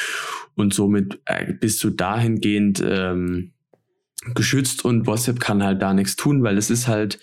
Und 0.54 0.72
somit 0.72 1.20
äh, 1.26 1.52
bist 1.52 1.84
du 1.84 1.90
dahingehend 1.90 2.82
ähm, 2.82 3.52
geschützt 4.34 4.86
und 4.86 5.06
WhatsApp 5.06 5.38
kann 5.38 5.62
halt 5.62 5.82
da 5.82 5.92
nichts 5.92 6.16
tun, 6.16 6.42
weil 6.42 6.56
es 6.56 6.70
ist 6.70 6.88
halt 6.88 7.18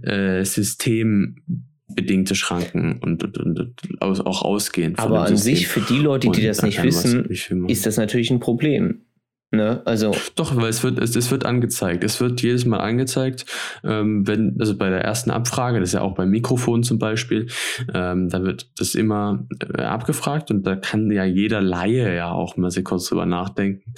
äh, 0.00 0.42
System 0.42 1.68
bedingte 1.88 2.34
Schranken 2.34 2.98
und, 3.02 3.24
und, 3.24 3.38
und 3.38 3.74
auch 4.00 4.42
ausgehend. 4.42 4.98
Aber 4.98 5.24
an 5.24 5.36
sich, 5.36 5.68
für 5.68 5.80
die 5.80 5.98
Leute, 5.98 6.30
die 6.30 6.42
das 6.42 6.62
nicht 6.62 6.82
wissen, 6.82 7.24
ist 7.68 7.86
das 7.86 7.96
natürlich 7.96 8.30
ein 8.30 8.40
Problem. 8.40 9.02
Ne? 9.50 9.80
Also 9.86 10.14
Doch, 10.36 10.54
weil 10.56 10.68
es 10.68 10.82
wird, 10.82 10.98
es, 10.98 11.16
es 11.16 11.30
wird 11.30 11.46
angezeigt. 11.46 12.04
Es 12.04 12.20
wird 12.20 12.42
jedes 12.42 12.66
Mal 12.66 12.80
angezeigt, 12.80 13.46
ähm, 13.82 14.26
wenn, 14.26 14.56
also 14.60 14.76
bei 14.76 14.90
der 14.90 15.00
ersten 15.00 15.30
Abfrage, 15.30 15.80
das 15.80 15.90
ist 15.90 15.94
ja 15.94 16.02
auch 16.02 16.14
beim 16.14 16.28
Mikrofon 16.28 16.82
zum 16.82 16.98
Beispiel, 16.98 17.46
ähm, 17.94 18.28
da 18.28 18.42
wird 18.42 18.70
das 18.78 18.94
immer 18.94 19.46
äh, 19.74 19.82
abgefragt 19.82 20.50
und 20.50 20.64
da 20.64 20.76
kann 20.76 21.10
ja 21.10 21.24
jeder 21.24 21.62
Laie 21.62 22.14
ja 22.14 22.30
auch 22.30 22.58
mal 22.58 22.70
sehr 22.70 22.84
kurz 22.84 23.08
drüber 23.08 23.24
nachdenken. 23.24 23.94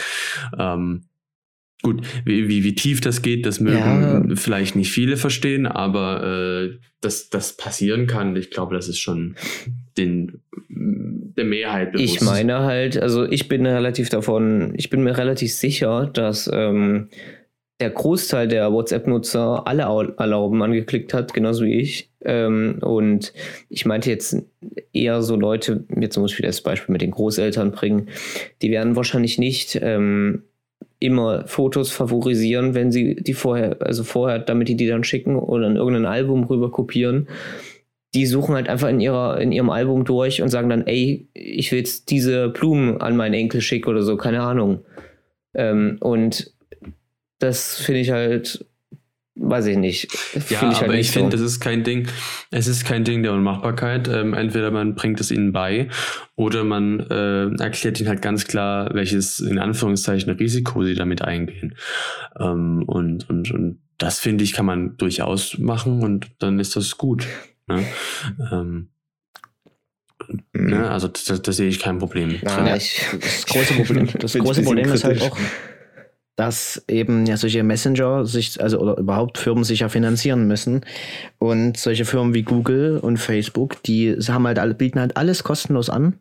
Ähm, 0.57 1.07
Gut, 1.83 2.03
wie, 2.25 2.49
wie, 2.49 2.63
wie 2.63 2.75
tief 2.75 3.01
das 3.01 3.23
geht, 3.23 3.47
das 3.47 3.59
mögen 3.61 3.79
ja. 3.79 4.23
vielleicht 4.37 4.77
nicht 4.77 4.91
viele 4.91 5.17
verstehen, 5.17 5.67
aber 5.67 6.23
äh, 6.25 6.79
dass 7.01 7.31
das 7.31 7.57
passieren 7.57 8.07
kann, 8.07 8.37
ich 8.37 8.51
glaube, 8.51 8.75
das 8.75 8.89
ist 8.89 8.99
schon 8.99 9.37
den, 9.97 10.41
der 10.69 11.45
Mehrheit 11.45 11.93
bewusst. 11.93 12.17
Ich 12.17 12.21
meine 12.21 12.61
halt, 12.61 12.99
also 12.99 13.25
ich 13.25 13.49
bin 13.49 13.65
relativ 13.65 14.11
davon, 14.11 14.75
ich 14.77 14.91
bin 14.91 15.03
mir 15.03 15.17
relativ 15.17 15.55
sicher, 15.55 16.11
dass 16.13 16.51
ähm, 16.53 17.09
der 17.81 17.91
Großteil 17.91 18.47
der 18.47 18.71
WhatsApp-Nutzer 18.73 19.67
alle 19.67 19.85
Erlauben 20.19 20.63
angeklickt 20.63 21.15
hat, 21.15 21.33
genauso 21.33 21.65
wie 21.65 21.81
ich. 21.81 22.11
Ähm, 22.23 22.79
und 22.83 23.33
ich 23.71 23.87
meinte 23.87 24.11
jetzt 24.11 24.37
eher 24.93 25.23
so 25.23 25.37
Leute, 25.37 25.85
mir 25.89 26.11
zum 26.11 26.25
Beispiel 26.25 26.45
das 26.45 26.61
Beispiel 26.61 26.93
mit 26.93 27.01
den 27.01 27.13
Großeltern 27.13 27.73
bringen, 27.73 28.09
die 28.61 28.71
werden 28.71 28.97
wahrscheinlich 28.97 29.39
nicht 29.39 29.79
ähm, 29.81 30.43
immer 30.99 31.47
Fotos 31.47 31.91
favorisieren, 31.91 32.75
wenn 32.75 32.93
sie 32.93 33.17
die 33.17 33.35
vorher, 33.35 33.77
also 33.81 34.05
vorher, 34.05 34.39
damit 34.39 34.69
die 34.69 34.77
die 34.77 34.87
dann 34.87 35.05
schicken 35.05 35.37
oder 35.37 35.67
in 35.67 35.77
irgendein 35.77 36.07
Album 36.07 36.45
rüber 36.45 36.71
kopieren. 36.71 37.29
Die 38.15 38.27
suchen 38.27 38.55
halt 38.55 38.69
einfach 38.69 38.89
in 38.89 39.01
ihrer, 39.01 39.41
in 39.41 39.53
ihrem 39.53 39.71
Album 39.71 40.05
durch 40.05 40.43
und 40.43 40.49
sagen 40.49 40.69
dann, 40.69 40.87
ey, 40.87 41.29
ich 41.33 41.71
will 41.71 41.79
jetzt 41.79 42.11
diese 42.11 42.49
Blumen 42.49 43.01
an 43.01 43.17
meinen 43.17 43.35
Enkel 43.35 43.61
schicken 43.61 43.89
oder 43.89 44.03
so, 44.03 44.17
keine 44.17 44.43
Ahnung. 44.43 44.81
Ähm, 45.55 45.97
und 46.01 46.53
das 47.39 47.77
finde 47.77 48.01
ich 48.01 48.11
halt 48.11 48.67
weiß 49.41 49.67
ich 49.67 49.77
nicht. 49.77 50.09
Ja, 50.35 50.41
ich 50.41 50.61
halt 50.61 50.85
aber 50.85 50.95
ich 50.95 51.11
finde, 51.11 51.37
so. 51.37 51.43
das 51.43 51.53
ist 51.53 51.61
kein 51.61 51.83
Ding, 51.83 52.07
es 52.51 52.67
ist 52.67 52.85
kein 52.85 53.05
Ding 53.05 53.23
der 53.23 53.33
Unmachbarkeit. 53.33 54.07
Ähm, 54.09 54.35
entweder 54.35 54.71
man 54.71 54.95
bringt 54.95 55.21
es 55.21 55.31
ihnen 55.31 55.53
bei 55.53 55.89
oder 56.37 56.65
man 56.65 57.01
äh, 57.01 57.63
erklärt 57.63 57.99
ihnen 58.01 58.09
halt 58.09 58.23
ganz 58.23 58.47
klar, 58.47 58.91
welches 58.93 59.41
in 59.41 59.59
Anführungszeichen 59.59 60.31
Risiko 60.33 60.85
sie 60.85 60.95
damit 60.95 61.23
eingehen. 61.23 61.75
Ähm, 62.39 62.85
und, 62.87 63.29
und, 63.31 63.51
und 63.51 63.79
das 63.99 64.19
finde 64.19 64.45
ich, 64.45 64.53
kann 64.53 64.67
man 64.67 64.97
durchaus 64.97 65.59
machen 65.59 66.03
und 66.03 66.31
dann 66.39 66.61
ist 66.61 66.77
das 66.77 66.97
gut. 66.99 67.27
Ne? 67.67 67.85
Ähm, 68.53 68.89
mhm. 70.53 70.71
ne? 70.71 70.91
Also 70.91 71.09
da, 71.09 71.37
da 71.39 71.53
sehe 71.53 71.69
ich 71.69 71.81
kein 71.81 71.99
Problem. 71.99 72.39
Ja, 72.43 72.77
ich, 72.77 73.01
das 73.21 73.47
große 73.47 73.75
Problem, 73.75 74.09
das 74.19 74.35
große 74.35 74.63
Problem 74.63 74.93
ist 74.93 75.05
halt 75.05 75.23
auch, 75.23 75.37
dass 76.41 76.83
eben 76.89 77.27
ja 77.27 77.37
solche 77.37 77.63
Messenger 77.63 78.25
sich, 78.25 78.63
also 78.63 78.79
oder 78.81 78.97
überhaupt 78.97 79.37
Firmen 79.37 79.63
sich 79.63 79.81
ja 79.81 79.91
finanzieren 79.91 80.47
müssen. 80.47 80.87
Und 81.39 81.77
solche 81.77 82.07
Firmen 82.07 82.33
wie 82.33 82.45
Google 82.45 82.97
und 82.97 83.19
Facebook, 83.19 83.83
die 83.83 84.15
haben 84.15 84.47
halt 84.47 84.59
alle, 84.59 84.73
bieten 84.73 85.01
halt 85.01 85.19
alles 85.19 85.45
kostenlos 85.45 85.91
an, 85.91 86.15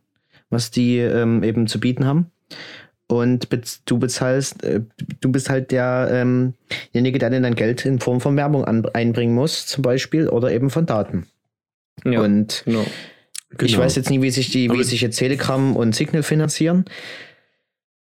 was 0.50 0.72
die 0.72 0.98
ähm, 0.98 1.42
eben 1.42 1.68
zu 1.68 1.80
bieten 1.80 2.06
haben. 2.06 2.32
Und 3.08 3.48
du 3.86 3.98
bezahlst, 3.98 4.62
äh, 4.66 4.82
du 5.22 5.32
bist 5.32 5.50
halt 5.50 5.72
ähm, 5.72 6.54
derjenige, 6.94 7.18
der 7.18 7.30
dann 7.30 7.44
dein 7.44 7.56
Geld 7.56 7.86
in 7.86 8.00
Form 8.00 8.20
von 8.20 8.36
Werbung 8.36 8.66
an, 8.66 8.86
einbringen 8.88 9.34
muss, 9.34 9.68
zum 9.68 9.84
Beispiel, 9.84 10.28
oder 10.28 10.52
eben 10.52 10.70
von 10.70 10.86
Daten. 10.86 11.28
Ja, 12.04 12.20
und 12.20 12.64
genau. 12.66 12.86
ich 13.52 13.58
genau. 13.58 13.78
weiß 13.84 13.96
jetzt 13.96 14.10
nie, 14.10 14.22
wie 14.22 14.32
sich 14.32 14.52
die, 14.52 14.70
wie 14.70 14.84
sich 14.84 15.00
jetzt 15.00 15.18
Telegram 15.18 15.78
und 15.78 15.96
Signal 15.96 16.24
finanzieren. 16.24 16.84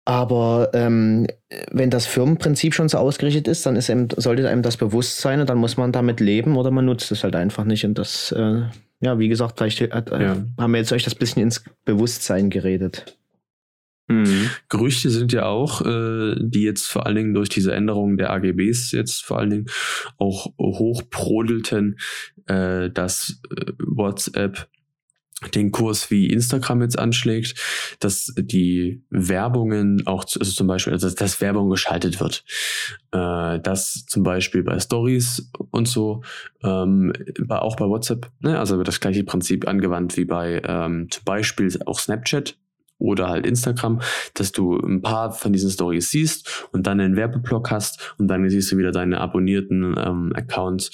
Aber 0.10 0.72
ähm, 0.74 1.28
wenn 1.70 1.91
das 1.91 2.07
Firmenprinzip 2.07 2.74
schon 2.74 2.89
so 2.89 2.97
ausgerichtet 2.97 3.47
ist, 3.47 3.64
dann 3.68 3.76
ist 3.76 3.91
einem, 3.91 4.07
sollte 4.18 4.49
einem 4.49 4.64
das 4.64 4.76
bewusst 4.76 5.20
sein 5.20 5.39
und 5.39 5.47
dann 5.51 5.60
muss 5.60 5.78
man 5.78 5.91
damit 5.91 6.20
leben 6.20 6.57
oder 6.57 6.72
man 6.72 6.86
nutzt 6.86 7.12
es 7.12 7.24
halt 7.24 7.36
einfach 7.36 7.64
nicht. 7.64 7.86
Und 7.86 7.99
das, 7.99 8.32
äh, 8.32 8.64
ja, 9.01 9.20
wie 9.20 9.28
gesagt, 9.30 9.60
vielleicht 9.60 9.93
hat, 9.93 10.12
äh, 10.12 10.24
ja. 10.24 10.38
haben 10.57 10.74
wir 10.74 10.80
jetzt 10.80 10.91
euch 10.93 11.03
das 11.03 11.14
bisschen 11.14 11.43
ins 11.43 11.64
Bewusstsein 11.86 12.49
geredet. 12.49 13.20
Mhm. 14.07 14.49
Gerüchte 14.68 15.12
sind 15.12 15.32
ja 15.32 15.45
auch, 15.45 15.86
äh, 15.86 16.34
die 16.39 16.64
jetzt 16.64 16.88
vor 16.88 17.05
allen 17.05 17.16
Dingen 17.16 17.36
durch 17.36 17.49
diese 17.49 17.76
Änderungen 17.76 18.18
der 18.18 18.32
AGBs 18.32 18.91
jetzt 18.93 19.24
vor 19.24 19.38
allen 19.38 19.51
Dingen 19.51 19.66
auch 20.18 20.47
hochbrodelten, 20.57 21.99
äh, 22.47 22.89
dass 22.89 23.39
äh, 23.55 23.74
WhatsApp 23.78 24.68
den 25.54 25.72
Kurs 25.72 26.12
wie 26.12 26.28
Instagram 26.28 26.82
jetzt 26.82 27.00
anschlägt, 27.00 27.56
dass 28.00 28.34
die 28.38 29.04
Werbungen 29.10 30.06
auch, 30.06 30.24
also 30.24 30.52
zum 30.52 30.68
Beispiel, 30.68 30.94
also 30.94 31.10
dass 31.10 31.42
Werbung 31.42 31.70
geschaltet 31.70 32.20
wird, 32.20 32.44
äh, 33.12 33.60
dass 33.60 34.06
zum 34.06 34.24
Beispiel 34.24 34.64
bei 34.64 34.80
Stories 34.80 35.50
und 35.72 35.88
so, 35.88 36.24
ähm, 36.64 37.14
auch 37.50 37.76
bei 37.78 37.86
WhatsApp, 37.86 38.30
ne, 38.42 38.60
also 38.60 38.78
wird 38.78 38.88
das 38.88 39.00
gleiche 39.00 39.24
Prinzip 39.24 39.68
angewandt 39.68 40.18
wie 40.18 40.26
bei 40.26 40.62
ähm, 40.66 41.08
zum 41.10 41.24
Beispiel 41.24 41.70
auch 41.86 42.00
Snapchat 42.00 42.58
oder 42.98 43.30
halt 43.30 43.46
Instagram, 43.46 44.02
dass 44.34 44.52
du 44.52 44.78
ein 44.78 45.02
paar 45.02 45.32
von 45.32 45.54
diesen 45.54 45.72
Stories 45.72 46.10
siehst 46.10 46.68
und 46.74 46.86
dann 46.86 47.00
einen 47.00 47.16
Werbeblock 47.16 47.72
hast 47.72 48.14
und 48.18 48.28
dann 48.28 48.48
siehst 48.50 48.72
du 48.72 48.78
wieder 48.78 48.92
deine 48.92 49.22
abonnierten 49.22 49.96
ähm, 49.98 50.34
Accounts 50.36 50.92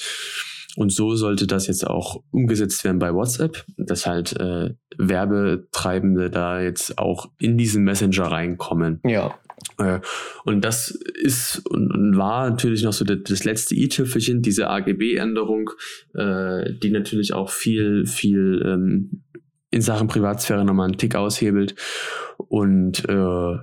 und 0.75 0.91
so 0.91 1.15
sollte 1.15 1.47
das 1.47 1.67
jetzt 1.67 1.85
auch 1.87 2.21
umgesetzt 2.31 2.83
werden 2.83 2.99
bei 2.99 3.13
WhatsApp, 3.13 3.65
dass 3.77 4.05
halt 4.05 4.33
äh, 4.39 4.73
Werbetreibende 4.97 6.29
da 6.29 6.61
jetzt 6.61 6.97
auch 6.97 7.29
in 7.39 7.57
diesen 7.57 7.83
Messenger 7.83 8.25
reinkommen. 8.25 8.99
Ja. 9.05 9.35
Äh, 9.77 9.99
und 10.43 10.63
das 10.63 10.91
ist 10.91 11.65
und 11.65 12.17
war 12.17 12.49
natürlich 12.49 12.83
noch 12.83 12.93
so 12.93 13.05
das, 13.05 13.17
das 13.23 13.43
letzte 13.43 13.75
i-Tüpfelchen, 13.75 14.41
diese 14.41 14.69
AGB-Änderung, 14.69 15.71
äh, 16.13 16.73
die 16.73 16.91
natürlich 16.91 17.33
auch 17.33 17.49
viel, 17.49 18.05
viel 18.05 18.61
ähm, 18.65 19.23
in 19.71 19.81
Sachen 19.81 20.07
Privatsphäre 20.07 20.63
nochmal 20.65 20.85
einen 20.85 20.97
Tick 20.97 21.15
aushebelt. 21.15 21.75
Und 22.37 23.07
äh, 23.09 23.57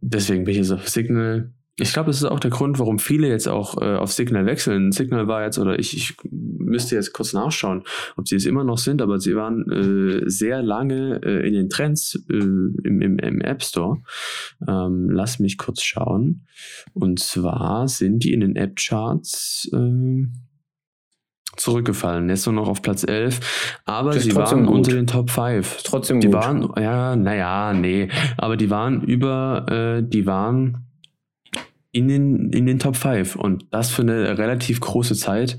deswegen 0.00 0.44
bin 0.44 0.52
ich 0.52 0.58
jetzt 0.58 0.72
auf 0.72 0.88
Signal 0.88 1.52
ich 1.76 1.92
glaube, 1.94 2.08
das 2.08 2.18
ist 2.18 2.24
auch 2.24 2.40
der 2.40 2.50
Grund, 2.50 2.78
warum 2.78 2.98
viele 2.98 3.28
jetzt 3.28 3.48
auch 3.48 3.80
äh, 3.80 3.96
auf 3.96 4.12
Signal 4.12 4.44
wechseln. 4.44 4.92
Signal 4.92 5.26
war 5.26 5.42
jetzt, 5.42 5.58
oder 5.58 5.78
ich, 5.78 5.96
ich 5.96 6.16
müsste 6.30 6.96
jetzt 6.96 7.14
kurz 7.14 7.32
nachschauen, 7.32 7.84
ob 8.16 8.28
sie 8.28 8.36
es 8.36 8.44
immer 8.44 8.62
noch 8.62 8.76
sind, 8.76 9.00
aber 9.00 9.18
sie 9.18 9.34
waren 9.34 9.64
äh, 9.70 10.28
sehr 10.28 10.62
lange 10.62 11.20
äh, 11.24 11.46
in 11.46 11.54
den 11.54 11.70
Trends 11.70 12.22
äh, 12.30 12.36
im, 12.36 13.00
im, 13.00 13.18
im 13.18 13.40
App 13.40 13.62
Store. 13.62 14.02
Ähm, 14.68 15.08
lass 15.10 15.38
mich 15.38 15.56
kurz 15.56 15.82
schauen. 15.82 16.46
Und 16.92 17.20
zwar 17.20 17.88
sind 17.88 18.24
die 18.24 18.34
in 18.34 18.40
den 18.40 18.54
App-Charts 18.54 19.70
äh, 19.72 20.26
zurückgefallen. 21.56 22.28
Jetzt 22.28 22.44
nur 22.44 22.54
noch 22.54 22.68
auf 22.68 22.82
Platz 22.82 23.02
11. 23.02 23.80
Aber 23.86 24.12
sie 24.12 24.34
waren 24.36 24.66
gut. 24.66 24.74
unter 24.74 24.92
den 24.92 25.06
Top 25.06 25.30
5. 25.30 25.82
trotzdem 25.84 26.20
die 26.20 26.26
gut. 26.26 26.36
waren, 26.36 26.70
ja, 26.78 27.16
naja, 27.16 27.72
nee. 27.72 28.08
Aber 28.36 28.58
die 28.58 28.68
waren 28.68 29.02
über, 29.02 29.66
äh, 29.70 30.02
die 30.06 30.26
waren 30.26 30.91
in 31.92 32.08
den, 32.08 32.50
in 32.52 32.66
den 32.66 32.78
Top 32.78 32.96
5 32.96 33.36
und 33.36 33.66
das 33.70 33.90
für 33.90 34.02
eine 34.02 34.38
relativ 34.38 34.80
große 34.80 35.14
Zeit 35.14 35.58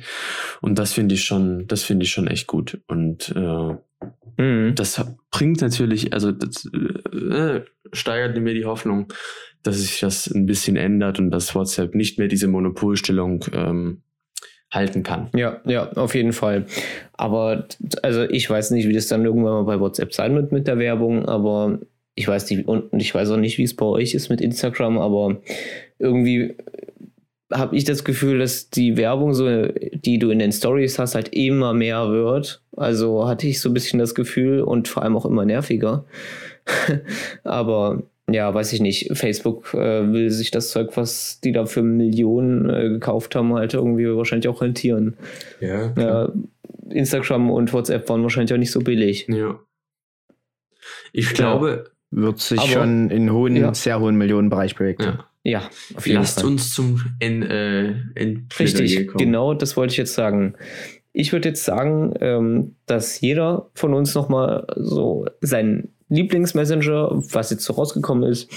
und 0.62 0.80
das 0.80 0.94
finde 0.94 1.16
ich 1.16 1.24
schon, 1.24 1.68
das 1.68 1.84
finde 1.84 2.06
ich 2.06 2.12
schon 2.12 2.28
echt 2.28 2.48
gut 2.48 2.82
und 2.88 3.34
äh, 3.36 4.42
mhm. 4.42 4.76
das 4.76 5.06
bringt 5.32 5.62
natürlich, 5.62 6.12
also 6.14 6.32
das 6.32 6.66
äh, 6.66 7.62
steigert 7.94 8.38
mir 8.40 8.56
die 8.56 8.66
Hoffnung, 8.66 9.14
dass 9.62 9.78
sich 9.78 10.00
das 10.00 10.28
ein 10.28 10.48
bisschen 10.48 10.76
ändert 10.76 11.20
und 11.20 11.30
dass 11.30 11.56
WhatsApp 11.56 11.94
nicht 11.96 12.18
mehr 12.18 12.28
diese 12.28 12.48
Monopolstellung 12.48 13.46
ähm, 13.54 14.02
halten 14.72 15.04
kann. 15.04 15.30
Ja, 15.36 15.62
ja, 15.66 15.92
auf 15.94 16.16
jeden 16.16 16.34
Fall. 16.34 16.66
Aber 17.14 17.68
also 18.02 18.24
ich 18.24 18.50
weiß 18.50 18.72
nicht, 18.72 18.88
wie 18.88 18.94
das 18.94 19.08
dann 19.08 19.24
irgendwann 19.24 19.54
mal 19.54 19.64
bei 19.64 19.80
WhatsApp 19.80 20.14
sein 20.14 20.36
wird 20.36 20.52
mit 20.52 20.68
der 20.68 20.80
Werbung, 20.80 21.26
aber 21.26 21.80
ich 22.16 22.28
weiß 22.28 22.50
nicht, 22.52 22.68
und 22.68 22.94
ich 22.94 23.14
weiß 23.14 23.32
auch 23.32 23.38
nicht, 23.38 23.58
wie 23.58 23.64
es 23.64 23.76
bei 23.76 23.86
euch 23.86 24.14
ist 24.14 24.30
mit 24.30 24.42
Instagram, 24.42 24.98
aber 25.00 25.38
irgendwie 26.00 26.56
habe 27.52 27.76
ich 27.76 27.84
das 27.84 28.04
Gefühl, 28.04 28.40
dass 28.40 28.70
die 28.70 28.98
Werbung, 28.98 29.34
so, 29.34 29.68
die 29.68 30.20
du 30.20 30.30
in 30.30 30.40
den 30.40 30.52
Stories 30.52 30.98
hast, 31.00 31.16
halt 31.16 31.30
immer 31.30 31.74
mehr 31.74 32.10
wird. 32.10 32.62
Also 32.76 33.28
hatte 33.28 33.48
ich 33.48 33.60
so 33.60 33.70
ein 33.70 33.74
bisschen 33.74 34.00
das 34.00 34.16
Gefühl 34.16 34.62
und 34.62 34.88
vor 34.88 35.04
allem 35.04 35.16
auch 35.16 35.26
immer 35.26 35.46
nerviger. 35.46 36.06
aber 37.44 38.04
ja, 38.30 38.54
weiß 38.54 38.74
ich 38.74 38.82
nicht. 38.82 39.16
Facebook 39.18 39.74
äh, 39.74 40.12
will 40.12 40.30
sich 40.30 40.50
das 40.50 40.70
Zeug, 40.70 40.96
was 40.96 41.42
die 41.42 41.52
da 41.52 41.66
für 41.66 41.84
Millionen 41.84 42.70
äh, 42.70 42.90
gekauft 42.90 43.36
haben, 43.36 43.54
halt 43.54 43.74
irgendwie 43.74 44.08
wahrscheinlich 44.16 44.48
auch 44.48 44.62
rentieren. 44.62 45.18
Ja, 45.60 45.94
ja. 45.98 46.32
Instagram 46.90 47.52
und 47.52 47.74
WhatsApp 47.74 48.08
waren 48.10 48.24
wahrscheinlich 48.24 48.54
auch 48.54 48.58
nicht 48.58 48.72
so 48.72 48.80
billig. 48.80 49.28
Ja. 49.28 49.60
Ich 51.12 51.34
glaube, 51.34 51.92
wird 52.16 52.40
sich 52.40 52.60
Aber, 52.60 52.70
schon 52.70 53.10
in 53.10 53.32
hohen, 53.32 53.56
ja. 53.56 53.74
sehr 53.74 54.00
hohen 54.00 54.16
Millionenbereich 54.16 54.76
bewegen. 54.76 55.04
Ja. 55.04 55.26
Ja, 55.46 55.70
auf 55.96 56.08
jeden 56.08 56.22
Lasst 56.22 56.40
Fall. 56.40 56.52
uns 56.52 56.74
zum 56.74 57.02
N, 57.20 57.44
äh, 57.44 57.96
N 58.16 58.48
Richtig, 58.58 59.08
kommen. 59.08 59.18
genau, 59.26 59.54
das 59.54 59.76
wollte 59.76 59.92
ich 59.92 59.98
jetzt 59.98 60.14
sagen. 60.14 60.56
Ich 61.12 61.34
würde 61.34 61.50
jetzt 61.50 61.66
sagen, 61.66 62.14
ähm, 62.22 62.76
dass 62.86 63.20
jeder 63.20 63.70
von 63.76 63.94
uns 63.94 64.16
nochmal 64.16 64.66
so 64.78 65.26
sein 65.42 65.90
Lieblingsmessenger, 66.08 67.10
was 67.32 67.52
jetzt 67.52 67.66
so 67.66 67.74
rausgekommen 67.74 68.24
ist, 68.30 68.50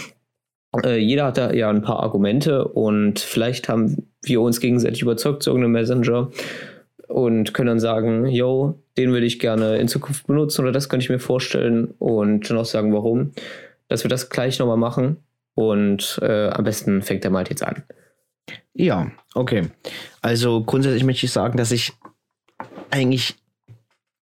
äh, 0.84 0.98
jeder 0.98 1.26
hat 1.26 1.38
da 1.38 1.52
ja 1.52 1.70
ein 1.70 1.82
paar 1.82 2.00
Argumente 2.00 2.68
und 2.68 3.18
vielleicht 3.18 3.68
haben 3.68 4.08
wir 4.22 4.40
uns 4.40 4.60
gegenseitig 4.60 5.02
überzeugt 5.02 5.42
zu 5.42 5.50
irgendeinem 5.50 5.72
Messenger 5.72 6.30
und 7.08 7.54
können 7.54 7.68
dann 7.68 7.80
sagen, 7.80 8.26
yo, 8.26 8.80
den 8.96 9.12
würde 9.12 9.26
ich 9.26 9.38
gerne 9.38 9.76
in 9.76 9.88
Zukunft 9.88 10.26
benutzen 10.26 10.62
oder 10.62 10.72
das 10.72 10.88
könnte 10.88 11.04
ich 11.04 11.10
mir 11.10 11.18
vorstellen 11.18 11.94
und 11.98 12.48
dann 12.50 12.58
auch 12.58 12.64
sagen, 12.64 12.92
warum. 12.92 13.32
Dass 13.88 14.04
wir 14.04 14.08
das 14.08 14.30
gleich 14.30 14.58
nochmal 14.58 14.76
machen 14.76 15.18
und 15.54 16.18
äh, 16.22 16.48
am 16.48 16.64
besten 16.64 17.02
fängt 17.02 17.24
er 17.24 17.30
mal 17.30 17.44
jetzt 17.48 17.62
an. 17.62 17.84
Ja, 18.74 19.10
okay. 19.34 19.68
Also 20.22 20.62
grundsätzlich 20.62 21.04
möchte 21.04 21.26
ich 21.26 21.32
sagen, 21.32 21.56
dass 21.56 21.72
ich 21.72 21.92
eigentlich 22.90 23.36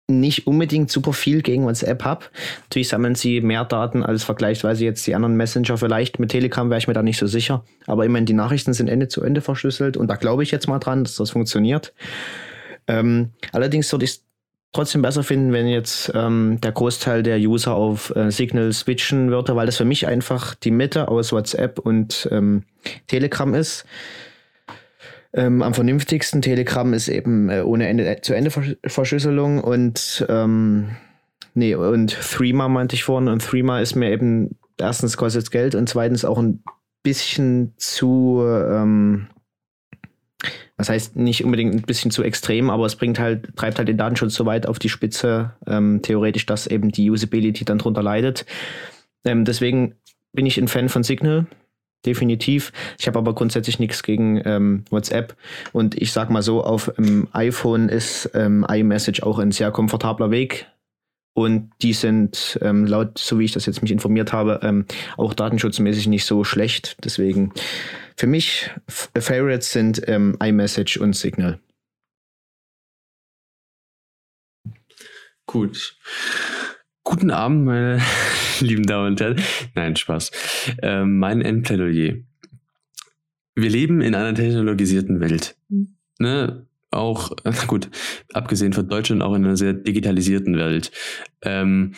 nicht 0.06 0.46
unbedingt 0.46 0.90
super 0.90 1.12
viel 1.12 1.40
gegen 1.40 1.64
WhatsApp 1.64 2.04
habe. 2.04 2.26
Natürlich 2.64 2.88
sammeln 2.88 3.14
sie 3.14 3.40
mehr 3.40 3.64
Daten 3.64 4.02
als 4.02 4.22
vergleichsweise 4.22 4.84
jetzt 4.84 5.06
die 5.06 5.14
anderen 5.14 5.36
Messenger. 5.36 5.78
Vielleicht 5.78 6.18
mit 6.18 6.30
Telegram 6.30 6.68
wäre 6.68 6.78
ich 6.78 6.88
mir 6.88 6.94
da 6.94 7.02
nicht 7.02 7.18
so 7.18 7.26
sicher. 7.26 7.64
Aber 7.86 8.04
immerhin, 8.04 8.26
die 8.26 8.34
Nachrichten 8.34 8.74
sind 8.74 8.88
Ende 8.88 9.08
zu 9.08 9.22
Ende 9.22 9.40
verschlüsselt 9.40 9.96
und 9.96 10.08
da 10.08 10.16
glaube 10.16 10.42
ich 10.42 10.50
jetzt 10.50 10.68
mal 10.68 10.78
dran, 10.78 11.04
dass 11.04 11.16
das 11.16 11.30
funktioniert. 11.30 11.94
Ähm, 12.86 13.30
allerdings 13.52 13.90
würde 13.92 14.04
ich 14.04 14.12
es 14.12 14.24
trotzdem 14.72 15.02
besser 15.02 15.22
finden, 15.22 15.52
wenn 15.52 15.66
jetzt 15.66 16.12
ähm, 16.14 16.58
der 16.62 16.72
Großteil 16.72 17.22
der 17.22 17.38
User 17.38 17.74
auf 17.74 18.14
äh, 18.14 18.30
Signal 18.30 18.72
switchen 18.72 19.30
würde, 19.30 19.56
weil 19.56 19.66
das 19.66 19.76
für 19.76 19.84
mich 19.84 20.06
einfach 20.06 20.54
die 20.54 20.70
Mitte 20.70 21.08
aus 21.08 21.32
WhatsApp 21.32 21.78
und 21.78 22.28
ähm, 22.30 22.64
Telegram 23.06 23.54
ist. 23.54 23.86
Ähm, 25.32 25.62
am 25.62 25.74
vernünftigsten 25.74 26.42
Telegram 26.42 26.92
ist 26.92 27.08
eben 27.08 27.48
äh, 27.48 27.62
ohne 27.62 27.88
Ende 27.88 28.06
äh, 28.06 28.20
zu 28.20 28.34
Ende 28.34 28.50
Verschlüsselung 28.86 29.60
und 29.62 30.24
ähm, 30.28 30.90
nee 31.54 31.74
und 31.74 32.12
Threema 32.12 32.68
meinte 32.68 32.94
ich 32.94 33.04
vorhin 33.04 33.28
und 33.28 33.42
Threema 33.42 33.80
ist 33.80 33.96
mir 33.96 34.10
eben 34.10 34.56
erstens 34.78 35.16
kostet 35.16 35.50
Geld 35.50 35.74
und 35.74 35.88
zweitens 35.88 36.24
auch 36.24 36.38
ein 36.38 36.62
bisschen 37.02 37.74
zu 37.78 38.44
ähm, 38.46 39.26
das 40.76 40.88
heißt 40.88 41.16
nicht 41.16 41.44
unbedingt 41.44 41.74
ein 41.74 41.82
bisschen 41.82 42.10
zu 42.10 42.22
extrem, 42.22 42.70
aber 42.70 42.86
es 42.86 42.96
bringt 42.96 43.18
halt, 43.18 43.54
treibt 43.56 43.78
halt 43.78 43.88
den 43.88 43.96
Datenschutz 43.96 44.34
so 44.34 44.44
weit 44.44 44.66
auf 44.66 44.78
die 44.78 44.88
Spitze, 44.88 45.52
ähm, 45.66 46.02
theoretisch, 46.02 46.46
dass 46.46 46.66
eben 46.66 46.90
die 46.90 47.10
Usability 47.10 47.64
dann 47.64 47.78
drunter 47.78 48.02
leidet. 48.02 48.44
Ähm, 49.24 49.44
deswegen 49.44 49.94
bin 50.32 50.46
ich 50.46 50.58
ein 50.58 50.68
Fan 50.68 50.88
von 50.88 51.04
Signal, 51.04 51.46
definitiv. 52.04 52.72
Ich 52.98 53.06
habe 53.06 53.18
aber 53.18 53.34
grundsätzlich 53.34 53.78
nichts 53.78 54.02
gegen 54.02 54.42
ähm, 54.44 54.84
WhatsApp. 54.90 55.36
Und 55.72 56.00
ich 56.00 56.12
sag 56.12 56.28
mal 56.30 56.42
so, 56.42 56.64
auf 56.64 56.92
dem 56.98 57.28
iPhone 57.32 57.88
ist 57.88 58.30
ähm, 58.34 58.66
iMessage 58.68 59.22
auch 59.22 59.38
ein 59.38 59.52
sehr 59.52 59.70
komfortabler 59.70 60.30
Weg. 60.30 60.66
Und 61.34 61.70
die 61.82 61.92
sind 61.92 62.58
ähm, 62.62 62.86
laut, 62.86 63.18
so 63.18 63.38
wie 63.38 63.44
ich 63.44 63.52
das 63.52 63.66
jetzt 63.66 63.82
mich 63.82 63.90
informiert 63.90 64.32
habe, 64.32 64.60
ähm, 64.62 64.86
auch 65.16 65.34
datenschutzmäßig 65.34 66.06
nicht 66.06 66.24
so 66.24 66.44
schlecht. 66.44 66.96
Deswegen 67.04 67.52
für 68.16 68.28
mich 68.28 68.70
Favorites 68.88 69.72
sind 69.72 70.02
ähm, 70.06 70.36
iMessage 70.40 70.96
und 70.98 71.14
Signal. 71.14 71.58
Gut. 75.46 75.96
Guten 77.02 77.30
Abend, 77.30 77.64
meine 77.64 78.00
lieben 78.60 78.84
Damen 78.84 79.08
und 79.08 79.20
Herren. 79.20 79.40
Nein, 79.74 79.96
Spaß. 79.96 80.30
Ähm, 80.82 81.18
mein 81.18 81.42
Endplädoyer. 81.42 82.14
Wir 83.56 83.70
leben 83.70 84.00
in 84.00 84.14
einer 84.14 84.34
technologisierten 84.34 85.20
Welt. 85.20 85.56
Ne? 86.18 86.66
Auch, 86.94 87.32
gut, 87.66 87.90
abgesehen 88.32 88.72
von 88.72 88.88
Deutschland, 88.88 89.22
auch 89.22 89.34
in 89.34 89.44
einer 89.44 89.56
sehr 89.56 89.72
digitalisierten 89.72 90.56
Welt. 90.56 90.90
Ähm, 91.42 91.94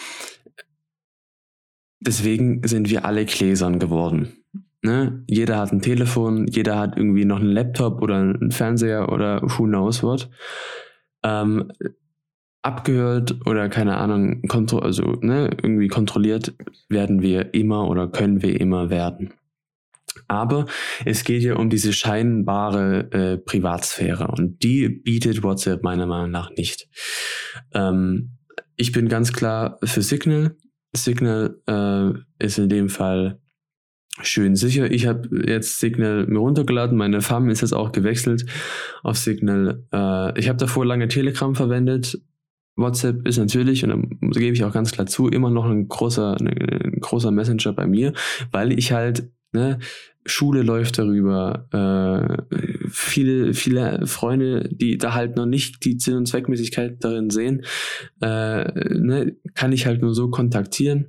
deswegen 2.00 2.66
sind 2.66 2.90
wir 2.90 3.04
alle 3.04 3.24
gläsern 3.24 3.78
geworden. 3.78 4.44
Ne? 4.82 5.24
Jeder 5.26 5.58
hat 5.58 5.72
ein 5.72 5.82
Telefon, 5.82 6.46
jeder 6.46 6.78
hat 6.78 6.96
irgendwie 6.96 7.24
noch 7.24 7.40
einen 7.40 7.50
Laptop 7.50 8.02
oder 8.02 8.16
einen 8.16 8.50
Fernseher 8.52 9.10
oder 9.10 9.42
who 9.42 9.64
knows 9.64 10.02
what. 10.02 10.30
Ähm, 11.24 11.72
abgehört 12.62 13.46
oder 13.46 13.68
keine 13.68 13.96
Ahnung, 13.96 14.42
kontro 14.48 14.78
also 14.78 15.02
ne, 15.20 15.50
irgendwie 15.62 15.88
kontrolliert 15.88 16.54
werden 16.88 17.22
wir 17.22 17.54
immer 17.54 17.88
oder 17.88 18.08
können 18.08 18.42
wir 18.42 18.60
immer 18.60 18.90
werden. 18.90 19.32
Aber 20.28 20.66
es 21.04 21.24
geht 21.24 21.42
ja 21.42 21.56
um 21.56 21.70
diese 21.70 21.92
scheinbare 21.92 23.10
äh, 23.12 23.38
Privatsphäre 23.38 24.28
und 24.28 24.62
die 24.62 24.88
bietet 24.88 25.42
WhatsApp 25.42 25.82
meiner 25.82 26.06
Meinung 26.06 26.30
nach 26.30 26.50
nicht. 26.50 26.88
Ähm, 27.72 28.38
ich 28.76 28.92
bin 28.92 29.08
ganz 29.08 29.32
klar 29.32 29.78
für 29.82 30.02
Signal. 30.02 30.56
Signal 30.94 31.60
äh, 31.66 32.44
ist 32.44 32.58
in 32.58 32.68
dem 32.68 32.88
Fall 32.88 33.40
schön 34.22 34.56
sicher. 34.56 34.90
Ich 34.90 35.06
habe 35.06 35.28
jetzt 35.46 35.78
Signal 35.78 36.26
mir 36.26 36.38
runtergeladen, 36.38 36.96
meine 36.96 37.20
Farm 37.20 37.48
ist 37.50 37.60
jetzt 37.60 37.74
auch 37.74 37.92
gewechselt 37.92 38.46
auf 39.02 39.18
Signal. 39.18 39.84
Äh, 39.92 40.38
ich 40.38 40.48
habe 40.48 40.58
davor 40.58 40.86
lange 40.86 41.08
Telegram 41.08 41.54
verwendet. 41.54 42.18
WhatsApp 42.76 43.26
ist 43.26 43.38
natürlich, 43.38 43.84
und 43.84 43.90
da 44.20 44.40
gebe 44.40 44.54
ich 44.54 44.64
auch 44.64 44.72
ganz 44.72 44.92
klar 44.92 45.06
zu, 45.06 45.28
immer 45.28 45.50
noch 45.50 45.64
ein 45.64 45.88
großer, 45.88 46.36
ein 46.38 46.98
großer 47.00 47.30
Messenger 47.30 47.72
bei 47.72 47.86
mir, 47.86 48.12
weil 48.52 48.78
ich 48.78 48.92
halt, 48.92 49.30
ne, 49.56 49.78
Schule 50.24 50.62
läuft 50.62 50.98
darüber. 50.98 51.66
Äh, 51.72 52.56
viele, 52.88 53.54
viele 53.54 54.06
Freunde, 54.06 54.68
die 54.70 54.98
da 54.98 55.14
halt 55.14 55.36
noch 55.36 55.46
nicht 55.46 55.84
die 55.84 55.98
Sinn- 55.98 56.16
und 56.16 56.26
Zweckmäßigkeit 56.26 57.02
darin 57.02 57.30
sehen, 57.30 57.62
äh, 58.20 58.64
ne, 58.94 59.36
kann 59.54 59.72
ich 59.72 59.86
halt 59.86 60.02
nur 60.02 60.14
so 60.14 60.28
kontaktieren. 60.30 61.08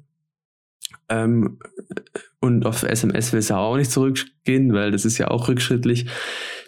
Ähm, 1.09 1.59
und 2.39 2.65
auf 2.65 2.83
SMS 2.83 3.33
will 3.33 3.39
es 3.39 3.49
ja 3.49 3.57
auch 3.57 3.77
nicht 3.77 3.91
zurückgehen, 3.91 4.73
weil 4.73 4.91
das 4.91 5.05
ist 5.05 5.17
ja 5.17 5.29
auch 5.29 5.47
rückschrittlich. 5.47 6.07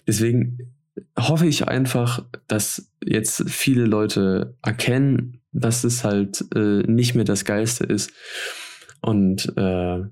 Deswegen 0.07 0.57
hoffe 1.17 1.47
ich 1.47 1.67
einfach, 1.67 2.25
dass 2.47 2.91
jetzt 3.03 3.49
viele 3.49 3.85
Leute 3.85 4.57
erkennen, 4.61 5.41
dass 5.51 5.83
es 5.83 6.03
halt 6.03 6.43
äh, 6.55 6.83
nicht 6.83 7.15
mehr 7.15 7.25
das 7.25 7.45
Geilste 7.45 7.85
ist 7.85 8.11
und 9.01 9.53
äh, 9.55 10.03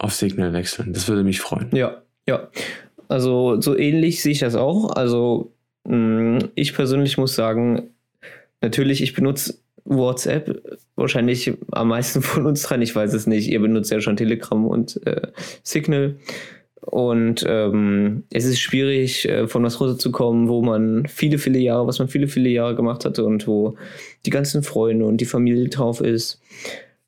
auf 0.00 0.14
Signal 0.14 0.52
wechseln. 0.52 0.92
Das 0.92 1.08
würde 1.08 1.22
mich 1.22 1.40
freuen. 1.40 1.68
Ja, 1.72 2.02
ja. 2.26 2.48
Also 3.08 3.60
so 3.60 3.76
ähnlich 3.76 4.22
sehe 4.22 4.32
ich 4.32 4.38
das 4.38 4.54
auch. 4.54 4.90
Also 4.96 5.52
mm, 5.84 6.38
ich 6.54 6.74
persönlich 6.74 7.18
muss 7.18 7.34
sagen, 7.34 7.90
natürlich, 8.60 9.02
ich 9.02 9.14
benutze 9.14 9.58
WhatsApp 9.84 10.78
wahrscheinlich 10.96 11.52
am 11.72 11.88
meisten 11.88 12.22
von 12.22 12.46
uns 12.46 12.62
dran. 12.62 12.82
Ich 12.82 12.94
weiß 12.96 13.12
es 13.12 13.26
nicht. 13.26 13.48
Ihr 13.48 13.60
benutzt 13.60 13.90
ja 13.90 14.00
schon 14.00 14.16
Telegram 14.16 14.66
und 14.66 15.04
äh, 15.06 15.28
Signal. 15.62 16.16
Und 16.80 17.44
ähm, 17.46 18.24
es 18.32 18.46
ist 18.46 18.58
schwierig, 18.58 19.28
äh, 19.28 19.46
von 19.46 19.62
was 19.62 19.80
runterzukommen, 19.80 20.48
wo 20.48 20.62
man 20.62 21.06
viele, 21.06 21.36
viele 21.36 21.58
Jahre, 21.58 21.86
was 21.86 21.98
man 21.98 22.08
viele, 22.08 22.26
viele 22.26 22.48
Jahre 22.48 22.74
gemacht 22.74 23.04
hatte 23.04 23.24
und 23.24 23.46
wo 23.46 23.76
die 24.24 24.30
ganzen 24.30 24.62
Freunde 24.62 25.04
und 25.04 25.18
die 25.18 25.26
Familie 25.26 25.68
drauf 25.68 26.00
ist. 26.00 26.40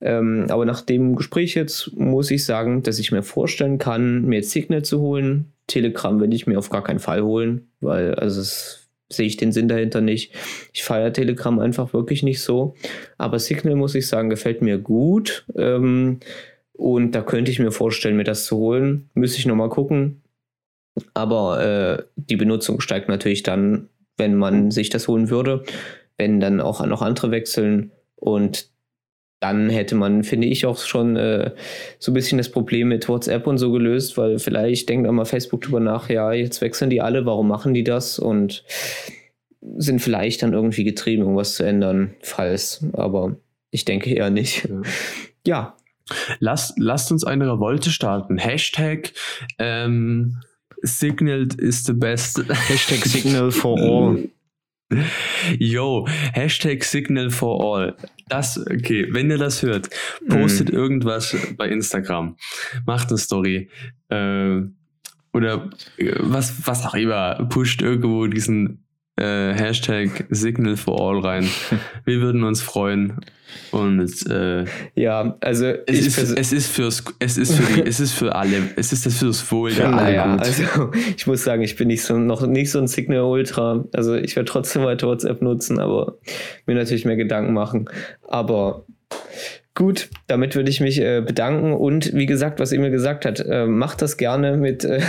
Ähm, 0.03 0.47
aber 0.49 0.65
nach 0.65 0.81
dem 0.81 1.15
Gespräch 1.15 1.55
jetzt 1.55 1.93
muss 1.95 2.31
ich 2.31 2.45
sagen, 2.45 2.83
dass 2.83 2.99
ich 2.99 3.13
mir 3.13 3.23
vorstellen 3.23 3.79
kann, 3.79 4.25
mir 4.25 4.43
Signal 4.43 4.83
zu 4.83 5.01
holen. 5.01 5.53
Telegram 5.69 6.21
will 6.21 6.35
ich 6.35 6.47
mir 6.47 6.59
auf 6.59 6.71
gar 6.71 6.83
keinen 6.83 6.99
Fall 6.99 7.23
holen, 7.23 7.69
weil 7.81 8.15
also 8.17 8.41
es 8.41 8.83
sehe 9.09 9.27
ich 9.27 9.37
den 9.37 9.53
Sinn 9.53 9.69
dahinter 9.69 10.01
nicht. 10.01 10.35
Ich 10.73 10.83
feiere 10.83 11.13
Telegram 11.13 11.59
einfach 11.59 11.93
wirklich 11.93 12.23
nicht 12.23 12.41
so. 12.41 12.75
Aber 13.19 13.39
Signal, 13.39 13.77
muss 13.77 13.95
ich 13.95 14.09
sagen, 14.09 14.31
gefällt 14.31 14.63
mir 14.63 14.79
gut. 14.79 15.45
Ähm, 15.57 16.21
und 16.73 17.13
da 17.13 17.23
könnte 17.23 17.51
ich 17.51 17.59
mir 17.59 17.71
vorstellen, 17.71 18.17
mir 18.17 18.25
das 18.25 18.47
zu 18.47 18.57
holen. 18.57 19.11
Müsste 19.15 19.39
ich 19.39 19.47
nochmal 19.47 19.69
gucken. 19.69 20.23
Aber 21.15 21.63
äh, 21.63 22.03
die 22.17 22.37
Benutzung 22.37 22.81
steigt 22.81 23.09
natürlich 23.09 23.43
dann, 23.43 23.89
wenn 24.17 24.35
man 24.35 24.71
sich 24.71 24.91
das 24.91 25.09
holen 25.09 25.31
würde. 25.31 25.63
Wenn 26.17 26.41
dann 26.41 26.61
auch 26.61 26.85
noch 26.87 27.03
andere 27.03 27.31
wechseln. 27.31 27.93
Und 28.17 28.72
dann 29.43 29.71
hätte 29.71 29.97
man, 29.97 30.23
finde 30.23 30.47
ich, 30.47 30.67
auch 30.67 30.79
schon 30.79 31.17
äh, 31.17 31.51
so 31.99 32.13
ein 32.13 32.15
bisschen 32.15 32.39
das 32.39 32.49
Problem 32.49 32.89
mit 32.89 33.09
WhatsApp 33.09 33.49
und 33.49 33.59
so 33.59 33.73
gelöst, 33.73 34.17
weil 34.17 34.39
vielleicht 34.39 34.89
denkt 34.89 35.09
auch 35.09 35.13
mal 35.13 35.25
Facebook 35.25 35.63
drüber 35.63 35.81
nach, 35.81 36.09
ja, 36.09 36.33
jetzt 36.33 36.61
wechseln 36.61 36.91
die 36.91 37.01
alle, 37.01 37.27
warum 37.27 37.49
machen 37.49 37.75
die 37.75 37.83
das? 37.83 38.21
Und 38.21 38.65
sind 39.61 40.01
vielleicht 40.01 40.45
dann 40.45 40.53
irgendwie 40.53 40.85
getrieben, 40.85 41.23
irgendwas 41.23 41.57
zu 41.57 41.65
ändern, 41.65 42.15
falls. 42.21 42.85
Aber 42.93 43.37
ich 43.71 43.85
denke 43.85 44.15
eher 44.15 44.31
nicht. 44.31 44.69
Ja. 44.69 44.83
ja. 45.47 45.77
Lasst, 46.39 46.79
lasst 46.79 47.11
uns 47.11 47.25
eine 47.25 47.51
Revolte 47.51 47.91
starten. 47.91 48.39
Hashtag 48.39 49.13
ähm, 49.59 50.41
Signal 50.83 51.49
is 51.59 51.85
the 51.85 51.95
best. 51.95 52.43
Hashtag 52.69 53.05
Signal 53.05 53.51
for 53.51 53.79
all. 53.79 54.29
Yo, 55.59 56.07
Hashtag 56.33 56.85
Signal 56.85 57.31
for 57.31 57.61
All. 57.61 57.97
Das, 58.29 58.59
okay, 58.59 59.09
wenn 59.11 59.31
ihr 59.31 59.39
das 59.39 59.63
hört, 59.63 59.91
postet 60.29 60.73
mm. 60.73 60.75
irgendwas 60.75 61.37
bei 61.57 61.69
Instagram, 61.69 62.37
macht 62.87 63.09
eine 63.09 63.19
Story. 63.19 63.69
Äh, 64.09 64.63
oder 65.33 65.71
äh, 65.97 66.15
was, 66.19 66.67
was 66.67 66.87
auch 66.87 66.95
immer, 66.95 67.47
pusht 67.49 67.83
irgendwo 67.83 68.27
diesen 68.27 68.85
äh, 69.23 69.55
Hashtag 69.55 70.27
Signal 70.31 70.77
for 70.77 71.01
All 71.01 71.21
rein. 71.21 71.49
Wir 72.05 72.21
würden 72.21 72.43
uns 72.45 72.61
freuen. 72.61 73.21
Und 73.71 74.27
äh, 74.31 74.65
ja, 74.95 75.37
also 75.41 75.67
es 75.87 76.07
ist, 76.07 76.19
es 76.19 76.53
ist 76.53 76.69
fürs, 76.69 77.05
es 77.19 77.37
ist 77.37 77.55
für 77.55 77.73
die, 77.73 77.83
es 77.87 78.01
ist 78.01 78.13
für 78.13 78.35
alle, 78.35 78.71
es 78.77 78.93
ist 78.93 79.05
das 79.05 79.19
fürs 79.19 79.51
Wohl 79.53 79.73
der 79.73 79.93
alle 79.93 80.15
ja. 80.15 80.37
Also 80.37 80.63
ich 81.17 81.27
muss 81.27 81.45
sagen, 81.45 81.63
ich 81.63 81.77
bin 81.77 81.89
nicht 81.89 82.03
so 82.03 82.17
noch 82.17 82.47
nicht 82.47 82.71
so 82.71 82.79
ein 82.79 82.87
Signal 82.87 83.23
Ultra. 83.23 83.85
Also 83.93 84.15
ich 84.15 84.37
werde 84.37 84.51
trotzdem 84.51 84.85
weiter 84.85 85.07
WhatsApp 85.07 85.43
nutzen, 85.43 85.79
aber 85.79 86.19
mir 86.67 86.75
natürlich 86.75 87.05
mehr 87.05 87.17
Gedanken 87.17 87.53
machen. 87.53 87.89
Aber 88.29 88.87
Gut, 89.75 90.11
damit 90.27 90.55
würde 90.55 90.69
ich 90.69 90.83
mich 90.83 91.01
äh, 91.01 91.23
bedanken 91.23 91.73
und 91.73 92.15
wie 92.15 92.27
gesagt, 92.27 92.61
was 92.61 92.73
ihr 92.73 92.81
mir 92.81 92.91
gesagt 92.91 93.25
hat, 93.25 93.41
äh, 93.41 93.65
macht 93.65 94.03
das 94.03 94.19
gerne 94.19 94.59
mit, 94.59 94.85
äh, 94.85 95.01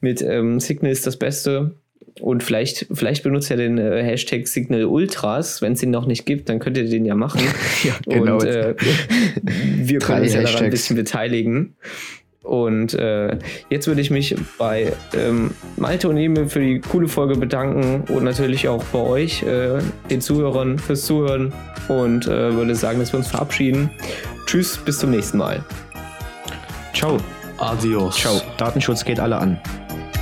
mit 0.00 0.22
ähm, 0.22 0.60
Signal 0.60 0.92
ist 0.92 1.08
das 1.08 1.16
Beste. 1.16 1.74
Und 2.20 2.42
vielleicht, 2.42 2.86
vielleicht 2.92 3.22
benutzt 3.24 3.50
ihr 3.50 3.56
den 3.56 3.76
äh, 3.78 4.02
Hashtag 4.02 4.48
Signal 4.48 4.84
Ultras. 4.84 5.60
Wenn 5.60 5.72
es 5.72 5.82
ihn 5.82 5.90
noch 5.90 6.06
nicht 6.06 6.24
gibt, 6.24 6.48
dann 6.48 6.58
könnt 6.58 6.78
ihr 6.78 6.88
den 6.88 7.04
ja 7.04 7.14
machen. 7.14 7.42
ja, 7.84 7.94
genau. 8.06 8.34
Und 8.38 8.44
äh, 8.44 8.74
wir 9.54 9.98
können 9.98 10.22
uns 10.22 10.34
ja 10.34 10.42
daran 10.42 10.64
ein 10.64 10.70
bisschen 10.70 10.96
beteiligen. 10.96 11.76
Und 12.42 12.94
äh, 12.94 13.38
jetzt 13.70 13.88
würde 13.88 14.00
ich 14.00 14.10
mich 14.10 14.36
bei 14.56 14.92
ähm, 15.14 15.50
Malte 15.76 16.08
und 16.08 16.16
Emil 16.16 16.48
für 16.48 16.60
die 16.60 16.78
coole 16.78 17.08
Folge 17.08 17.34
bedanken 17.34 18.04
und 18.12 18.22
natürlich 18.22 18.68
auch 18.68 18.84
bei 18.84 19.00
euch, 19.00 19.42
äh, 19.42 19.78
den 20.10 20.20
Zuhörern, 20.20 20.78
fürs 20.78 21.04
Zuhören 21.04 21.52
und 21.88 22.26
äh, 22.28 22.54
würde 22.54 22.76
sagen, 22.76 23.00
dass 23.00 23.12
wir 23.12 23.18
uns 23.18 23.28
verabschieden. 23.28 23.90
Tschüss, 24.46 24.78
bis 24.78 25.00
zum 25.00 25.10
nächsten 25.10 25.38
Mal. 25.38 25.64
Ciao. 26.94 27.18
Adios. 27.58 28.16
Ciao. 28.16 28.40
Datenschutz 28.58 29.04
geht 29.04 29.18
alle 29.18 29.38
an. 29.38 29.58